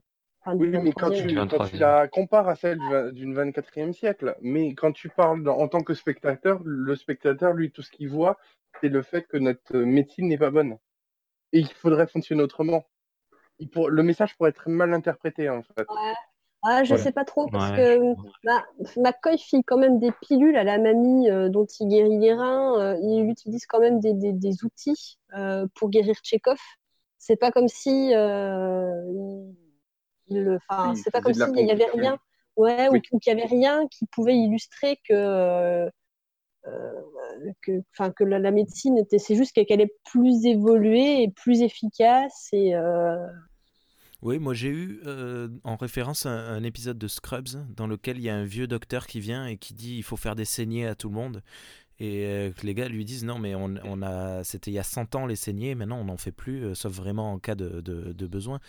[0.46, 1.28] Oui, mais quand 23e.
[1.28, 1.78] tu, quand tu 23e.
[1.78, 5.94] la compares à celle d'une 24e siècle, mais quand tu parles dans- en tant que
[5.94, 8.38] spectateur, le spectateur, lui, tout ce qu'il voit,
[8.80, 10.76] c'est le fait que notre médecine n'est pas bonne.
[11.52, 12.84] Et il faudrait fonctionner autrement.
[13.58, 13.90] Il pour...
[13.90, 15.86] Le message pourrait être mal interprété, en fait.
[16.66, 17.04] Ah, je Voilà.
[17.04, 18.64] sais pas trop parce Ouais, que je- bah,
[18.96, 22.80] McCoy file quand même des pilules à la mamie euh, dont il guérit les reins.
[22.80, 26.58] euh, il utilise quand même des, des, des outils euh, pour guérir Tchekhov.
[27.18, 29.54] C'est pas comme si, euh, il,
[30.30, 32.18] enfin, Oui, il c'est pas comme s'il y avait rien,
[32.56, 32.98] ouais, Oui.
[32.98, 35.90] ou, ou qu'il y avait rien qui pouvait illustrer que, euh,
[36.68, 37.02] euh,
[37.62, 41.62] que, enfin, que la, la médecine était, c'est juste qu'elle est plus évoluée et plus
[41.62, 43.18] efficace et euh,
[44.22, 48.22] Oui, moi j'ai eu euh, en référence un, un épisode de Scrubs dans lequel il
[48.22, 50.86] y a un vieux docteur qui vient et qui dit il faut faire des saignées
[50.86, 51.42] à tout le monde.
[52.00, 54.78] Et euh, que les gars lui disent non mais on, on a c'était il y
[54.80, 57.54] a 100 ans les saignées, maintenant on n'en fait plus, euh, sauf vraiment en cas
[57.56, 58.60] de, de- de besoin.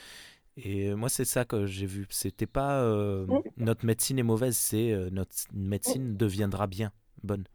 [0.58, 2.08] Et moi c'est ça que j'ai vu.
[2.10, 3.42] C'était pas euh, Mm.
[3.58, 6.92] notre médecine est mauvaise, c'est euh, notre médecine deviendra bien
[7.24, 7.46] bonne.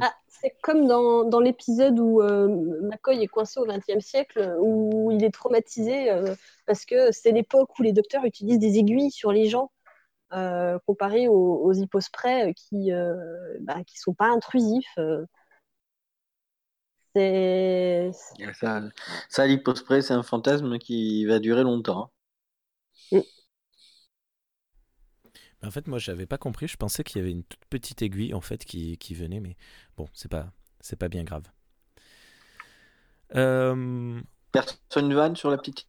[0.00, 2.48] Ah, c'est comme dans, dans l'épisode où euh,
[2.82, 6.34] McCoy est coincé au XXe siècle, où il est traumatisé euh,
[6.66, 9.70] parce que c'est l'époque où les docteurs utilisent des aiguilles sur les gens,
[10.34, 11.34] euh, comparé aux,
[11.64, 13.14] aux hypospray euh, qui euh,
[13.60, 14.98] bah, qui sont pas intrusifs.
[17.14, 18.10] C'est
[18.54, 18.82] Ça,
[19.28, 22.10] ça l'hypospray, c'est un fantasme qui va durer longtemps.
[25.64, 26.68] En fait, moi, j'avais pas compris.
[26.68, 29.56] Je pensais qu'il y avait une toute petite aiguille en fait qui, qui venait, mais
[29.96, 31.44] bon, c'est pas c'est pas bien grave.
[33.34, 34.20] Euh,
[34.52, 35.86] Personne ne vanne sur la petite.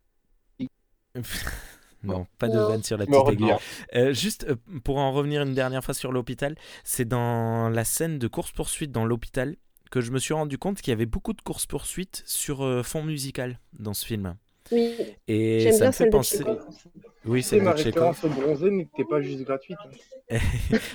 [2.04, 3.54] non, pas de vanne sur la petite aiguille.
[3.96, 8.18] Euh, juste euh, pour en revenir une dernière fois sur l'hôpital, c'est dans la scène
[8.18, 9.58] de course-poursuite dans l'hôpital
[9.96, 13.02] que je me suis rendu compte qu'il y avait beaucoup de course-poursuite sur euh, fond
[13.02, 14.36] musical dans ce film.
[14.74, 14.94] oui,
[15.30, 16.44] Et ça bien me fait penser.
[17.24, 19.78] Oui, c'est ma référence au bronzé n'était pas juste gratuite.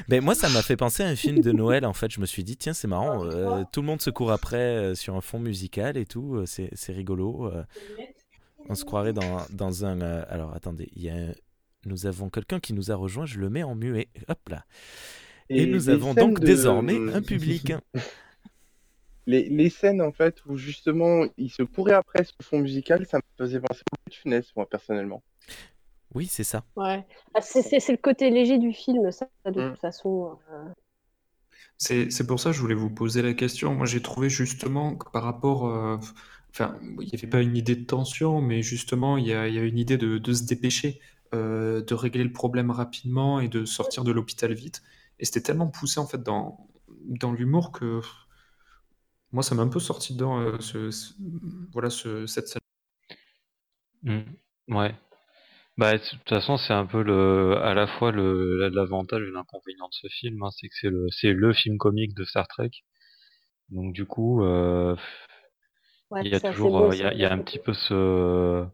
[0.08, 1.86] Ben, moi, ça m'a fait penser à un film de Noël.
[1.86, 3.24] En fait, je me suis dit, tiens, c'est marrant.
[3.24, 6.34] euh, tout le monde se court après euh, sur un fond musical et tout.
[6.34, 7.46] euh, c'est, c'est rigolo.
[7.46, 7.64] euh,
[8.68, 10.02] on se croirait dans, dans un.
[10.02, 11.32] euh, alors, attendez, il y a un-
[11.86, 13.24] nous avons quelqu'un qui nous a rejoint.
[13.24, 14.08] Je le mets en muet.
[14.28, 14.66] Hop là.
[15.48, 17.72] Et, nous avons donc de- désormais un public.
[19.30, 23.18] Les, les scènes, en fait, où justement, il se courait après ce fond musical, ça
[23.18, 25.22] me faisait penser à de Funès, moi, personnellement.
[26.14, 26.64] Oui, c'est ça.
[26.76, 27.06] Ouais.
[27.34, 29.70] Ah, c'est le côté léger du film, ça, de Mm.
[29.70, 30.38] toute façon.
[30.52, 30.72] euh.
[31.78, 33.74] C'est c'est pour ça que je voulais vous poser la question.
[33.74, 35.96] Moi, j'ai trouvé justement que par rapport, euh,
[36.50, 39.54] enfin, il n'y avait pas une idée de tension, mais justement, il y a, il
[39.54, 41.00] y a une idée de, de se dépêcher,
[41.34, 44.82] euh, de régler le problème rapidement et de sortir de l'hôpital vite.
[45.18, 46.68] Et c'était tellement poussé en fait dans,
[47.06, 48.00] dans l'humour que
[49.32, 51.14] moi, ça m'a un peu sorti dedans, euh, ce, ce-
[51.72, 52.60] voilà, ce, cette scène.
[54.02, 54.20] Mm.
[54.68, 54.94] Ouais.
[55.78, 59.88] Bah, de toute façon, c'est un peu le, à la fois le, l'avantage et l'inconvénient
[59.88, 62.70] de ce film, hein, c'est que c'est le, c'est le film comique de Star Trek.
[63.70, 64.96] Donc du coup, euh,
[66.10, 67.14] Ouais, il y a c'est toujours, beau, euh, il y a, ça.
[67.14, 68.64] il y a un petit peu ce,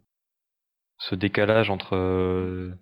[0.98, 2.74] ce décalage entre, euh,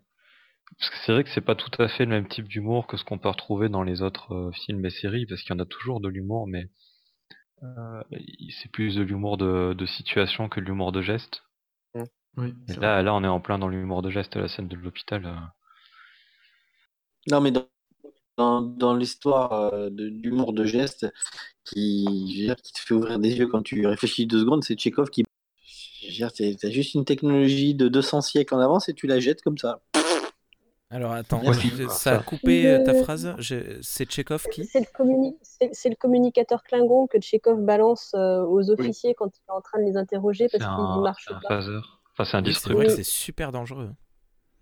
[0.79, 2.97] parce que c'est vrai que c'est pas tout à fait le même type d'humour que
[2.99, 5.63] ce qu'on peut retrouver dans les autres euh, films et séries, parce qu'il y en
[5.63, 6.69] a toujours de l'humour, mais
[8.51, 11.43] c'est plus de l'humour de, de situation que de l'humour de geste.
[12.37, 14.77] Oui, Et là, là, on est en plein dans l'humour de geste, la scène de
[14.77, 15.25] l'hôpital.
[15.25, 15.35] euh.
[17.31, 17.67] Non, mais dans,
[18.39, 21.07] dans, dans l'histoire euh, de- d'humour de geste
[21.65, 25.25] qui, dire, te fait ouvrir des yeux quand tu réfléchis deux secondes, c'est Tchekhov qui.
[26.61, 29.81] T'as juste une technologie de 200 siècles en avance et tu la jettes comme ça.
[30.95, 34.79] Alors attends, je- ça a coupé euh, ta Le- phrase Je- C'est Tchekhov qui C'est
[34.79, 35.37] le, communi-
[35.99, 39.97] communicateur Klingon que Tchekhov balance euh, aux officiers quand il est en train de les
[39.97, 41.61] interroger C'est parce un, qu'ils ne marchent c'est un pas.
[42.17, 43.91] Enfin, c'est un Oui, c'est super dangereux.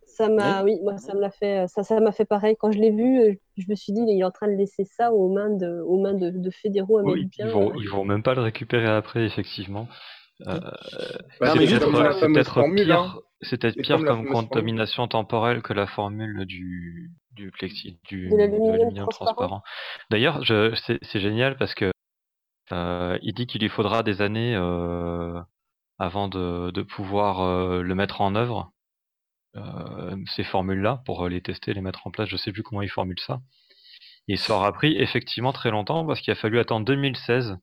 [0.07, 2.57] Ça m'a, oui, moi ça me l'a fait, ça, ça m'a fait pareil.
[2.59, 4.85] Quand je l'ai vu, euh, je me suis dit, il est en train de laisser
[4.85, 7.47] ça aux mains de, aux mains de, de fédéraux Oui, américains.
[7.47, 9.89] ils vont, ils vont même pas le récupérer après, effectivement.
[10.47, 10.59] Euh,
[11.41, 11.67] Bah, Non,
[12.19, 13.15] c'est peut-être pire, hein.
[13.41, 18.37] c'est peut-être C'est pire comme contamination temporelle que la formule du, du plexi, du, De
[18.37, 19.63] l'aluminium transparent.
[20.11, 21.91] D'ailleurs, c'est, génial parce que
[22.73, 25.41] euh, il dit qu'il lui faudra des années euh,
[25.99, 28.73] avant de, de pouvoir euh, le mettre en œuvre,
[29.57, 32.29] euh, ces formules-là, pour les tester, les mettre en place.
[32.29, 33.41] Je sais plus comment il formule ça.
[34.29, 37.57] Et ça aura pris effectivement très longtemps parce qu'il a fallu attendre 2016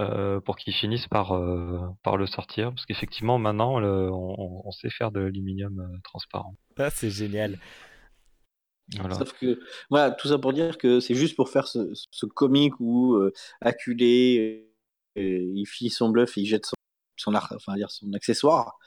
[0.00, 2.70] euh, pour qu'ils finissent par, euh, par le sortir.
[2.70, 6.54] Parce qu'effectivement, maintenant, le- on, on sait faire de l'aluminium euh, transparent.
[6.78, 7.58] Ah, c'est génial.
[8.96, 9.18] Voilà.
[9.18, 9.60] Sauf que,
[9.90, 13.32] voilà, tout ça pour dire que c'est juste pour faire ce, ce comique où euh,
[13.60, 14.66] acculé,
[15.18, 15.20] euh,
[15.54, 16.74] il fit son bluff et il jette son,
[17.16, 18.78] son, ar- enfin, dire son accessoire.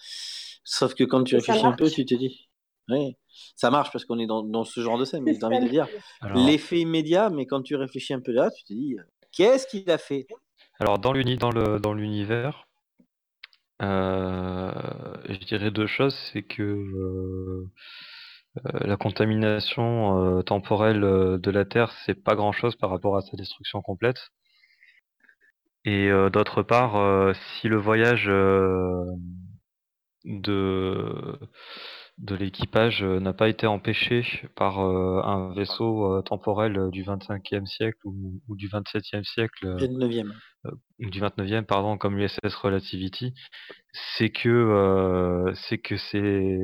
[0.64, 2.50] Sauf que quand tu réfléchis un peu, tu te dis,
[2.90, 3.16] oui,
[3.56, 5.68] ça marche parce qu'on est dans, dans ce genre de scène, mais j'ai envie de
[5.68, 5.88] dire,
[6.22, 8.96] Alors, l'effet immédiat, mais quand tu réfléchis un peu là, tu te dis,
[9.32, 10.28] qu'est-ce qu'il a fait?
[10.80, 12.68] Alors dans dans l'univers,
[13.82, 14.72] euh,
[15.28, 16.16] je dirais deux choses.
[16.32, 17.70] C'est que euh,
[18.82, 23.82] la contamination euh, temporelle de la Terre, c'est pas grand-chose par rapport à sa destruction
[23.82, 24.20] complète.
[25.86, 28.28] Et d'autre part, si le voyage
[30.26, 31.40] de,
[32.22, 34.24] de l'équipage euh, n'a pas été empêché
[34.56, 39.78] par euh, un vaisseau euh, temporel du 25e siècle ou, ou du 27e siècle, euh,
[39.80, 40.32] Le 9e.
[41.00, 43.34] ou du 29e, pardon, comme l'USS Relativity,
[44.18, 46.60] c'est que c'est que c'est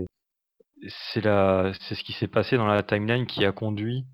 [1.12, 4.06] c'est la c'est ce qui s'est passé dans la timeline qui a conduit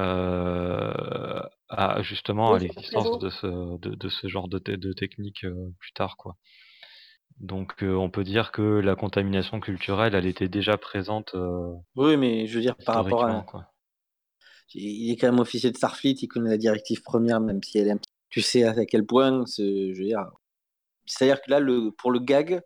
[0.00, 5.70] euh, à justement à l'existence de ce de, de ce genre de, de technique euh,
[5.78, 6.36] plus tard quoi.
[7.40, 12.16] Donc euh, on peut dire que la contamination culturelle, elle était déjà présente euh, Oui,
[12.16, 13.44] mais je veux dire, par rapport historiquement à.
[13.44, 13.72] quoi.
[14.74, 17.88] Il est quand même officier de Starfleet, il connaît la directive première, même si elle
[17.88, 20.26] est un petit- Tu sais à quel point, je veux dire.
[21.06, 22.60] C'est-à-dire que là, le, pour le gag,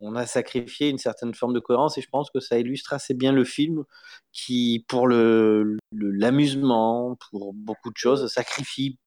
[0.00, 3.14] on a sacrifié une certaine forme de cohérence et je pense que ça illustre assez
[3.14, 3.84] bien le film
[4.32, 8.98] qui, pour le le- l'amusement, pour beaucoup de choses, sacrifie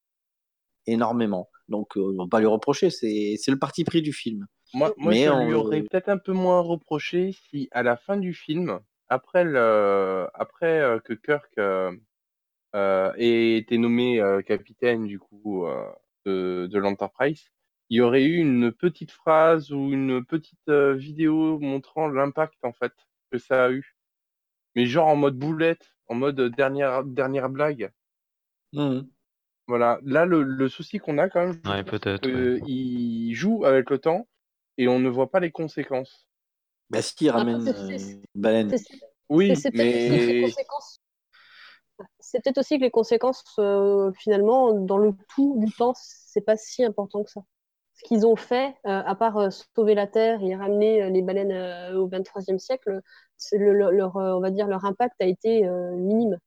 [0.86, 1.48] énormément.
[1.68, 4.46] Donc, euh, on va pas lui reprocher, c'est c'est le parti pris du film.
[4.74, 7.96] Moi, moi Mais je on lui aurais peut-être un peu moins reproché si, à la
[7.96, 11.92] fin du film, après, le, après euh, que Kirk euh,
[12.74, 15.86] euh, ait été nommé euh, capitaine du coup euh,
[16.24, 17.50] de, de l'Enterprise,
[17.88, 22.72] il y aurait eu une petite phrase ou une petite euh, vidéo montrant l'impact en
[22.72, 22.92] fait
[23.30, 23.96] que ça a eu.
[24.74, 27.92] Mais genre en mode boulette, en mode dernière dernière blague.
[28.72, 29.08] Mhm.
[29.68, 29.98] Voilà.
[30.04, 32.26] Là, le, le souci qu'on a quand même, Ouais, peut-être.
[32.28, 32.60] ouais.
[32.66, 34.26] il joue avec le temps
[34.78, 36.26] et on ne voit pas les conséquences.
[36.90, 37.98] Bah, il Après, ramène euh,
[38.34, 38.74] baleine.
[39.28, 41.00] Oui, c'est- c'est peut-être aussi que les mais conséquences.
[42.20, 46.56] C'est peut-être aussi que les conséquences, euh, finalement, dans le tout du temps, c'est pas
[46.56, 47.40] si important que ça.
[47.94, 51.22] Ce qu'ils ont fait, euh, à part euh, sauver la Terre et ramener euh, les
[51.22, 53.00] baleines euh, au 23e siècle,
[53.38, 56.38] c'est le- le- leur, euh, on va dire, leur impact a été euh, minime.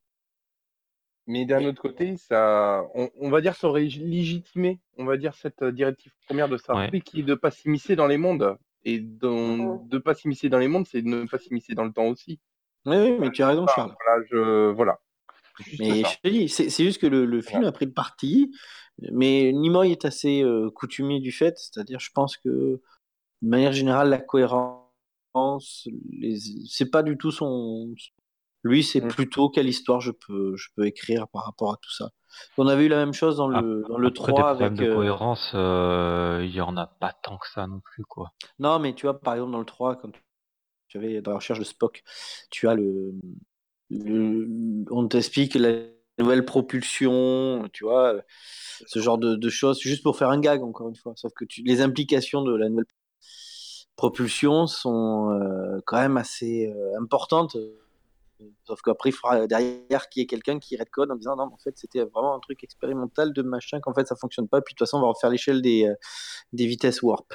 [1.30, 5.36] Mais d'un autre côté, ça, on, on va dire, ça aurait légitimé, on va dire,
[5.36, 8.58] cette euh, directive première de Starfleet qui est de pas s'immiscer dans les mondes.
[8.84, 11.94] Et dans, de pas s'immiscer dans les mondes, c'est de ne pas s'immiscer dans le
[11.94, 12.40] temps aussi.
[12.88, 13.94] Oui, oui, mais tu as raison, Charles.
[14.04, 15.00] Voilà, je, voilà.
[15.78, 16.10] Mais ça.
[16.10, 18.52] je te dis, c'est juste que le, le film a pris le parti,
[19.12, 22.50] mais Nimoy est assez euh, coutumier du fait, c'est-à-dire, je pense que,
[23.44, 26.40] de manière générale, la cohérence, les...
[26.68, 27.94] c'est pas du tout son.
[28.64, 29.08] Lui, c'est Mm.
[29.08, 32.12] plutôt quelle histoire je peux, je peux écrire par rapport à tout ça.
[32.58, 34.56] On avait eu la même chose dans le, dans le Après, 3 des avec.
[34.56, 38.04] problèmes de euh, cohérence, euh, il y en a pas tant que ça non plus,
[38.04, 38.34] quoi.
[38.60, 40.12] Non, mais tu vois, par exemple, dans le 3, quand
[40.88, 42.04] tu avais dans la recherche de Spock,
[42.52, 43.14] tu as le.
[43.92, 45.72] le- on t'explique la
[46.20, 48.16] nouvelle propulsion, tu vois,
[48.88, 51.14] ce genre de, de choses, juste pour faire un gag, encore une fois.
[51.18, 52.86] Sauf que tu, les implications de la nouvelle
[53.96, 57.58] propulsion sont euh, quand même assez euh, importantes.
[58.66, 61.54] Sauf qu'après, il faudra derrière qu'il y ait quelqu'un qui redcode en disant non, mais
[61.54, 64.62] en fait, c'était vraiment un truc expérimental de machin, qu'en fait, ça fonctionne pas.
[64.62, 65.96] Puis de toute façon, on va refaire l'échelle des, euh,
[66.54, 67.34] des vitesses warp.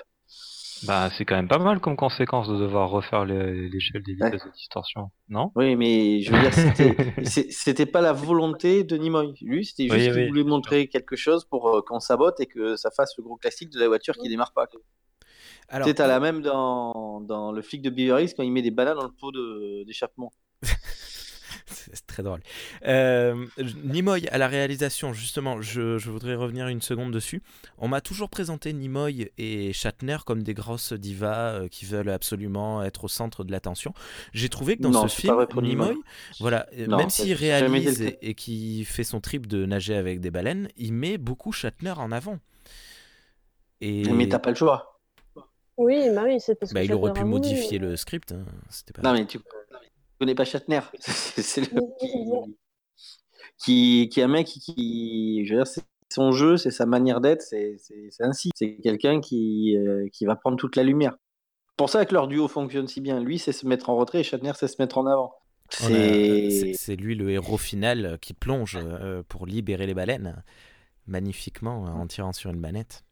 [0.86, 4.30] Bah, c'est quand même pas mal comme conséquence de devoir refaire l'échelle des Ouais.
[4.30, 5.50] vitesses de distorsion, non?
[5.56, 6.52] Oui, mais je veux dire,
[7.54, 9.34] c'était- pas la volonté de Nimoy.
[9.40, 12.46] Lui, c'était juste Oui, qu'il oui, voulait montrer quelque chose pour euh, qu'on sabote et
[12.46, 14.66] que ça fasse le gros classique de la voiture qui démarre pas.
[14.66, 14.80] quoi.
[15.68, 18.52] Alors, Tu sais, t'as la même dans, dans le flic de Beverly Hills quand il
[18.52, 19.32] met des bananes dans le pot
[19.86, 20.32] d'échappement.
[21.66, 22.40] C'est très drôle.
[22.86, 23.46] Euh,
[23.84, 27.42] Nimoy à la réalisation, justement, je, je voudrais revenir une seconde dessus.
[27.78, 32.82] On m'a toujours présenté Nimoy et Shatner comme des grosses divas euh, qui veulent absolument
[32.82, 33.94] être au centre de l'attention.
[34.32, 35.96] J'ai trouvé que dans Non, ce film, Nimoy, Nimoy.
[36.40, 40.20] voilà, euh, Non, même s'il réalise et, et qu'il fait son trip de nager avec
[40.20, 42.38] des baleines, il met beaucoup Shatner en avant.
[43.80, 45.00] Et Mais t'as pas le choix.
[45.76, 48.32] Oui, bah oui, c'est parce que bah, il aurait pu modifier mais- le script.
[48.32, 49.02] hein, C'était pas.
[49.02, 49.38] Non, mais tu
[50.24, 50.80] connais pas Shatner.
[51.00, 51.80] C'est le
[53.58, 55.82] qui, qui est un mec qui, qui- je veux dire, c'est
[56.12, 58.50] son jeu, c'est sa manière d'être, c'est c'est- c'est ainsi.
[58.54, 61.16] C'est quelqu'un qui, euh, qui va prendre toute la lumière.
[61.76, 63.20] Pour ça que leur duo fonctionne si bien.
[63.20, 65.34] Lui, c'est se mettre en retrait et Shatner, c'est se mettre en avant.
[65.80, 65.86] A-
[66.76, 70.42] C'est lui le héros final euh, qui plonge euh, pour libérer les baleines
[71.06, 73.04] magnifiquement en tirant sur une manette.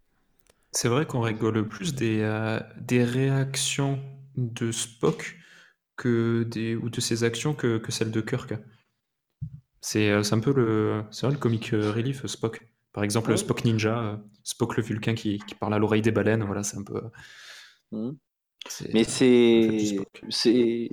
[0.73, 4.01] C'est vrai qu'on rigole plus des, euh, des réactions
[4.37, 5.37] de Spock
[5.97, 8.55] que des, ou de ses actions que, que celles de Kirk.
[9.81, 12.67] C'est euh, c'est un peu le, c'est le comic euh, relief Spock.
[12.93, 13.37] Par exemple, Ouais.
[13.37, 16.77] Spock Ninja, euh, Spock le Vulcain qui, qui parle à l'oreille des baleines, voilà, c'est
[16.77, 17.01] un peu.
[18.69, 19.99] C'est- Mais c'est,
[20.29, 20.91] c'est,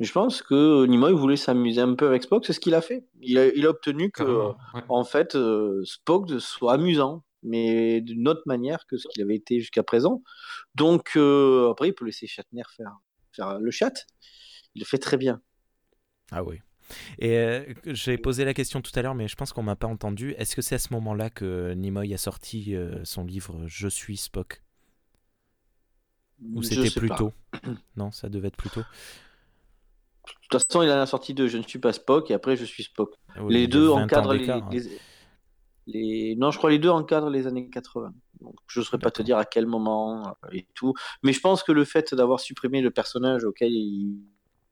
[0.00, 3.06] je pense que Nimoy voulait s'amuser un peu avec Spock, c'est ce qu'il a fait.
[3.22, 4.82] Il a, il a obtenu que, ouais.
[4.88, 9.60] en fait, euh, Spock soit amusant, mais d'une autre manière que ce qu'il avait été
[9.60, 10.22] jusqu'à présent.
[10.74, 12.98] Donc, euh, après, il peut laisser Shatner faire,
[13.36, 14.06] faire le chat.
[14.74, 15.40] Il le fait très bien.
[16.32, 16.60] Ah oui.
[17.18, 19.88] Et euh, j'ai posé la question tout à l'heure, mais je pense qu'on m'a pas
[19.88, 20.32] entendu.
[20.38, 24.16] Est-ce que c'est à ce moment-là que Nimoy a sorti euh, son livre Je suis
[24.16, 24.62] Spock
[26.54, 27.16] Ou c'était plus pas.
[27.16, 27.32] tôt
[27.96, 28.82] Non, ça devait être plus tôt.
[30.26, 31.48] De toute façon, il en a sorti deux.
[31.48, 33.14] Je ne suis pas Spock et après, je suis Spock.
[33.40, 34.68] Oui, les deux 20 ans encadrent les, hein.
[34.70, 34.98] les-
[35.86, 38.12] les- Non, je crois les deux encadrent les années 80.
[38.40, 40.94] Donc, je ne saurais pas te dire à quel moment euh, et tout.
[41.22, 44.18] Mais je pense que le fait d'avoir supprimé le personnage auquel il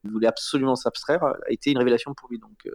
[0.05, 2.39] voulait absolument s'abstraire a été une révélation pour lui.
[2.39, 2.73] Donc, euh,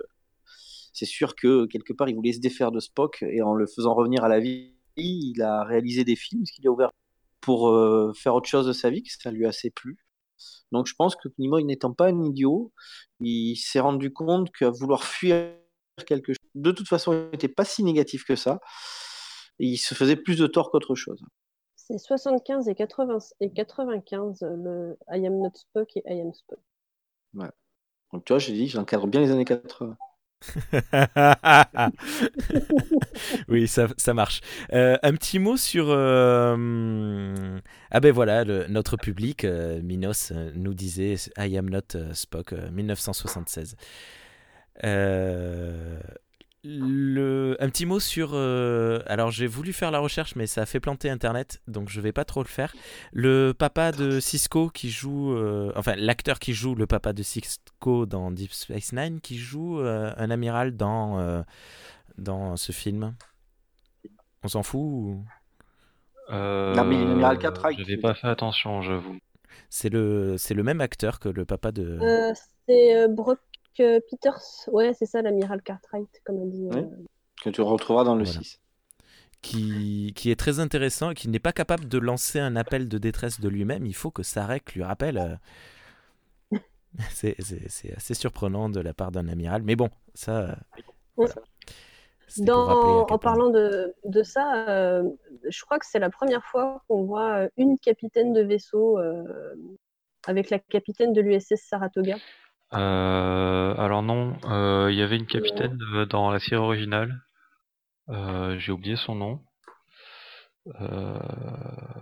[0.93, 3.93] c'est sûr que quelque part, il voulait se défaire de Spock et en le faisant
[3.93, 6.91] revenir à la vie, il a réalisé des films, ce qui lui a ouvert
[7.41, 9.97] pour euh, faire autre chose de sa vie, que ça lui a assez plu.
[10.71, 12.71] Donc, je pense que Nimoy n'étant pas un idiot,
[13.21, 15.53] il s'est rendu compte qu'à vouloir fuir
[16.05, 18.59] quelque chose, de toute façon, il n'était pas si négatif que ça.
[19.59, 21.21] Et il se faisait plus de tort qu'autre chose.
[21.75, 26.59] C'est 75 et, 80, et 95, le I am not Spock et I am Spock.
[28.13, 29.97] Donc, tu vois, j'ai dit, j'encadre bien les années 80.
[33.47, 34.41] oui, ça, ça marche.
[34.73, 35.85] Euh, un petit mot sur...
[35.89, 37.59] euh,
[37.91, 42.69] Ah ben voilà, le- notre public, euh, Minos, nous disait I am not Spock, euh,
[42.71, 43.75] 1976.
[44.85, 45.99] Euh,
[46.63, 47.55] le...
[47.59, 48.31] Un petit mot sur...
[48.33, 52.01] euh, Alors j'ai voulu faire la recherche, mais ça a fait planter Internet, donc je
[52.01, 52.73] vais pas trop le faire.
[53.13, 55.33] Le papa de Cisco qui joue...
[55.33, 59.79] euh, Enfin, l'acteur qui joue le papa de Cisco dans Deep Space Nine, qui joue
[59.79, 61.19] euh, un amiral dans...
[61.19, 61.41] euh,
[62.17, 63.15] dans ce film
[64.43, 65.25] On s'en fout ou-
[66.31, 69.17] Euh, Non, mais l'amiral Cartwright, J'avais tu pas fait attention, j'avoue.
[69.69, 71.97] C'est le, c'est le même acteur que le papa de.
[72.01, 72.33] Euh,
[72.67, 73.39] c'est euh, Brock
[74.11, 74.41] Peters.
[74.71, 76.69] Ouais, c'est ça, l'amiral Cartwright, comme on dit.
[76.73, 76.83] euh.
[77.43, 78.39] Que tu retrouveras dans le Voilà.
[78.41, 78.59] 6.
[79.41, 82.97] Qui, qui est très intéressant et qui n'est pas capable de lancer un appel de
[82.97, 83.85] détresse de lui-même.
[83.85, 85.17] Il faut que Sarek lui rappelle.
[85.17, 85.35] euh,
[87.11, 89.61] C'est, c'est- c'est assez surprenant de la part d'un amiral.
[89.63, 90.39] Mais bon, ça.
[90.41, 90.55] euh,
[91.15, 91.35] voilà.
[92.37, 95.03] Dans, en parlant de, de ça, euh,
[95.49, 99.23] je crois que c'est la première fois qu'on voit une capitaine de vaisseau euh,
[100.27, 102.17] avec la capitaine de l'USS Saratoga.
[102.73, 107.21] Euh, alors non, euh, il y avait une capitaine euh, dans la série originale.
[108.09, 109.39] Euh, j'ai oublié son nom.
[110.81, 111.17] Euh,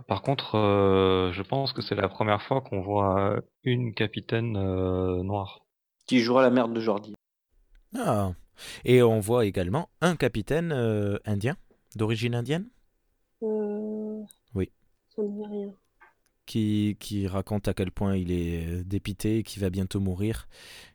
[0.08, 5.22] par contre, euh, je pense que c'est la première fois qu'on voit une capitaine euh,
[5.22, 5.60] noire.
[6.06, 7.14] Qui jouera la merde de Jordi.
[7.96, 8.32] Ah.
[8.84, 11.56] Et on voit également un capitaine euh, indien,
[11.96, 12.68] d'origine indienne,
[13.42, 14.22] Euh,
[14.54, 14.70] Oui.
[15.14, 15.72] Ça dit rien.
[16.48, 20.48] Qui, qui raconte à quel point il est dépité, qu'il va bientôt mourir,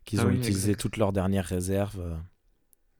[0.03, 0.81] qu'ils Ah ont oui, utilisé exact.
[0.81, 2.19] toutes leurs dernières réserves.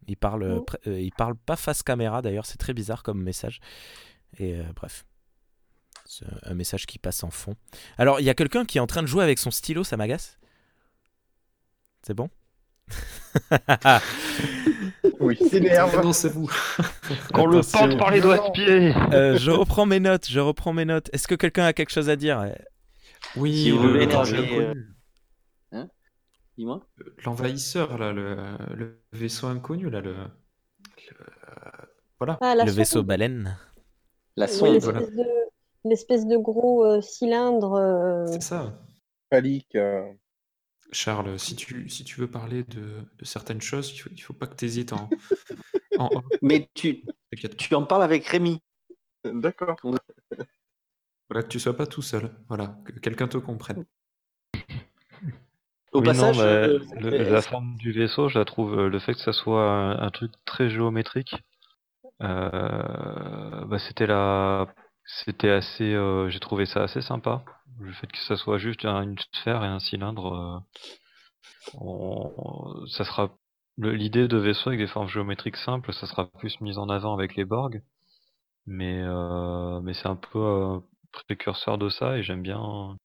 [0.08, 0.66] Il parle, Oh.
[0.88, 3.60] euh, il parle pas face caméra d'ailleurs, c'est très bizarre comme message.
[4.38, 5.06] Et euh, bref,
[6.06, 7.56] c'est un message qui passe en fond.
[7.98, 9.98] Alors, il y a quelqu'un qui est en train de jouer avec son stylo, ça
[9.98, 10.38] m'agace.
[12.06, 12.30] C'est bon?
[15.20, 16.02] Oui, s'énerve.
[16.04, 16.50] Non, c'est vous.
[17.34, 20.74] Qu'on le porte par les doigts de pied Euh, Je reprends mes notes, je reprends
[20.74, 21.10] mes notes.
[21.14, 22.54] Est-ce que quelqu'un a quelque chose à dire?
[23.38, 24.76] Oui, Si vous euh.
[26.58, 26.82] Dis-moi.
[27.26, 28.38] L'envahisseur, là, le,
[28.76, 30.14] le vaisseau inconnu, là, le.
[30.14, 30.28] le-
[32.20, 32.38] Voilà.
[32.42, 32.78] Ah, la Le sonde.
[32.78, 33.58] vaisseau baleine
[34.36, 34.74] La Ouais, sonde.
[35.84, 36.36] l'espèce voilà.
[36.38, 37.74] de- gros euh, cylindre.
[37.74, 38.74] euh, C'est ça.
[39.32, 39.76] Phallique.
[40.94, 42.82] Euh, Charles, si tu, si tu veux parler de,
[43.18, 45.10] de certaines choses, il faut, il faut pas que tu hésites en,
[46.42, 47.04] Mais tu,
[47.58, 48.62] tu en parles avec Rémi.
[49.26, 49.78] D'accord.
[51.30, 52.32] Voilà, que tu sois pas tout seul.
[52.48, 53.86] Voilà, que quelqu'un te comprenne.
[55.94, 58.78] Au Oui, passage, non, mais euh, le- est-ce- la forme du vaisseau, je la trouve,
[58.80, 61.36] euh, le fait que ça soit un, un truc très géométrique,
[62.24, 64.68] euh, bah, c'était la,
[65.06, 67.44] c'était assez, euh, j'ai trouvé ça assez sympa.
[67.80, 70.60] Le fait que ça soit juste un- une sphère et un cylindre, euh,
[71.76, 73.32] on- ça sera,
[73.78, 77.36] l'idée de vaisseau avec des formes géométriques simples, ça sera plus mis en avant avec
[77.36, 77.82] les Borg,
[78.66, 80.80] mais, euh, mais c'est un peu euh,
[81.12, 82.98] précurseur de ça et j'aime bien,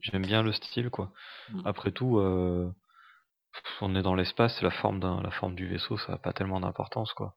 [0.00, 1.12] j'aime bien le style, quoi.
[1.52, 1.62] Mm.
[1.64, 2.70] Après tout, euh,
[3.80, 6.60] on est dans l'espace, la forme d'un, la forme du vaisseau, ça n'a pas tellement
[6.60, 7.36] d'importance, quoi.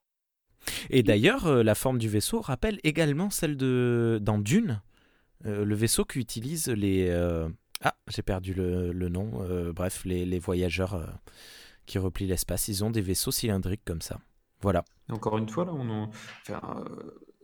[0.89, 4.81] Et d'ailleurs, la forme du vaisseau rappelle également celle de dans Dune,
[5.45, 7.49] euh, le vaisseau qu'utilisent les euh,
[7.81, 9.41] ah j'ai perdu le, le nom.
[9.41, 11.19] euh, bref, les, les voyageurs
[11.85, 14.19] qui replient l'espace, ils ont des vaisseaux cylindriques comme ça.
[14.61, 14.85] Voilà.
[15.09, 16.11] Encore une fois, là, on en-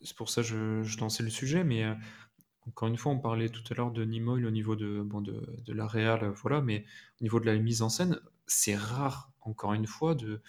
[0.01, 1.83] c'est pour ça que je, je lançais le sujet, mais
[2.65, 5.45] encore une fois, on parlait tout à l'heure de Nimoy au niveau de, bon, de,
[5.65, 6.85] de voilà, mais
[7.19, 8.17] au niveau de la mise en scène,
[8.47, 10.41] c'est rare, encore une fois, de,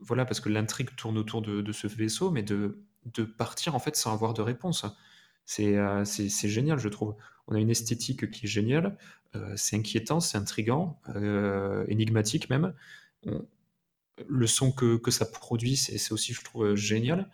[0.00, 3.78] voilà, parce que l'intrigue tourne autour de, de ce vaisseau, mais de, de partir en
[3.78, 4.84] fait sans avoir de réponse.
[5.44, 7.14] C'est euh, génial, je trouve.
[7.48, 8.96] On a une esthétique qui est géniale,
[9.34, 12.74] euh, c'est inquiétant, c'est intriguant, euh, énigmatique même.
[14.28, 17.30] Le son que, que ça produit, c'est aussi, je trouve, génial.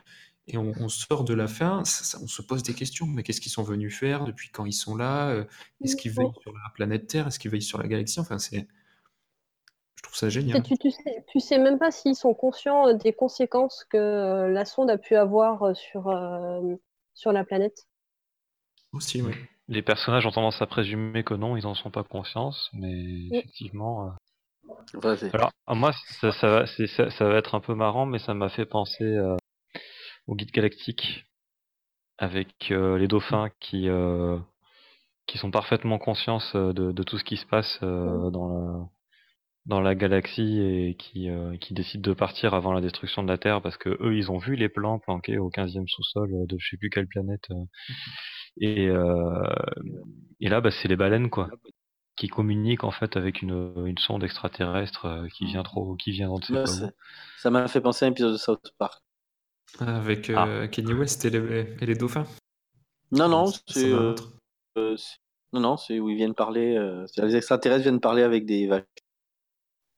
[0.51, 3.07] Et on, sort de la fin, on se pose des questions.
[3.07, 5.45] Mais qu'est-ce qu'ils sont venus faire Depuis quand ils sont là Euh,
[5.85, 8.19] Est-ce qu'ils veillent sur la planète Terre Est-ce qu'ils veillent sur la galaxie?
[8.19, 8.67] Enfin, c'est.
[9.97, 10.63] Je trouve ça génial.
[10.63, 14.97] tu, tu sais, sais même pas s'ils sont conscients des conséquences que la sonde a
[14.97, 16.11] pu avoir sur,
[17.13, 17.87] sur la planète?
[18.93, 19.33] Aussi, oui.
[19.69, 24.07] Les personnages ont tendance à présumer que non, ils n'en sont pas conscience, mais effectivement.
[24.07, 24.11] euh,
[24.95, 25.31] Vas-y.
[25.35, 28.33] Alors, moi, ça, ça va, c'est- ça, ça va être un peu marrant, mais ça
[28.35, 29.37] m'a fait penser euh,
[30.27, 31.27] au guide galactique
[32.19, 34.39] avec euh, les dauphins qui euh,
[35.27, 38.89] qui sont parfaitement conscients de, de tout ce qui se passe euh, dans la
[39.67, 43.37] dans la galaxie et qui euh, qui décident de partir avant la destruction de la
[43.39, 46.71] Terre parce que eux ils ont vu les plans planqués au 15e sous-sol de je
[46.71, 47.65] sais plus quelle planète euh,
[48.61, 49.43] et euh,
[50.41, 51.49] et là bah c'est les baleines quoi
[52.17, 56.29] qui communiquent en fait avec une, une sonde extraterrestre euh, qui vient trop qui vient
[56.29, 56.41] dans
[57.37, 59.01] ça m'a fait penser à un épisode de South Park.
[59.79, 60.47] Avec Ah.
[60.49, 62.27] euh, Kenny West et les, et les dauphins.
[63.13, 63.93] Non, non, c'est.
[63.93, 64.15] euh,
[64.79, 64.97] euh,
[65.53, 66.75] non, non, c'est où ils viennent parler.
[66.77, 68.83] euh, les extraterrestres viennent parler avec des vaches.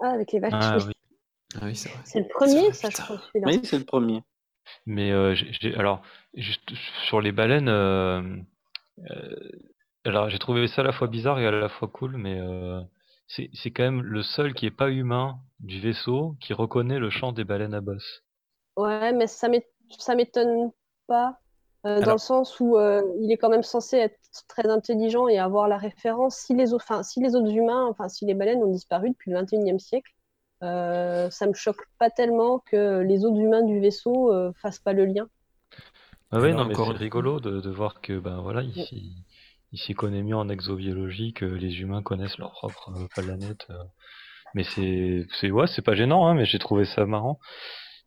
[0.01, 0.53] Ah, avec les vaches.
[0.55, 0.93] Ah oui.
[1.55, 2.01] Ah oui, c'est vrai.
[2.05, 3.23] C'est le premier, vrai, ça, je crois.
[3.35, 4.23] Oui, c'est le premier.
[4.87, 5.35] Mais euh,
[5.77, 6.03] alors,
[6.35, 6.75] juste
[7.07, 8.23] sur les baleines, euh,
[9.11, 9.37] euh,
[10.05, 12.81] alors j'ai trouvé ça à la fois bizarre et à la fois cool, mais euh,
[13.29, 17.11] c'est c'est quand même le seul qui est pas humain du vaisseau qui reconnaît le
[17.11, 18.25] chant des baleines à bosse.
[18.77, 19.67] Ouais, mais ça m'é-
[19.99, 20.71] ça m'étonne
[21.07, 21.39] pas,
[21.87, 25.29] euh, dans Alors- le sens où euh, il est quand même censé être très intelligent
[25.29, 26.37] et avoir la référence.
[26.39, 29.31] Si les autres, enfin, si les autres humains, enfin, si les baleines ont disparu depuis
[29.31, 30.13] le 21e siècle,
[30.63, 34.93] euh, ça me choque pas tellement que les autres humains du vaisseau euh, fassent pas
[34.93, 35.29] le lien.
[36.33, 38.63] Ah ouais, Alors, non, mais encore c'est une- rigolo de, de voir que ben voilà,
[38.63, 39.25] il s'y
[39.73, 43.67] il s'y connaît mieux en exobiologie que les humains connaissent leur propre euh, planète.
[43.71, 43.85] euh.
[44.55, 47.39] Mais c'est c'est ouais, c'est pas gênant, hein, mais j'ai trouvé ça marrant.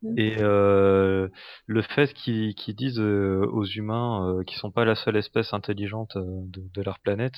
[0.03, 0.19] Mm.
[0.19, 1.29] Et euh,
[1.67, 6.15] le fait qu'ils disent euh, aux humains euh, qu'ils sont pas la seule espèce intelligente
[6.17, 7.35] euh, de, de leur planète,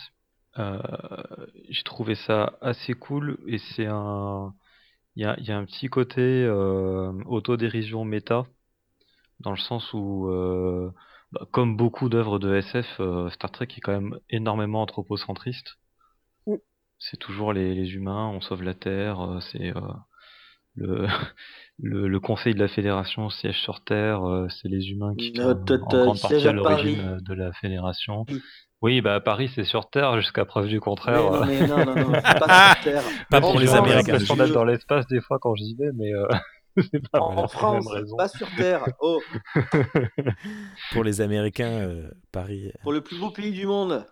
[0.60, 0.80] euh,
[1.70, 4.54] j'ai trouvé ça assez cool et c'est un
[5.16, 8.46] il y a, il y a un petit côté euh, autodérision méta
[9.42, 10.90] dans le sens où euh,
[11.32, 15.76] bah, comme beaucoup d'œuvres de SF, euh, Star Trek est quand même énormément anthropocentriste.
[16.48, 16.56] Mm.
[17.00, 19.82] C'est toujours les, les humains, on sauve la Terre, euh, c'est euh,
[20.76, 21.08] le,
[21.80, 25.42] le, le conseil de la Fédération siège sur Terre, euh, c'est les humains qui sont
[25.42, 25.54] en
[26.04, 27.24] grande partie à à l'origine Paris.
[27.24, 28.26] de la Fédération.
[28.30, 28.36] Mm.
[28.82, 31.46] Oui, bah Paris c'est sur Terre jusqu'à preuve du contraire.
[31.48, 33.04] Mais non, mais non, non, non, c'est pas sur Terre.
[33.32, 34.04] Pas pour les Américains.
[34.06, 36.28] J'ai l'impression je- d'être dans l'espace des fois quand j'y vais, mais euh,
[37.12, 37.88] pas En, France,
[38.18, 38.86] pas sur Terre.
[39.00, 39.22] Oh,
[40.92, 42.72] Pour les Américains, euh, Paris.
[42.84, 44.06] pour le plus beau pays du monde.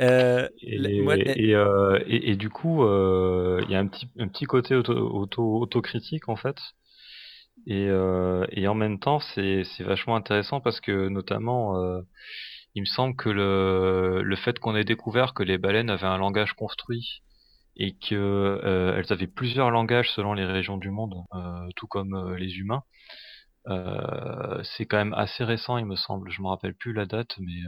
[0.00, 4.08] Euh, Et, la- et, euh, et, et du coup, euh, il y a un petit,
[4.18, 6.56] un petit côté auto, auto, autocritique en fait.
[7.66, 12.00] Et, euh, et en même temps, c'est c'est vachement intéressant parce que notamment, euh,
[12.74, 16.18] il me semble que le, le fait qu'on ait découvert que les baleines avaient un
[16.18, 17.22] langage construit
[17.76, 22.14] et que euh, elles avaient plusieurs langages selon les régions du monde, euh, tout comme
[22.14, 22.82] euh, les humains,
[24.64, 26.30] c'est quand même assez récent, il me semble.
[26.30, 27.60] Je me rappelle plus la date, mais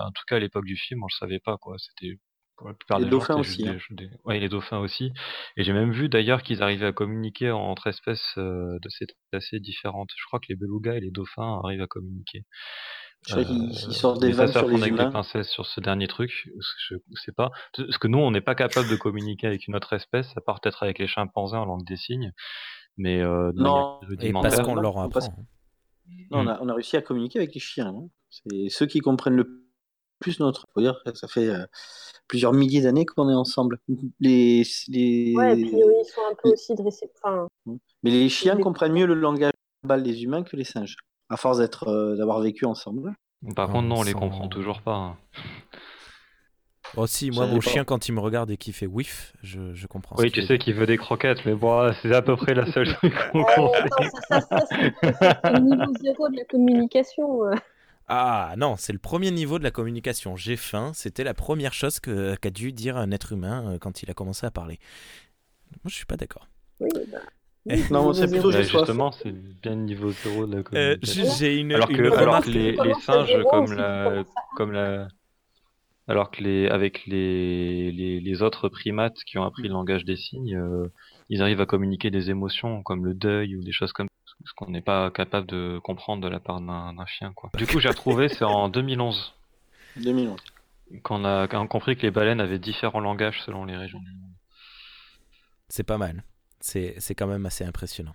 [0.00, 1.76] en tout cas à l'époque du film, on le savait pas quoi.
[1.78, 2.18] C'était
[2.56, 3.80] pour la plupart Les des dauphins aussi, des- hein.
[3.90, 5.12] des- ouais, les dauphins aussi.
[5.56, 10.10] Et j'ai même vu d'ailleurs qu'ils arrivaient à communiquer entre espèces de cétacés différentes.
[10.16, 12.44] Je crois que les belugas et les dauphins arrivent à communiquer.
[13.28, 15.10] Ils sortent des vannes sur prendre les avec humains.
[15.10, 16.48] pincettes sur ce dernier truc.
[16.88, 17.50] Je sais pas.
[17.76, 20.60] Parce que nous, on n'est pas capable de communiquer avec une autre espèce, à part
[20.60, 22.32] peut-être avec les chimpanzés en langue des signes.
[22.96, 25.20] Mais euh, Non, Et parce qu'on leur apprend.
[25.20, 25.44] hein.
[26.30, 27.88] Non, on, a, on a réussi à communiquer avec les chiens.
[27.88, 28.08] hein.
[28.30, 29.64] C'est ceux qui comprennent le
[30.18, 30.66] plus notre.
[30.74, 31.64] Faut dire, que ça fait euh,
[32.26, 33.78] plusieurs milliers d'années qu'on est ensemble.
[34.18, 35.34] Les, les...
[35.36, 37.10] Ouais, et puis ils sont un peu aussi dressés.
[37.22, 37.46] Enfin,
[38.02, 39.52] Mais les chiens les- comprennent mieux le langage
[39.82, 40.96] verbal des humains que les singes,
[41.30, 43.14] à force d'être, euh, d'avoir vécu ensemble.
[43.56, 44.94] Par Ah, contre, non, on les comprend toujours pas.
[44.94, 45.16] hein.
[46.96, 49.86] Oh si, moi mon chien quand il me regarde et qu'il fait whiff, je, je
[49.86, 50.16] comprends.
[50.18, 52.92] Oui, tu sais qu'il veut des croquettes, mais bon, c'est à peu près la seule
[52.94, 57.44] truc qu'on ça, c'est le niveau zéro de la communication.
[57.46, 57.54] euh.
[58.08, 60.34] Ah non, c'est le premier niveau de la communication.
[60.34, 64.02] J'ai faim, c'était la première chose que- qu'a dû dire un être humain euh, quand
[64.02, 64.80] il a commencé à parler.
[65.84, 66.48] Moi je suis pas d'accord.
[66.80, 67.18] Oui, bah,
[67.90, 68.50] non, c'est plutôt.
[68.50, 71.24] Bah, justement, c'est bien le niveau zéro de la Euh, communication.
[71.24, 72.46] j'ai j'ai une, alors que, une alors remarque.
[72.46, 74.24] que les, singes, comme la,
[74.56, 75.08] comme la,
[76.08, 80.16] alors que les, avec les, les, les autres primates qui ont appris le langage des
[80.16, 80.88] signes, euh,
[81.28, 84.08] ils arrivent à communiquer des émotions comme le deuil ou des choses comme
[84.44, 87.50] ce qu'on n'est pas capable de comprendre de la part d'un chien, quoi.
[87.58, 89.34] Du coup, j'ai retrouvé, c'est en 2011
[89.96, 90.40] 2011.
[91.02, 94.10] qu'on a, qu'on a compris que les baleines avaient différents langages selon les régions du
[94.12, 94.30] monde.
[95.68, 96.24] C'est pas mal.
[96.60, 98.14] C'est c'est quand même assez impressionnant.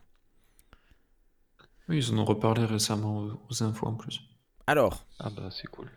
[1.88, 4.22] Oui, ils en ont reparlé récemment aux, infos en plus.
[4.68, 5.90] Alors, Ah bah, c'est cool.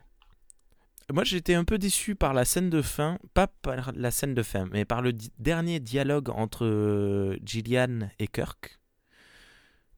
[1.12, 4.43] moi j'étais un peu déçu par la scène de fin, pas par la scène de
[4.43, 8.79] fin, mais par le di- dernier dialogue entre euh, Gillian et Kirk.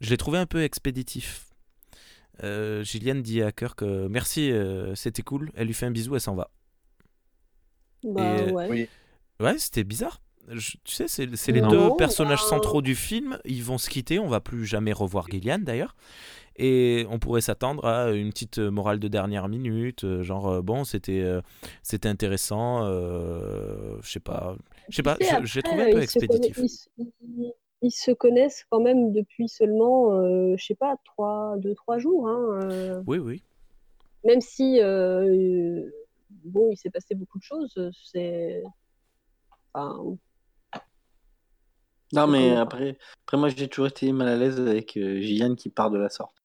[0.01, 1.47] Je l'ai trouvé un peu expéditif.
[2.43, 5.51] Euh, Gillian dit à Kirk euh, merci, euh, c'était cool.
[5.55, 6.51] Elle lui fait un bisou, elle s'en va.
[8.03, 8.69] Bah, Et, euh, ouais.
[8.71, 8.89] Oui.
[9.41, 10.21] Ouais, c'était bizarre.
[10.49, 13.39] Je- tu sais, c'est les Non, deux personnages bah- centraux du film.
[13.45, 14.19] Ils vont se quitter.
[14.19, 15.95] On va plus jamais revoir Gillian d'ailleurs.
[16.57, 20.85] Et on pourrait s'attendre à une petite morale de dernière minute, euh, genre euh, bon,
[20.85, 21.41] c'était euh,
[21.83, 22.85] c'était intéressant.
[22.85, 24.57] euh, je sais pas,
[24.91, 25.17] je sais pas.
[25.45, 26.59] J'ai trouvé un peu expéditif.
[26.59, 27.53] Ils, se- ils-
[27.83, 32.29] ils se connaissent quand même depuis seulement, euh, je sais pas, trois, deux, trois jours.
[32.29, 33.43] hein, Oui, oui.
[34.25, 34.81] même si,
[36.45, 37.79] bon, il s'est passé beaucoup de choses.
[38.13, 38.63] C'est.
[39.73, 40.17] Enfin,
[42.13, 42.97] Non, mais après,
[43.27, 46.09] après moi j'ai toujours été mal à l'aise avec euh, Gillian qui part de la
[46.09, 46.37] sorte.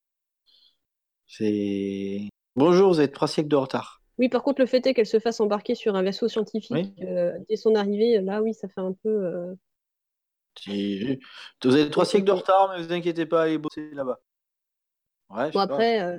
[1.27, 2.29] C'est.
[2.55, 4.01] Bonjour, vous êtes trois siècles de retard.
[4.17, 6.93] Oui, par contre, le fait est qu'elle se fasse embarquer sur un vaisseau scientifique Oui.
[7.01, 9.09] euh, dès son arrivée, là, oui, ça fait un peu.
[9.09, 9.55] euh,
[11.63, 14.19] Vous avez trois siècles de retard, mais vous inquiétez pas, allez bosser là-bas.
[15.29, 16.17] Ouais, je Bon, après, euh,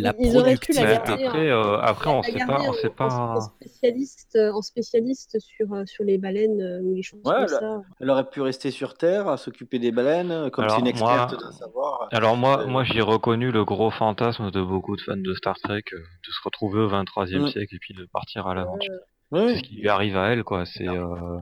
[0.00, 0.82] La Ils auraient pu la productivité.
[1.14, 3.08] garder après, euh, après, on la sait pas, on en- sait en- pas.
[3.36, 7.42] en spécialiste, en spécialiste sur, euh, sur les baleines euh, ou les choses Ouais, comme
[7.42, 7.82] là- ça.
[8.00, 11.12] Elle aurait pu rester sur Terre, à s'occuper des baleines, comme c'est Alors, une moi-
[11.22, 12.08] experte de savoir.
[12.12, 15.56] Alors moi, Euh, moi j'ai reconnu le gros fantasme de beaucoup de fans de Star
[15.62, 17.48] Trek euh, de se retrouver au 23e Mm.
[17.48, 18.94] siècle et puis de partir à l'aventure.
[19.32, 19.56] C'est oui.
[19.58, 20.64] ce qui lui arrive à elle, quoi.
[20.66, 21.38] C'est euh,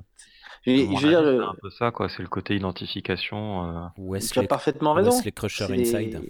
[0.67, 2.09] Et- à mon je veux dire, avis, c'est le- un peu ça, quoi.
[2.09, 3.89] C'est le côté identification.
[3.97, 4.19] euh.
[4.33, 5.11] tu as parfaitement raison.
[5.11, 6.21] Wesley Crusher C'est- Inside.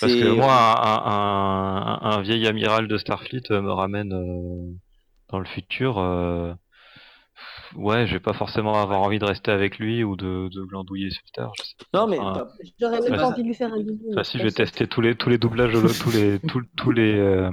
[0.00, 4.74] Parce que moi, un, un- un- un vieil amiral de Starfleet euh, me ramène euh,
[5.30, 5.98] dans le futur.
[5.98, 6.52] euh,
[7.74, 11.10] Ouais, je vais pas forcément avoir envie de rester avec lui ou de, de glandouiller
[11.10, 11.50] sur Terre.
[11.56, 12.00] Je sais pas.
[12.00, 14.06] Non, mais Enfin, pas- J'aurais même pas envie de lui faire un bisou.
[14.10, 16.90] Enfin, mais si, je vais tester tous les tous les doublages, tous les tous, tous
[16.92, 17.50] les euh,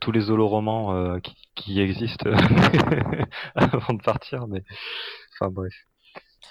[0.00, 2.28] tous les holoromans euh, qui, qui existent
[3.54, 4.62] avant de partir, mais
[5.40, 5.72] enfin bref.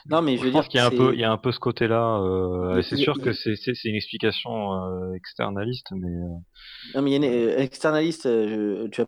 [0.10, 1.52] Non, mais je pense dire, qu'il y a un peu il y a un peu
[1.52, 2.20] ce côté-là.
[2.20, 3.54] Euh, c'est sûr que c'est
[3.86, 9.06] une explication euh, externaliste, mais euh, Non, mais une euh, externaliste, je- tu as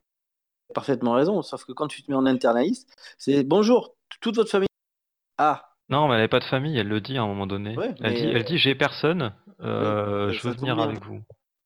[0.73, 4.67] parfaitement raison, sauf que quand tu te mets en internaliste, c'est bonjour, toute votre famille.
[5.37, 6.77] Ah, non, mais elle n'avait pas de famille.
[6.77, 7.77] Elle le dit à un moment donné.
[7.77, 9.33] Ouais, elle dit elle dit j'ai personne.
[9.59, 11.21] Ouais, je veux venir avec vous.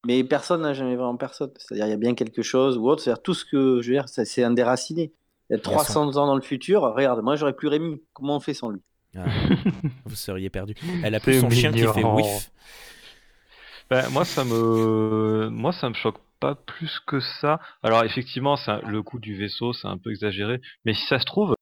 [0.05, 1.51] mais personne n'a jamais vraiment personne.
[1.57, 3.01] C'est-à-dire, il y a bien quelque chose ou autre.
[3.01, 5.13] C'est-à-dire, tout ce que je veux dire, c'est un déraciné.
[5.49, 8.01] Il y a Bien 300 ans dans le futur, regarde, moi j'aurais plus Rémi.
[8.13, 8.81] Comment on fait sans lui
[9.15, 9.25] Ah,
[10.05, 10.75] vous seriez perdu.
[11.03, 12.51] Elle a plus son chien qui fait whiff.
[13.89, 17.59] Ben, moi, ça me, moi, ça me choque pas plus que ça.
[17.83, 20.61] Alors, effectivement, ça, le coup du vaisseau, c'est un peu exagéré.
[20.85, 21.55] Mais si ça se trouve,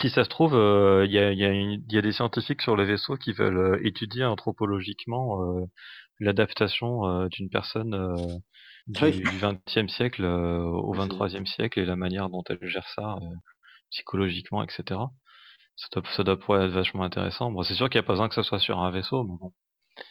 [0.00, 2.02] si ça se trouve, euh, il y, a, il y, a une- il y a
[2.02, 5.64] des scientifiques sur le vaisseau qui veulent euh, étudier anthropologiquement euh,
[6.20, 8.14] l'adaptation euh, d'une personne euh,
[8.86, 13.34] du, 20e siècle euh, au 23e siècle et la manière dont elle gère ça euh,
[13.90, 15.00] psychologiquement, etc.
[15.80, 17.50] Ça doit, ça doit pouvoir être vachement intéressant.
[17.50, 19.34] Bon, c'est sûr qu'il n'y a pas besoin que ça soit sur un vaisseau, mais
[19.40, 19.52] bon.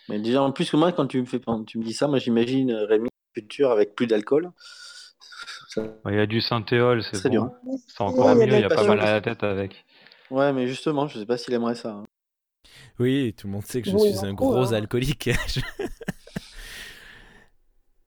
[0.09, 2.07] Mais déjà, en plus que moi, quand tu me, fais, quand tu me dis ça,
[2.07, 4.51] moi j'imagine euh, Rémi futur avec plus d'alcool.
[5.69, 7.29] Ça- Il y a du synthéol, c'est bon.
[7.29, 7.51] dur.
[7.87, 9.85] C'est encore il y a mieux, il y a pas mal à la tête avec.
[10.31, 11.91] Ouais, mais justement, je sais pas s'il aimerait ça.
[11.91, 12.03] hein.
[12.97, 14.73] Oui, tout le monde sait que je suis un gros hein.
[14.73, 15.29] alcoolique.
[15.47, 15.61] je...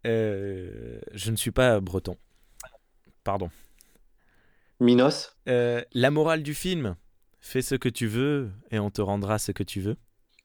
[0.05, 2.17] Euh, je ne suis pas breton.
[3.25, 3.51] Pardon.
[4.81, 6.97] Minos Euh, la morale du film?
[7.43, 9.97] Fais ce que tu veux et on te rendra ce que tu veux.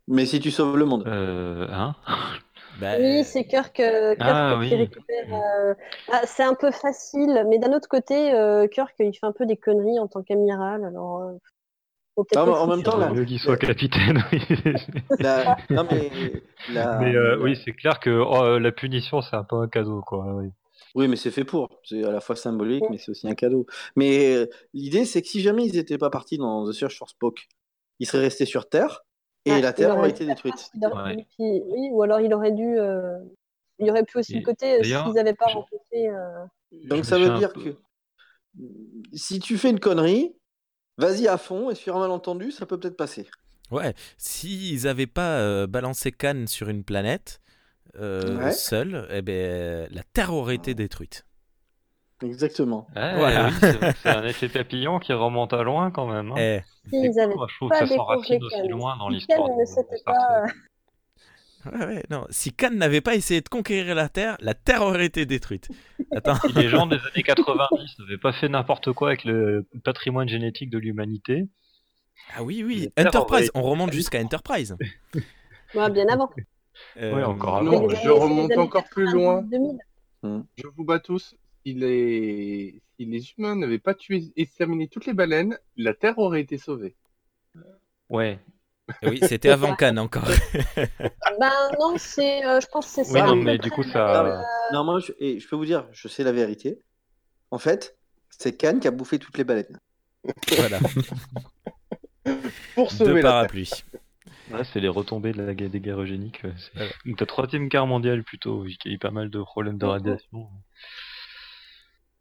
[0.09, 1.03] Mais si tu sauves le monde.
[1.07, 1.95] Euh, hein
[2.81, 4.75] Bah, Oui, c'est Kirk, euh, Kirk Ah, qui oui.
[4.75, 5.33] récupère.
[5.33, 5.73] euh,
[6.11, 9.45] ah, c'est un peu facile, mais d'un autre côté, euh, Kirk, il fait un peu
[9.47, 10.85] des conneries en tant qu'amiral.
[10.85, 11.31] Alors,
[12.35, 14.41] Ah, en même temps, là- qu'il soit capitaine, oui.
[15.19, 16.11] La- Non, mais.
[16.71, 19.67] la- Mais euh, la- oui, c'est clair que oh, la punition, c'est un peu un
[19.67, 20.25] cadeau, quoi.
[20.35, 20.49] Oui.
[20.97, 21.69] Oui, mais c'est fait pour.
[21.83, 23.65] C'est à la fois symbolique, mais c'est aussi un cadeau.
[23.95, 27.07] Mais euh, l'idée, c'est que si jamais ils n'étaient pas partis dans The Search for
[27.09, 27.47] Spock,
[27.99, 29.03] ils seraient restés sur Terre
[29.45, 30.71] et Ah, la Terre aurait été détruite.
[30.81, 31.25] Ouais.
[31.37, 32.77] puis- oui, ou alors il aurait dû.
[32.79, 33.17] euh,
[33.79, 36.07] Il aurait pu aussi Et le côté euh, s'ils n'avaient pas je- rencontré.
[36.09, 36.43] euh,
[36.85, 37.75] Donc Je ça veut dire peu- que
[39.13, 40.35] si tu fais une connerie,
[40.97, 43.27] vas-y à fond et sur un malentendu, ça peut peut-être passer.
[43.69, 47.39] Ouais, s'ils n'avaient pas euh, balancé Cannes sur une planète
[47.99, 48.51] euh, Ouais.
[48.51, 51.25] seule, eh ben, la Terre aurait été détruite.
[52.23, 52.87] Exactement.
[52.95, 53.49] Ouais, Voilà.
[53.49, 53.67] oui,
[54.01, 56.31] c'est un effet papillon qui remonte à loin quand même.
[56.31, 56.35] hein.
[56.37, 59.47] Eh, cool, moi, je trouve pas que ça s'enracine aussi Cannes, loin dans si l'histoire.
[61.65, 62.25] Ouais, ouais, non.
[62.29, 65.67] Si Cannes n'avait pas essayé de conquérir la Terre, la Terre aurait été détruite.
[66.15, 66.35] Attends.
[66.35, 70.69] Si les gens des années 90 n'avaient pas fait n'importe quoi avec le patrimoine génétique
[70.69, 71.47] de l'humanité,
[72.35, 72.89] Ah oui, oui.
[72.97, 74.75] Enterprise, aurait on remonte jusqu'à Enterprise.
[75.75, 76.29] Ouais, bien avant.
[76.97, 77.81] Euh, Ouais, encore C'est avant.
[77.81, 79.43] Non, je remonte encore plus loin.
[79.43, 79.77] 90,
[80.23, 80.43] 2000.
[80.57, 81.35] Je vous bats tous.
[81.65, 86.17] Si les, si les humains n'avaient pas tué et exterminé toutes les baleines, la Terre
[86.17, 86.95] aurait été sauvée.
[88.09, 88.39] ouais.
[89.03, 90.23] Oui, c'était avant Cannes encore.
[91.39, 93.25] Ben non, c'est, euh, je pense que c'est Oui, ça.
[93.27, 94.41] non, mais du coup, ça- même, euh,
[94.73, 96.79] Non, moi, je, et je peux vous dire, je sais la vérité.
[97.51, 97.97] En fait,
[98.29, 99.77] c'est Cannes qui a bouffé toutes les baleines.
[100.55, 100.79] voilà.
[102.75, 103.31] Pour sauver Deux la Terre.
[103.31, 103.71] parapluies.
[104.49, 106.41] Ouais, c'est les retombées de la guerre des guerres eugéniques.
[106.43, 106.53] ouais.
[107.05, 109.77] Donc, la troisième guerre mondiale plutôt, vu qu'il y a eu pas mal de problèmes
[109.77, 110.49] de radiation.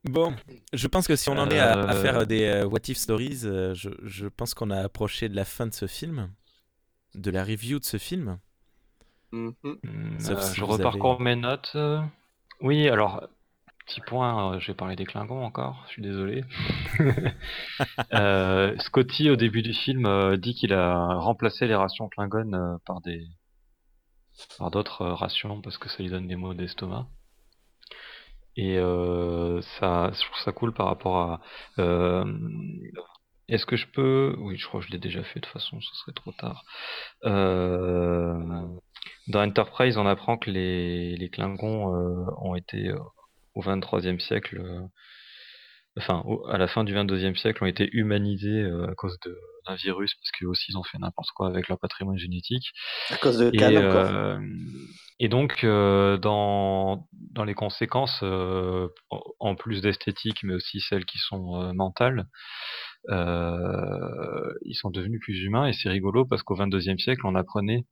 [0.04, 0.36] Bon,
[0.72, 2.96] je pense que si on en est à, à Euh, faire des euh, What If
[2.96, 6.32] Stories, euh, je, je pense qu'on a approché de la fin de ce film,
[7.14, 8.38] de la review de ce film.
[9.32, 9.54] Mhm.
[9.82, 11.76] Hmm, euh, si je reparcours mes notes.
[12.60, 13.28] Oui, alors,
[13.86, 16.44] petit point, euh, je vais parler des Klingons encore, je suis désolé.
[18.12, 22.76] Euh, Scotty, au début du film, euh, dit qu'il a remplacé les rations Klingon euh,
[22.86, 23.26] par des
[24.58, 27.06] par d'autres rations parce que ça lui donne des maux d'estomac.
[28.56, 31.40] Et euh, ça, je trouve ça cool par rapport à.
[33.48, 34.34] Est-ce que je peux.
[34.38, 36.64] Oui, je crois que je l'ai déjà fait de toute façon, ce serait trop tard.
[39.28, 41.86] Dans Enterprise, on apprend que les, les Klingons
[42.40, 42.92] ont été
[43.56, 44.82] au 23e siècle, euh,
[45.98, 49.18] enfin au- à la fin du 22e siècle, ont été humanisés euh, à cause
[49.66, 52.70] d'un virus parce qu'eux aussi ils ont fait n'importe quoi avec leur patrimoine génétique.
[53.10, 54.38] À cause de Et, Cannes euh,
[55.18, 62.26] et donc, dans, dans les conséquences, en- plus d'esthétique, mais aussi celles qui sont mentales,
[63.08, 65.66] euh, ils sont devenus plus humains.
[65.66, 67.86] Et c'est rigolo parce qu'au 22e siècle, on apprenait,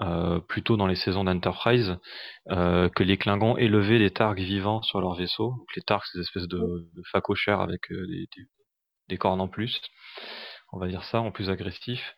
[0.00, 1.96] euh, plutôt dans les saisons d'Enterprise,
[2.50, 5.54] euh, que les Klingons élevaient des targs vivants sur leurs vaisseaux.
[5.58, 8.46] Donc, les targs, c'est des espèces de, de phacochères avec euh, des, des,
[9.08, 9.80] des cornes en plus.
[10.72, 12.14] On va dire ça, en plus agressif.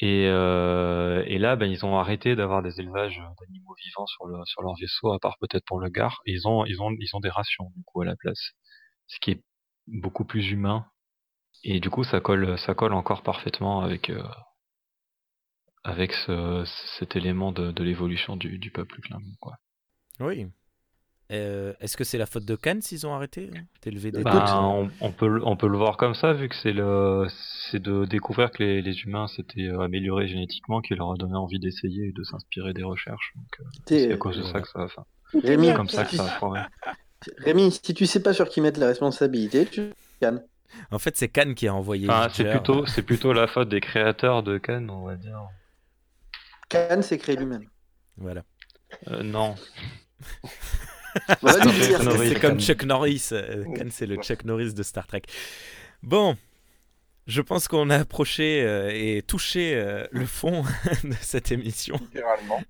[0.00, 4.38] Et, euh, et là, ben, ils ont arrêté d'avoir des élevages d'animaux vivants sur, le,
[4.44, 6.20] sur leur vaisseau, à part peut-être pour le gare.
[6.26, 8.52] Et ils ont, ils ont, ils ont des rations du coup à la place,
[9.06, 9.44] ce qui est
[9.86, 10.86] beaucoup plus humain.
[11.62, 14.10] Et du coup, ça colle, ça colle encore parfaitement avec
[15.84, 16.64] avec ce,
[16.98, 18.98] cet élément de, de l'évolution du, du peuple
[19.40, 19.56] quoi.
[20.20, 20.46] Oui.
[21.32, 24.44] Euh, Est-ce que c'est la faute de Cannes s'ils ont arrêté hein, d'élever des Ben,
[24.62, 28.50] on, on peut, le- on peut le voir comme ça, vu que c'est de découvrir
[28.50, 32.12] que les, les humains s'étaient euh, améliorés génétiquement, qui leur a donné envie d'essayer et
[32.12, 33.32] de s'inspirer des recherches.
[33.60, 35.00] Euh, c'est à cause de ça que ça a fait.
[35.48, 36.68] Rémi, comme ça que si, ça a.
[37.38, 40.44] Rémi, si tu sais pas sur qui mettre la responsabilité, tu Cannes.
[40.90, 42.08] En fait, c'est Cannes qui a envoyé.
[42.08, 45.40] Enfin, c'est plutôt, c'est plutôt la faute des créateurs de Cannes, on va dire.
[46.68, 47.68] Cannes s'est créé lui-même.
[48.16, 48.42] Voilà.
[49.08, 49.54] Euh, non.
[51.42, 52.60] Lui C'est comme.
[52.60, 53.28] Chuck Norris.
[53.32, 55.22] euh, Cannes, c'est le Chuck Norris de Star Trek.
[56.02, 56.36] Bon,
[57.26, 60.62] je pense qu'on a approché euh, et touché euh, le fond
[61.04, 61.96] de cette émission.
[62.00, 62.62] Littéralement.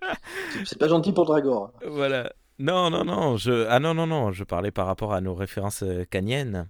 [0.64, 1.72] c'est pas gentil pour Dragor.
[1.86, 2.32] Voilà.
[2.58, 3.36] Non, non, non.
[3.36, 3.66] Je...
[3.68, 4.32] Ah non, non, non.
[4.32, 6.68] Je parlais par rapport à nos références euh, caniennes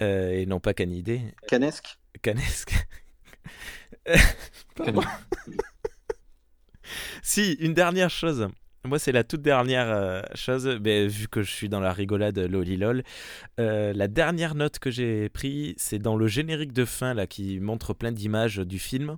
[0.00, 1.22] euh, et non pas canidées.
[1.46, 1.98] Canesque.
[2.22, 2.74] Canesque.
[4.74, 5.02] Pardon.
[7.22, 8.48] Si, une dernière chose.
[8.84, 13.02] Moi, c'est la toute dernière euh, chose, vu que je suis dans la rigolade lolilol,
[13.58, 17.58] euh, la dernière note que j'ai pris, c'est dans le générique de fin là qui
[17.58, 19.16] montre plein d'images du film.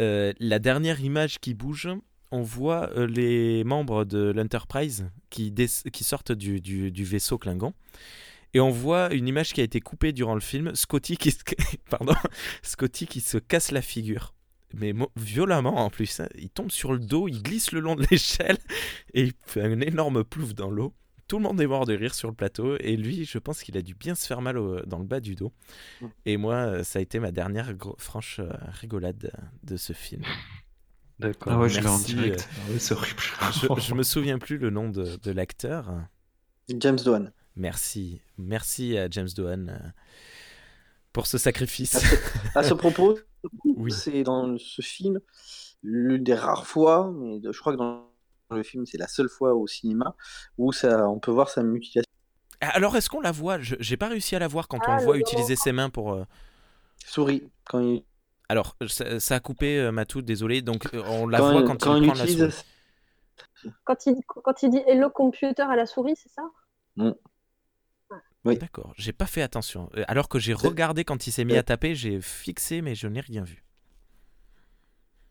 [0.00, 1.90] Euh, la dernière image qui bouge,
[2.30, 5.52] on voit les membres de l'Enterprise qui,
[6.00, 7.74] sortent du, du- du vaisseau Klingon.
[8.54, 11.38] Et on voit une image qui a été coupée durant le film, Scotty qui, se...
[11.90, 12.14] Pardon.
[12.62, 14.34] Scotty qui se casse la figure.
[14.74, 16.20] Mais violemment en plus.
[16.20, 16.28] hein.
[16.36, 18.58] Il tombe sur le dos, il glisse le long de l'échelle
[19.14, 20.94] et il fait un énorme plouf dans l'eau.
[21.26, 23.76] Tout le monde est mort de rire sur le plateau et lui, je pense qu'il
[23.76, 25.52] a dû bien se faire mal au- dans le bas du dos.
[26.26, 29.30] Et moi, euh, ça a été ma dernière franche euh, rigolade
[29.62, 30.22] de ce film.
[31.20, 31.52] D'accord.
[31.52, 32.48] Ah ouais, je l'ai en Merci, direct.
[32.52, 33.20] Ah ouais, c'est horrible.
[33.52, 35.92] Je, je me souviens plus le nom de, de l'acteur.
[36.68, 37.26] James Doohan.
[37.56, 39.78] Merci, merci à James Doohan euh,
[41.12, 41.96] pour ce sacrifice.
[42.54, 43.18] À ce propos,
[43.64, 43.92] Oui.
[43.92, 45.20] c'est dans ce film
[45.82, 48.06] l'une des rares fois, mais je crois que dans
[48.50, 50.14] le film c'est la seule fois au cinéma
[50.58, 52.04] où ça, on peut voir sa mutilation.
[52.60, 53.58] Ah, Alors, est-ce qu'on la voit?
[53.60, 56.12] J'ai pas réussi à la voir quand Ah, on le voit utiliser ses mains pour.
[56.12, 56.24] euh,
[57.06, 58.04] Souris quand il,
[58.48, 60.60] Alors, ça, ça a coupé euh, Matou, désolé.
[60.60, 62.64] Donc, euh, on la quand, voit il- quand, quand il il prend la souris.
[63.84, 66.42] Quand il, quand il dit Hello Computer à la souris, c'est ça?
[68.44, 68.56] Oui.
[68.56, 69.90] D'accord, j'ai pas fait attention.
[69.96, 73.06] Euh, Alors que j'ai regardé quand il s'est mis à taper, j'ai fixé, mais je
[73.06, 73.62] n'ai rien vu.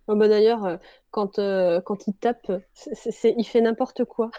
[0.07, 0.77] Oh, bah, D'ailleurs, euh,
[1.11, 2.51] quand, euh, quand il tape,
[3.23, 4.31] il fait n'importe quoi.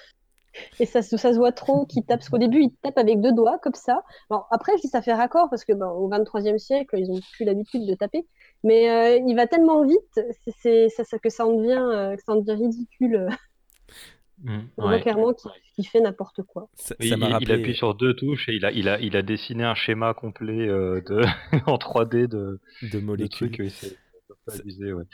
[0.80, 2.20] Et ça, se- ça se voit trop qu'il tape.
[2.20, 4.02] Parce qu'au début, il tape avec deux doigts, comme ça.
[4.30, 7.20] Bon, après, je dis ça fait raccord, parce que ben, au 23e siècle, ils ont
[7.34, 8.26] plus l'habitude de taper.
[8.64, 10.20] Mais euh, il va tellement vite
[10.62, 13.28] ça, ça- que ça en devient, euh, que ça en devient ridicule.
[14.42, 15.00] Mm, On voit ouais.
[15.02, 15.34] clairement
[15.76, 16.68] qu'il, fait n'importe quoi.
[16.74, 19.16] Ça, Oui, ça m'a il, appuie sur deux touches et il a, il a, il
[19.16, 21.22] a dessiné un schéma complet euh, de,
[21.66, 23.50] en 3D de, de de molécules.
[23.50, 23.60] trucs.
[23.60, 23.92] oui,
[24.48, 25.04] abusé, ouais.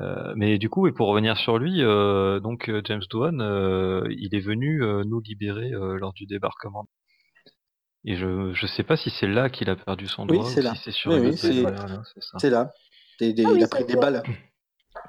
[0.00, 4.34] Euh, mais du coup, et pour revenir sur lui, euh, donc James Doohan, euh, il
[4.34, 6.88] est venu euh, nous libérer euh, lors du débarquement.
[8.04, 10.60] Et je je sais pas si c'est là qu'il a perdu son Oui, doigt c'est
[10.60, 10.74] ou là.
[10.74, 11.62] si c'est sur Oui, oui,
[12.50, 12.72] là.
[13.20, 14.02] Des- des- Ah oui, il a pris des voit.
[14.02, 14.22] balles.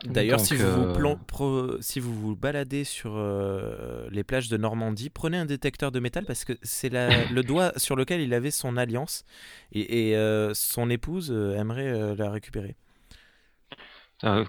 [0.04, 4.58] D'ailleurs, Donc, si, vous vous euh, si vous vous baladez sur euh, les plages de
[4.58, 6.90] Normandie, prenez un détecteur de métal parce que c'est
[7.32, 9.26] le doigt sur lequel il avait son alliance
[9.72, 12.76] et, et, euh, son épouse aimerait la récupérer.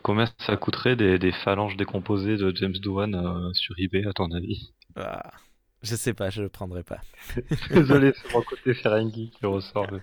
[0.03, 4.31] Combien ça coûterait des, des phalanges décomposées de James Doohan euh, sur eBay, à ton
[4.31, 4.73] avis?
[4.95, 5.33] Ah,
[5.87, 7.01] je sais pas, je le prendrai pas.
[7.71, 9.87] Désolé, c'est mon côté Ferengi qui ressort.
[9.93, 10.01] mais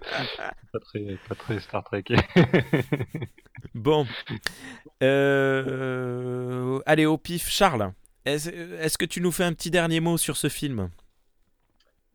[0.71, 2.03] Pas très, pas très Star Trek.
[3.73, 4.05] Bon.
[5.01, 7.93] Euh, allez, au pif, Charles.
[8.25, 10.89] Est-ce que tu nous fais un petit dernier mot sur ce film?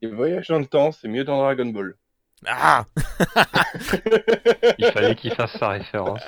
[0.03, 1.97] Les voyages dans le temps, c'est mieux dans Dragon Ball.
[2.47, 2.85] Ah
[4.78, 6.20] Il fallait qu'il fasse sa référence.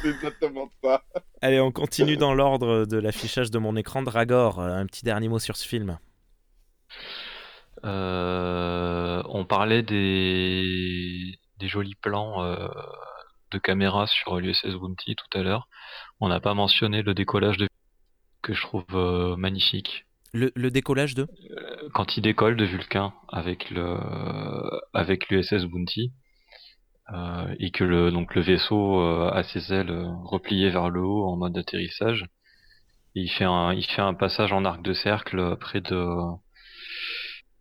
[0.00, 1.02] c'est exactement ça.
[1.42, 4.02] Allez, on continue dans l'ordre de l'affichage de mon écran.
[4.02, 5.98] Dragor, un petit dernier mot sur ce film.
[7.84, 12.68] Euh, on parlait des, des jolis plans euh,
[13.50, 15.68] de caméra sur l'USS Bounty tout à l'heure.
[16.20, 17.68] On n'a pas mentionné le décollage de
[18.42, 20.06] que je trouve euh, magnifique.
[20.32, 21.28] Le, le décollage de?
[21.92, 23.98] Quand il décolle de Vulcain avec le
[24.94, 26.12] avec l'USS Bounty
[27.58, 29.92] et que le donc le vaisseau a ses ailes
[30.24, 32.24] repliées vers le haut en mode atterrissage.
[33.14, 36.16] Et il fait un il fait un passage en arc de cercle près de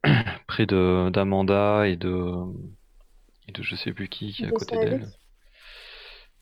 [0.48, 2.34] près de d'Amanda et de
[3.48, 5.08] et de je sais plus qui qui est à côté d'elle.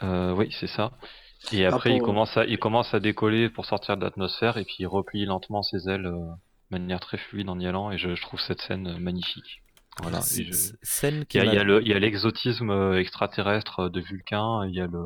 [0.04, 0.92] Euh, oui, c'est ça.
[1.52, 4.58] Et Ah, après, il pour- commence à il commence à décoller pour sortir de l'atmosphère
[4.58, 6.14] et puis il replie lentement ses ailes euh,
[6.72, 9.62] de manière très fluide en y allant et je, je trouve cette scène euh, magnifique.
[10.02, 10.20] Voilà.
[10.38, 12.00] Et je- Scène qui il y a, il y a m'a- le, il y a
[12.00, 15.04] l'exotisme euh, extraterrestre de Vulcain, il y a le,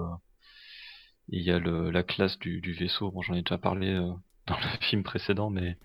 [1.29, 3.11] il y a le, la classe du, du vaisseau.
[3.11, 4.11] Bon, j'en ai déjà parlé euh,
[4.47, 5.77] dans le film précédent, mais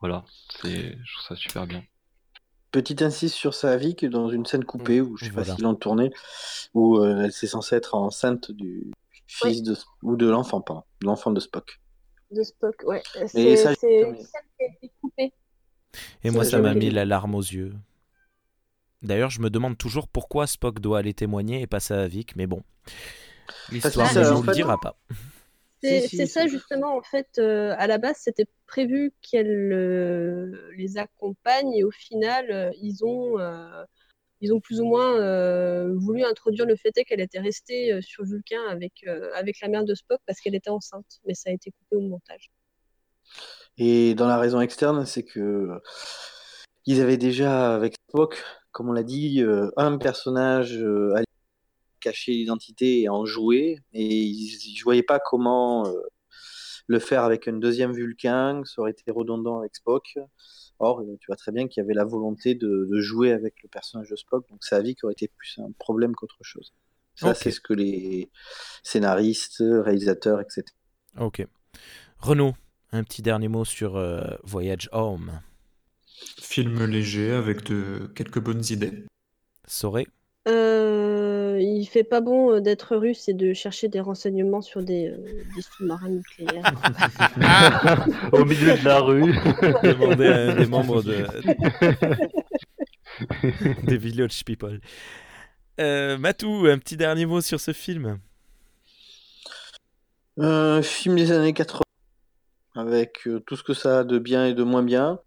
[0.00, 0.24] voilà,
[0.62, 1.82] c'est, je trouve ça super bien.
[2.72, 5.48] Petite insiste sur Saavik dans une scène coupée où je sais Voilà.
[5.48, 6.10] pas s'ils l'ont tournée,
[6.74, 8.90] où euh, elle c'est censé être enceinte du
[9.26, 11.80] fils de ou de l'enfant, pardon, l'enfant de Spock.
[12.32, 13.02] De Spock, ouais.
[13.22, 15.32] Et C'est ça, c'est j'ai- une scène qui a été coupée.
[16.24, 17.72] Et moi, Ça, m'a mis la larme aux yeux.
[19.02, 22.62] D'ailleurs, je me demande toujours pourquoi Spock doit aller témoigner et pas Saavik, mais bon.
[23.70, 24.98] L'histoire que ne nous le dira pas.
[25.82, 29.72] C'est Si, si, c'est ça justement, en fait, euh, à la base, c'était prévu qu'elle
[29.72, 33.38] euh, les accompagne et au final, euh, ils ont,
[34.40, 35.14] ils ont plus ou moins
[35.94, 39.04] voulu introduire le fait qu'elle était restée sur Vulcain avec,
[39.34, 42.08] avec la mère de Spock parce qu'elle était enceinte, mais ça a été coupé au
[42.08, 42.50] montage.
[43.78, 45.68] Et dans la raison externe, c'est que
[46.86, 48.42] ils avaient déjà avec Spock,
[48.72, 49.42] comme on l'a dit,
[49.76, 50.76] un personnage
[51.14, 51.22] à
[52.00, 55.92] cacher l'identité et en jouer, et ils ne voyaient pas comment euh,
[56.86, 60.18] le faire avec un deuxième Vulcain, ça aurait été redondant avec Spock.
[60.78, 63.62] Or, euh, tu vois très bien qu'il y avait la volonté de, de jouer avec
[63.62, 66.72] le personnage de Spock, donc sa vie qui aurait été plus un problème qu'autre chose.
[67.14, 68.30] Ça, c'est ce que les
[68.82, 70.64] scénaristes, réalisateurs, etc.
[71.18, 71.46] Ok.
[72.18, 72.54] Renaud,
[72.92, 75.40] un petit dernier mot sur euh, Voyage Home.
[76.40, 79.04] Film léger avec de quelques bonnes idées.
[79.66, 80.06] Soré
[80.46, 81.15] Euh,
[81.60, 85.16] il fait pas bon euh, d'être russe et de chercher des renseignements sur des, euh,
[85.54, 86.72] des sous-marins nucléaires.
[88.32, 89.32] Au milieu de la rue.
[89.82, 91.26] Demander à un des membres de...
[93.86, 94.80] des Village People.
[95.80, 98.18] Euh, Matou, un petit dernier mot sur ce film?
[100.38, 101.80] Un film des années 80,
[102.74, 105.18] avec euh, tout ce que ça a de bien et de moins bien.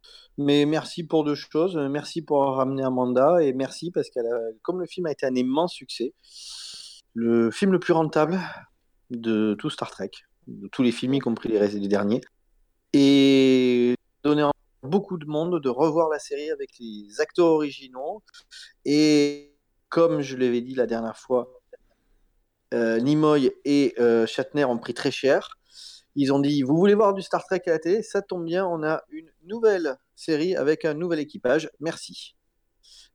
[0.41, 1.75] Mais merci pour deux choses.
[1.75, 4.21] Merci pour avoir ramené Amanda et merci parce que
[4.61, 6.13] comme le film a été un immense succès,
[7.13, 8.39] le film le plus rentable
[9.09, 10.11] de tout Star Trek,
[10.47, 12.21] de tous les films, y compris les, derniers,
[12.93, 14.51] et donner à
[14.81, 18.23] beaucoup de monde de revoir la série avec les acteurs originaux.
[18.85, 19.57] Et
[19.89, 21.51] comme je l'avais dit la dernière fois,
[22.73, 25.58] euh, Nimoy et euh, Shatner ont pris très cher.
[26.21, 28.03] Ils ont dit Vous voulez voir du Star Trek à la télé?
[28.03, 31.69] Ça tombe bien, on a une nouvelle série avec un nouvel équipage.
[31.79, 32.35] Merci.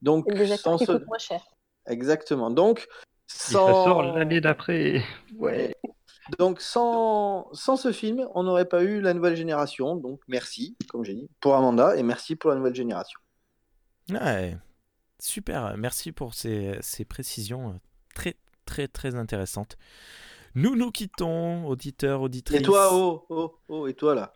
[0.00, 1.44] Donc, acteurs sans ce- moins cher.
[1.86, 2.50] Exactement.
[2.50, 5.02] Donc, Il ça sort l'année d'après.
[5.36, 5.74] Ouais.
[6.38, 7.52] Donc, sans...
[7.52, 9.96] sans ce film, on n'aurait pas eu la nouvelle génération.
[9.96, 13.20] Donc, merci, comme j'ai dit, pour Amanda et merci pour la nouvelle génération.
[14.10, 14.56] Ouais,
[15.20, 17.78] super, merci pour ces, ces précisions
[18.14, 18.36] très
[18.66, 19.76] très très intéressantes.
[20.54, 22.60] Nous nous quittons, auditeurs, auditrices.
[22.60, 24.34] Et toi, oh, oh, oh, et toi là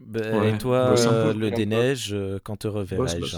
[0.00, 3.36] Ben, Ouais, et toi, euh, le déneige, euh, quand te reverrai-je.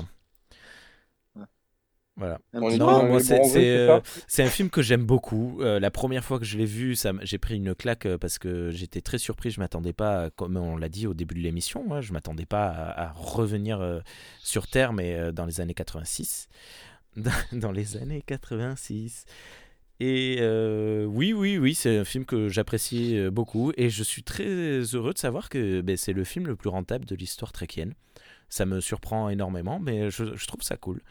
[2.17, 2.39] Voilà.
[2.53, 4.01] Un On petit est Non, dans peu les moi, c'est- c'est euh,
[4.45, 5.59] un film que j'aime beaucoup.
[5.63, 8.71] Euh, la première fois que je l'ai vu, j'ai pris une claque euh, parce que
[8.71, 9.51] j'étais très surpris.
[9.51, 12.45] Je m'attendais pas, à- comme on l'a dit au début de l'émission, moi, je m'attendais
[12.45, 14.01] pas à, à revenir euh,
[14.41, 16.49] sur Terre, mais euh, dans les années 86.
[17.17, 19.27] Dans, dans les années 86.
[20.05, 24.25] Et euh, oui, oui, oui, c'est un film que j'apprécie euh, beaucoup et je suis
[24.25, 24.49] très
[24.95, 27.95] heureux de savoir que ben, c'est le film le plus rentable de l'histoire trekkienne.
[28.49, 31.03] Ça me surprend énormément, mais je, je trouve ça cool.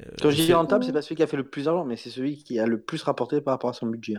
[0.00, 1.96] Euh, Quand je dis rentable, c'est pas celui qui a fait le plus d'argent, mais
[1.98, 4.16] c'est celui qui a le plus rapporté par rapport à son budget.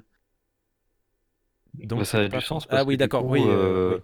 [1.76, 2.66] donc Bah, ça a du sens.
[2.66, 3.48] for- parce Ah oui, d'accord, oui.
[3.50, 4.04] euh, euh, oui.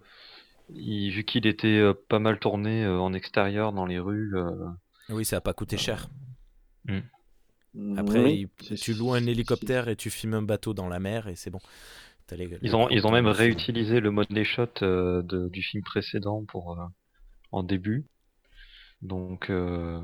[0.70, 4.36] il- vu qu'il était pas mal tourné en extérieur dans les rues.
[4.38, 4.52] euh,
[5.10, 6.08] Oui, ça n'a pas coûté cher.
[6.88, 7.00] Mm,
[7.96, 11.00] Après, oui, il- c'est- tu loues un hélicoptère et tu filmes un bateau dans la
[11.00, 11.62] mer et c'est bon.
[12.32, 15.84] Les- Ils ont, ils ont même réutilisé le mode des shots euh, de- du film
[15.84, 16.86] précédent pour euh,
[17.52, 18.06] en début.
[19.02, 20.02] Donc euh,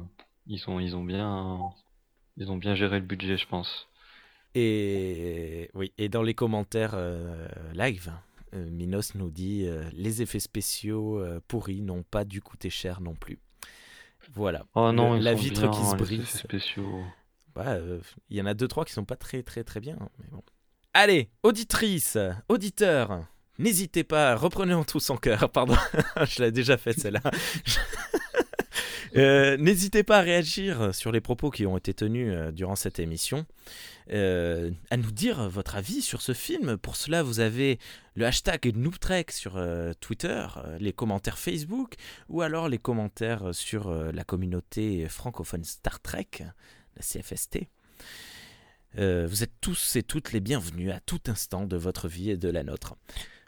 [0.47, 1.59] ils ont ils ont bien
[2.37, 3.89] ils ont bien géré le budget, je pense.
[4.55, 8.11] Et oui, et dans les commentaires euh, live,
[8.53, 13.01] euh, Minos nous dit euh, les effets spéciaux euh, pourris n'ont pas dû coûter cher
[13.01, 13.39] non plus.
[14.33, 14.65] Voilà.
[14.75, 16.43] Oh non, Le- la vitre bien, qui se les brise.
[17.55, 17.99] Ouais, euh,
[18.29, 20.43] il y en a deux trois qui sont pas très très très bien, mais bon.
[20.93, 22.17] Allez, auditrice,
[22.49, 23.25] auditeur,
[23.59, 25.49] n'hésitez pas, reprenez en tout son cœur.
[25.51, 25.75] Pardon,
[26.27, 27.21] je l'ai déjà fait celle-là.
[29.17, 32.99] Euh, N'hésitez pas à réagir sur les propos qui ont été tenus euh, durant cette
[32.99, 33.45] émission,
[34.11, 36.75] à nous dire votre avis sur ce film.
[36.75, 37.79] Pour cela, vous avez
[38.15, 39.57] le hashtag NoobTrek sur
[40.01, 40.45] Twitter,
[40.79, 41.93] les commentaires Facebook,
[42.27, 46.43] ou alors les commentaires sur la communauté francophone Star Trek,
[46.95, 47.67] la CFST.
[48.97, 52.37] Euh, vous êtes tous et toutes les bienvenus à tout instant de votre vie et
[52.37, 52.95] de la nôtre.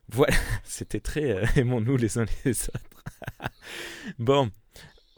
[0.10, 3.04] Voilà, c'était très euh, aimons-nous les uns les autres.
[4.20, 4.52] bon,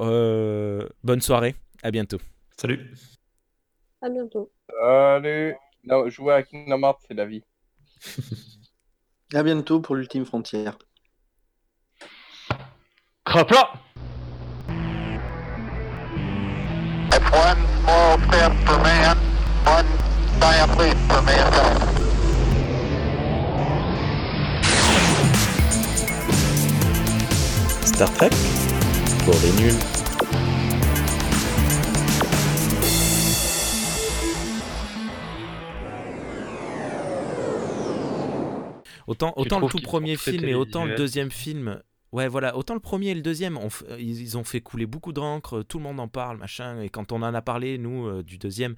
[0.02, 2.20] euh, bonne soirée, à bientôt.
[2.58, 2.94] Salut.
[4.02, 4.52] À bientôt.
[4.70, 5.56] Salut.
[6.08, 7.44] Jouer à Kingdom Hearts, c'est la vie.
[9.34, 10.78] à bientôt pour l'ultime frontière.
[13.26, 13.74] Crapla.
[17.12, 17.69] F1.
[27.84, 28.30] Star Trek
[29.26, 29.74] pour les nuls.
[39.06, 42.80] Autant, autant le tout premier film et autant le deuxième film Ouais, voilà, autant le
[42.80, 46.00] premier et le deuxième, on f- ils ont fait couler beaucoup d'encre, tout le monde
[46.00, 46.82] en parle, machin.
[46.82, 48.76] Et quand on en a parlé, nous, euh, du deuxième,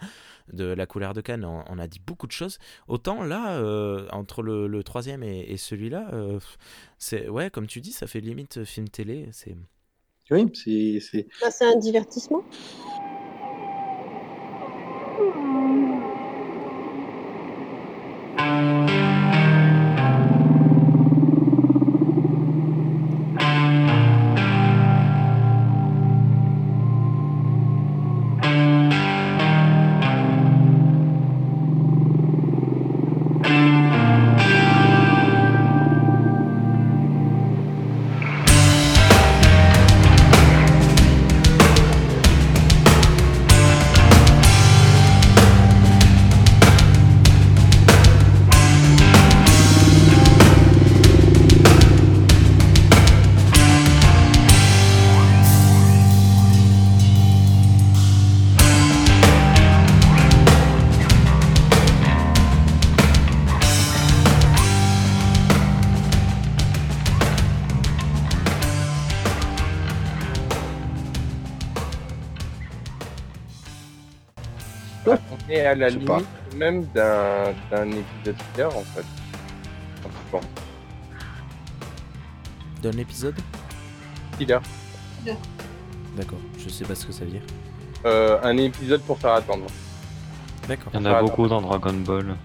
[0.52, 2.60] de la couleur de Cannes, on, on a dit beaucoup de choses.
[2.90, 6.40] Autant là, euh, entre le, le troisième et, et celui-là, euh,
[6.98, 9.30] c'est ouais, comme tu dis, ça fait limite film télé.
[9.32, 9.56] C'est
[10.30, 11.00] Oui, c'est.
[11.00, 12.44] c'est- Bah, c'est un divertissement.
[18.38, 19.11] est
[75.72, 76.18] à la sais pas.
[76.18, 79.06] limite même d'un d'un épisode filler en fait.
[80.32, 80.44] Penses.
[82.82, 83.36] D'un épisode
[84.38, 84.58] Filler.
[86.18, 87.42] D'accord, je sais pas ce que ça veut dire.
[88.06, 89.66] Euh, un épisode pour faire attendre.
[90.68, 90.92] D'accord.
[90.94, 92.36] Il y en a beaucoup dans Dragon Ball.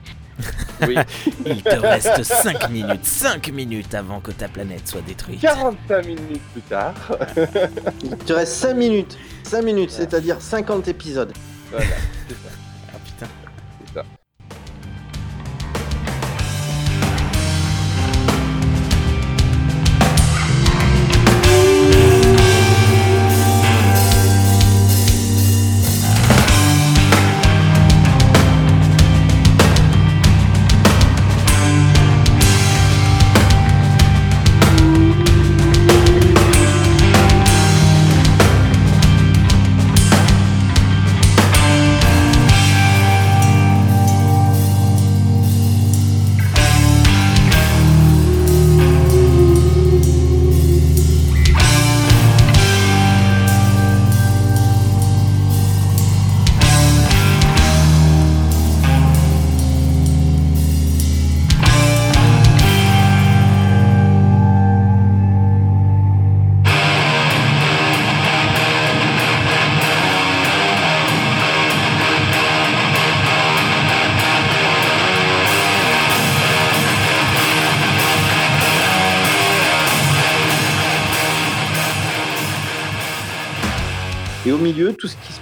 [0.86, 0.96] Oui,
[1.46, 5.40] Il te reste 5 minutes, 5 minutes avant que ta planète soit détruite.
[5.40, 6.94] 45 minutes plus tard.
[8.04, 9.16] Il te reste 5 minutes.
[9.44, 11.32] 5 minutes, c'est-à-dire 50 épisodes.
[11.70, 11.86] Voilà,
[12.28, 12.34] c'est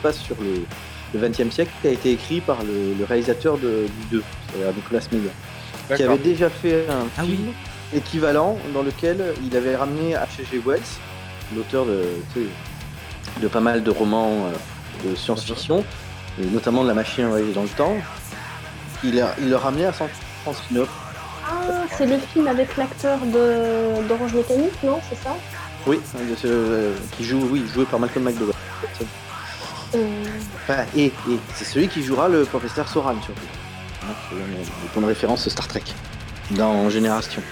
[0.05, 0.64] passe sur le,
[1.18, 4.22] le 20e siècle a été écrit par le, le réalisateur de, du 2,
[4.52, 5.31] c'est-à-dire Nicolas Meyer,
[5.97, 7.52] qui avait déjà fait un Ah film
[7.94, 10.60] équivalent dans lequel il avait ramené H.G.
[10.66, 10.81] Wells,
[11.56, 12.02] l'auteur de,
[13.40, 15.85] de pas mal de romans euh, de science-fiction,
[16.43, 17.97] et notamment de La machine à voyager dans le temps.
[19.05, 20.09] Il, a- il le ramenait à San
[20.43, 20.86] Francisco.
[21.47, 25.36] Ah, c'est le film avec l'acteur de d'Orange Mécanique, non C'est ça?
[25.86, 26.01] Oui,
[26.47, 28.55] euh, qui joue, oui, joué par Malcolm McDowell.
[30.65, 31.12] Enfin, et, et
[31.55, 33.41] c'est celui qui jouera le professeur Soran surtout.
[34.03, 34.65] Hein, c'est une
[34.95, 35.83] bonne référence Star Trek
[36.53, 37.43] dans Génération.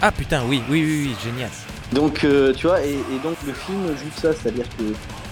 [0.00, 1.50] Ah putain, oui, oui, oui, oui, génial.
[1.92, 4.84] Donc euh, tu vois, et, et donc le film joue de ça, c'est-à-dire que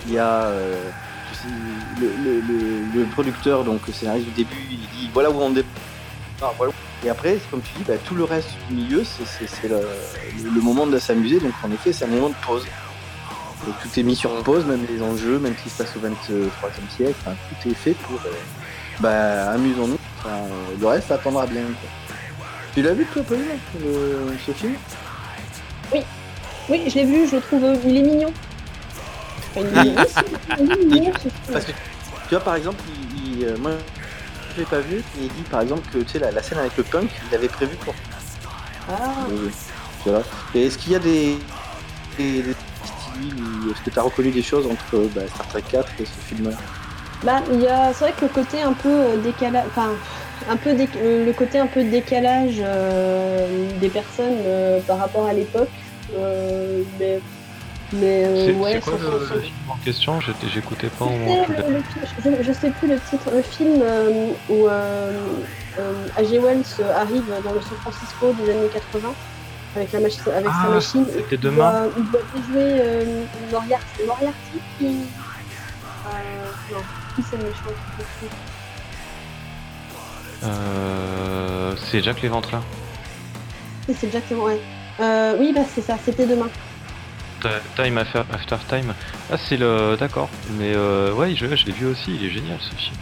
[0.08, 0.90] il y a euh,
[1.30, 1.54] tu sais,
[2.00, 5.50] le, le- le- le producteur, donc le scénariste du début, il dit voilà où on
[5.50, 6.72] départ, voilà.
[7.04, 9.80] Et après, comme tu dis, bah, tout le reste du milieu, c'est- le,
[10.54, 11.38] le moment de s'amuser.
[11.40, 12.64] Donc en effet, c'est un moment de pause.
[13.64, 16.96] Tout est mis sur pause, même les enjeux, même ce qui se passe au 23e
[16.96, 18.30] siècle, tout est fait pour euh,
[19.00, 19.98] bah, amusons-nous.
[20.18, 21.62] Enfin, euh, le reste attendra bien.
[21.62, 21.88] quoi.
[22.74, 23.44] Tu l'as vu toi, Pauline,
[23.80, 24.74] le- ce film?
[26.68, 27.64] Oui, je l'ai vu, je le trouve.
[27.64, 28.32] euh, Il est mignon.
[29.56, 30.04] Enfin, il est mignon,
[30.60, 31.32] il est mignon, ce film.
[31.52, 32.82] Parce que tu vois, par exemple,
[33.16, 33.72] il, il, moi
[34.54, 36.76] je l'ai pas vu, il dit par exemple que tu sais, la, la scène avec
[36.76, 37.94] le punk, il avait prévu pour.
[38.90, 40.20] Ah, Euh.
[40.54, 41.36] Et est-ce qu'il y a des,
[42.16, 42.44] des,
[43.20, 46.20] ou est-ce que tu as reconnu des choses entre bah, Star Trek 4 et ce
[46.34, 46.56] film-là
[47.22, 49.90] Bah, il y a, c'est vrai que le côté un peu euh, décalage, enfin,
[50.48, 55.26] un peu déc- euh, le côté un peu décalage euh, des personnes euh, par rapport
[55.26, 55.68] à l'époque,
[56.16, 57.18] euh, mais,
[57.92, 60.18] mais euh, C'est ouais, c'est quoi le, film en question?
[60.20, 61.06] J'écoutais pas
[61.48, 61.82] C'était le-
[62.38, 65.12] je, je sais plus le titre, le film euh, où euh,
[65.78, 66.38] euh, A.G.
[66.38, 66.64] Wells
[66.94, 69.14] arrive dans le San Francisco des années 80
[69.76, 71.06] avec, la machi- avec sa Ah, machine.
[71.12, 71.70] c'était il demain.
[71.70, 73.84] doit- Il doit déjouer euh, Moriarty.
[73.98, 74.86] C'est Moriarty qui.
[74.86, 76.78] Euh, non,
[77.14, 77.60] qui c'est le méchant
[80.44, 82.62] Euh, c'est Jack l'Éventreur.
[83.88, 84.60] Oui, c'est exactement, ouais.
[85.00, 86.48] Euh, oui, bah c'est ça, c'était demain.
[87.76, 88.94] Time After, After Time.
[89.30, 89.96] Ah, c'est le.
[89.98, 90.28] D'accord.
[90.58, 92.96] Mais euh, ouais, je, je l'ai vu aussi, il est génial ce film.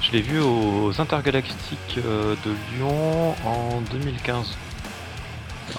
[0.00, 4.54] Je l'ai vu aux Intergalactiques euh, de Lyon en 2015.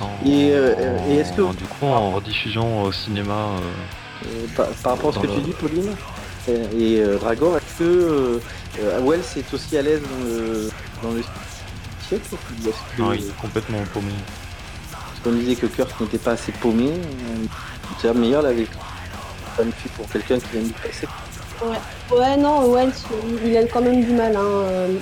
[0.02, 3.34] En- Et, euh, et est-ce que- en- Du coup, en rediffusion au cinéma.
[3.34, 5.96] euh, Euh, par, par rapport à ce que tu dis, Pauline
[6.50, 8.40] euh, et euh, Dragor, est-ce que euh,
[8.80, 10.70] euh, Wells est aussi à l'aise dans le,
[11.02, 11.24] dans le
[12.08, 14.14] siècle que- non, il est complètement paumé.
[14.92, 16.90] Parce qu'on disait que Kirk n'était pas assez paumé.
[16.92, 17.46] euh,
[18.02, 18.70] C'est meilleur là avec
[19.58, 21.08] pas une fille pour quelqu'un qui vient du passé.
[21.62, 22.92] Ouais, ouais, non, Wells,
[23.46, 24.36] il a quand même du mal.
[24.36, 24.42] Hein.
[24.42, 25.00] euh,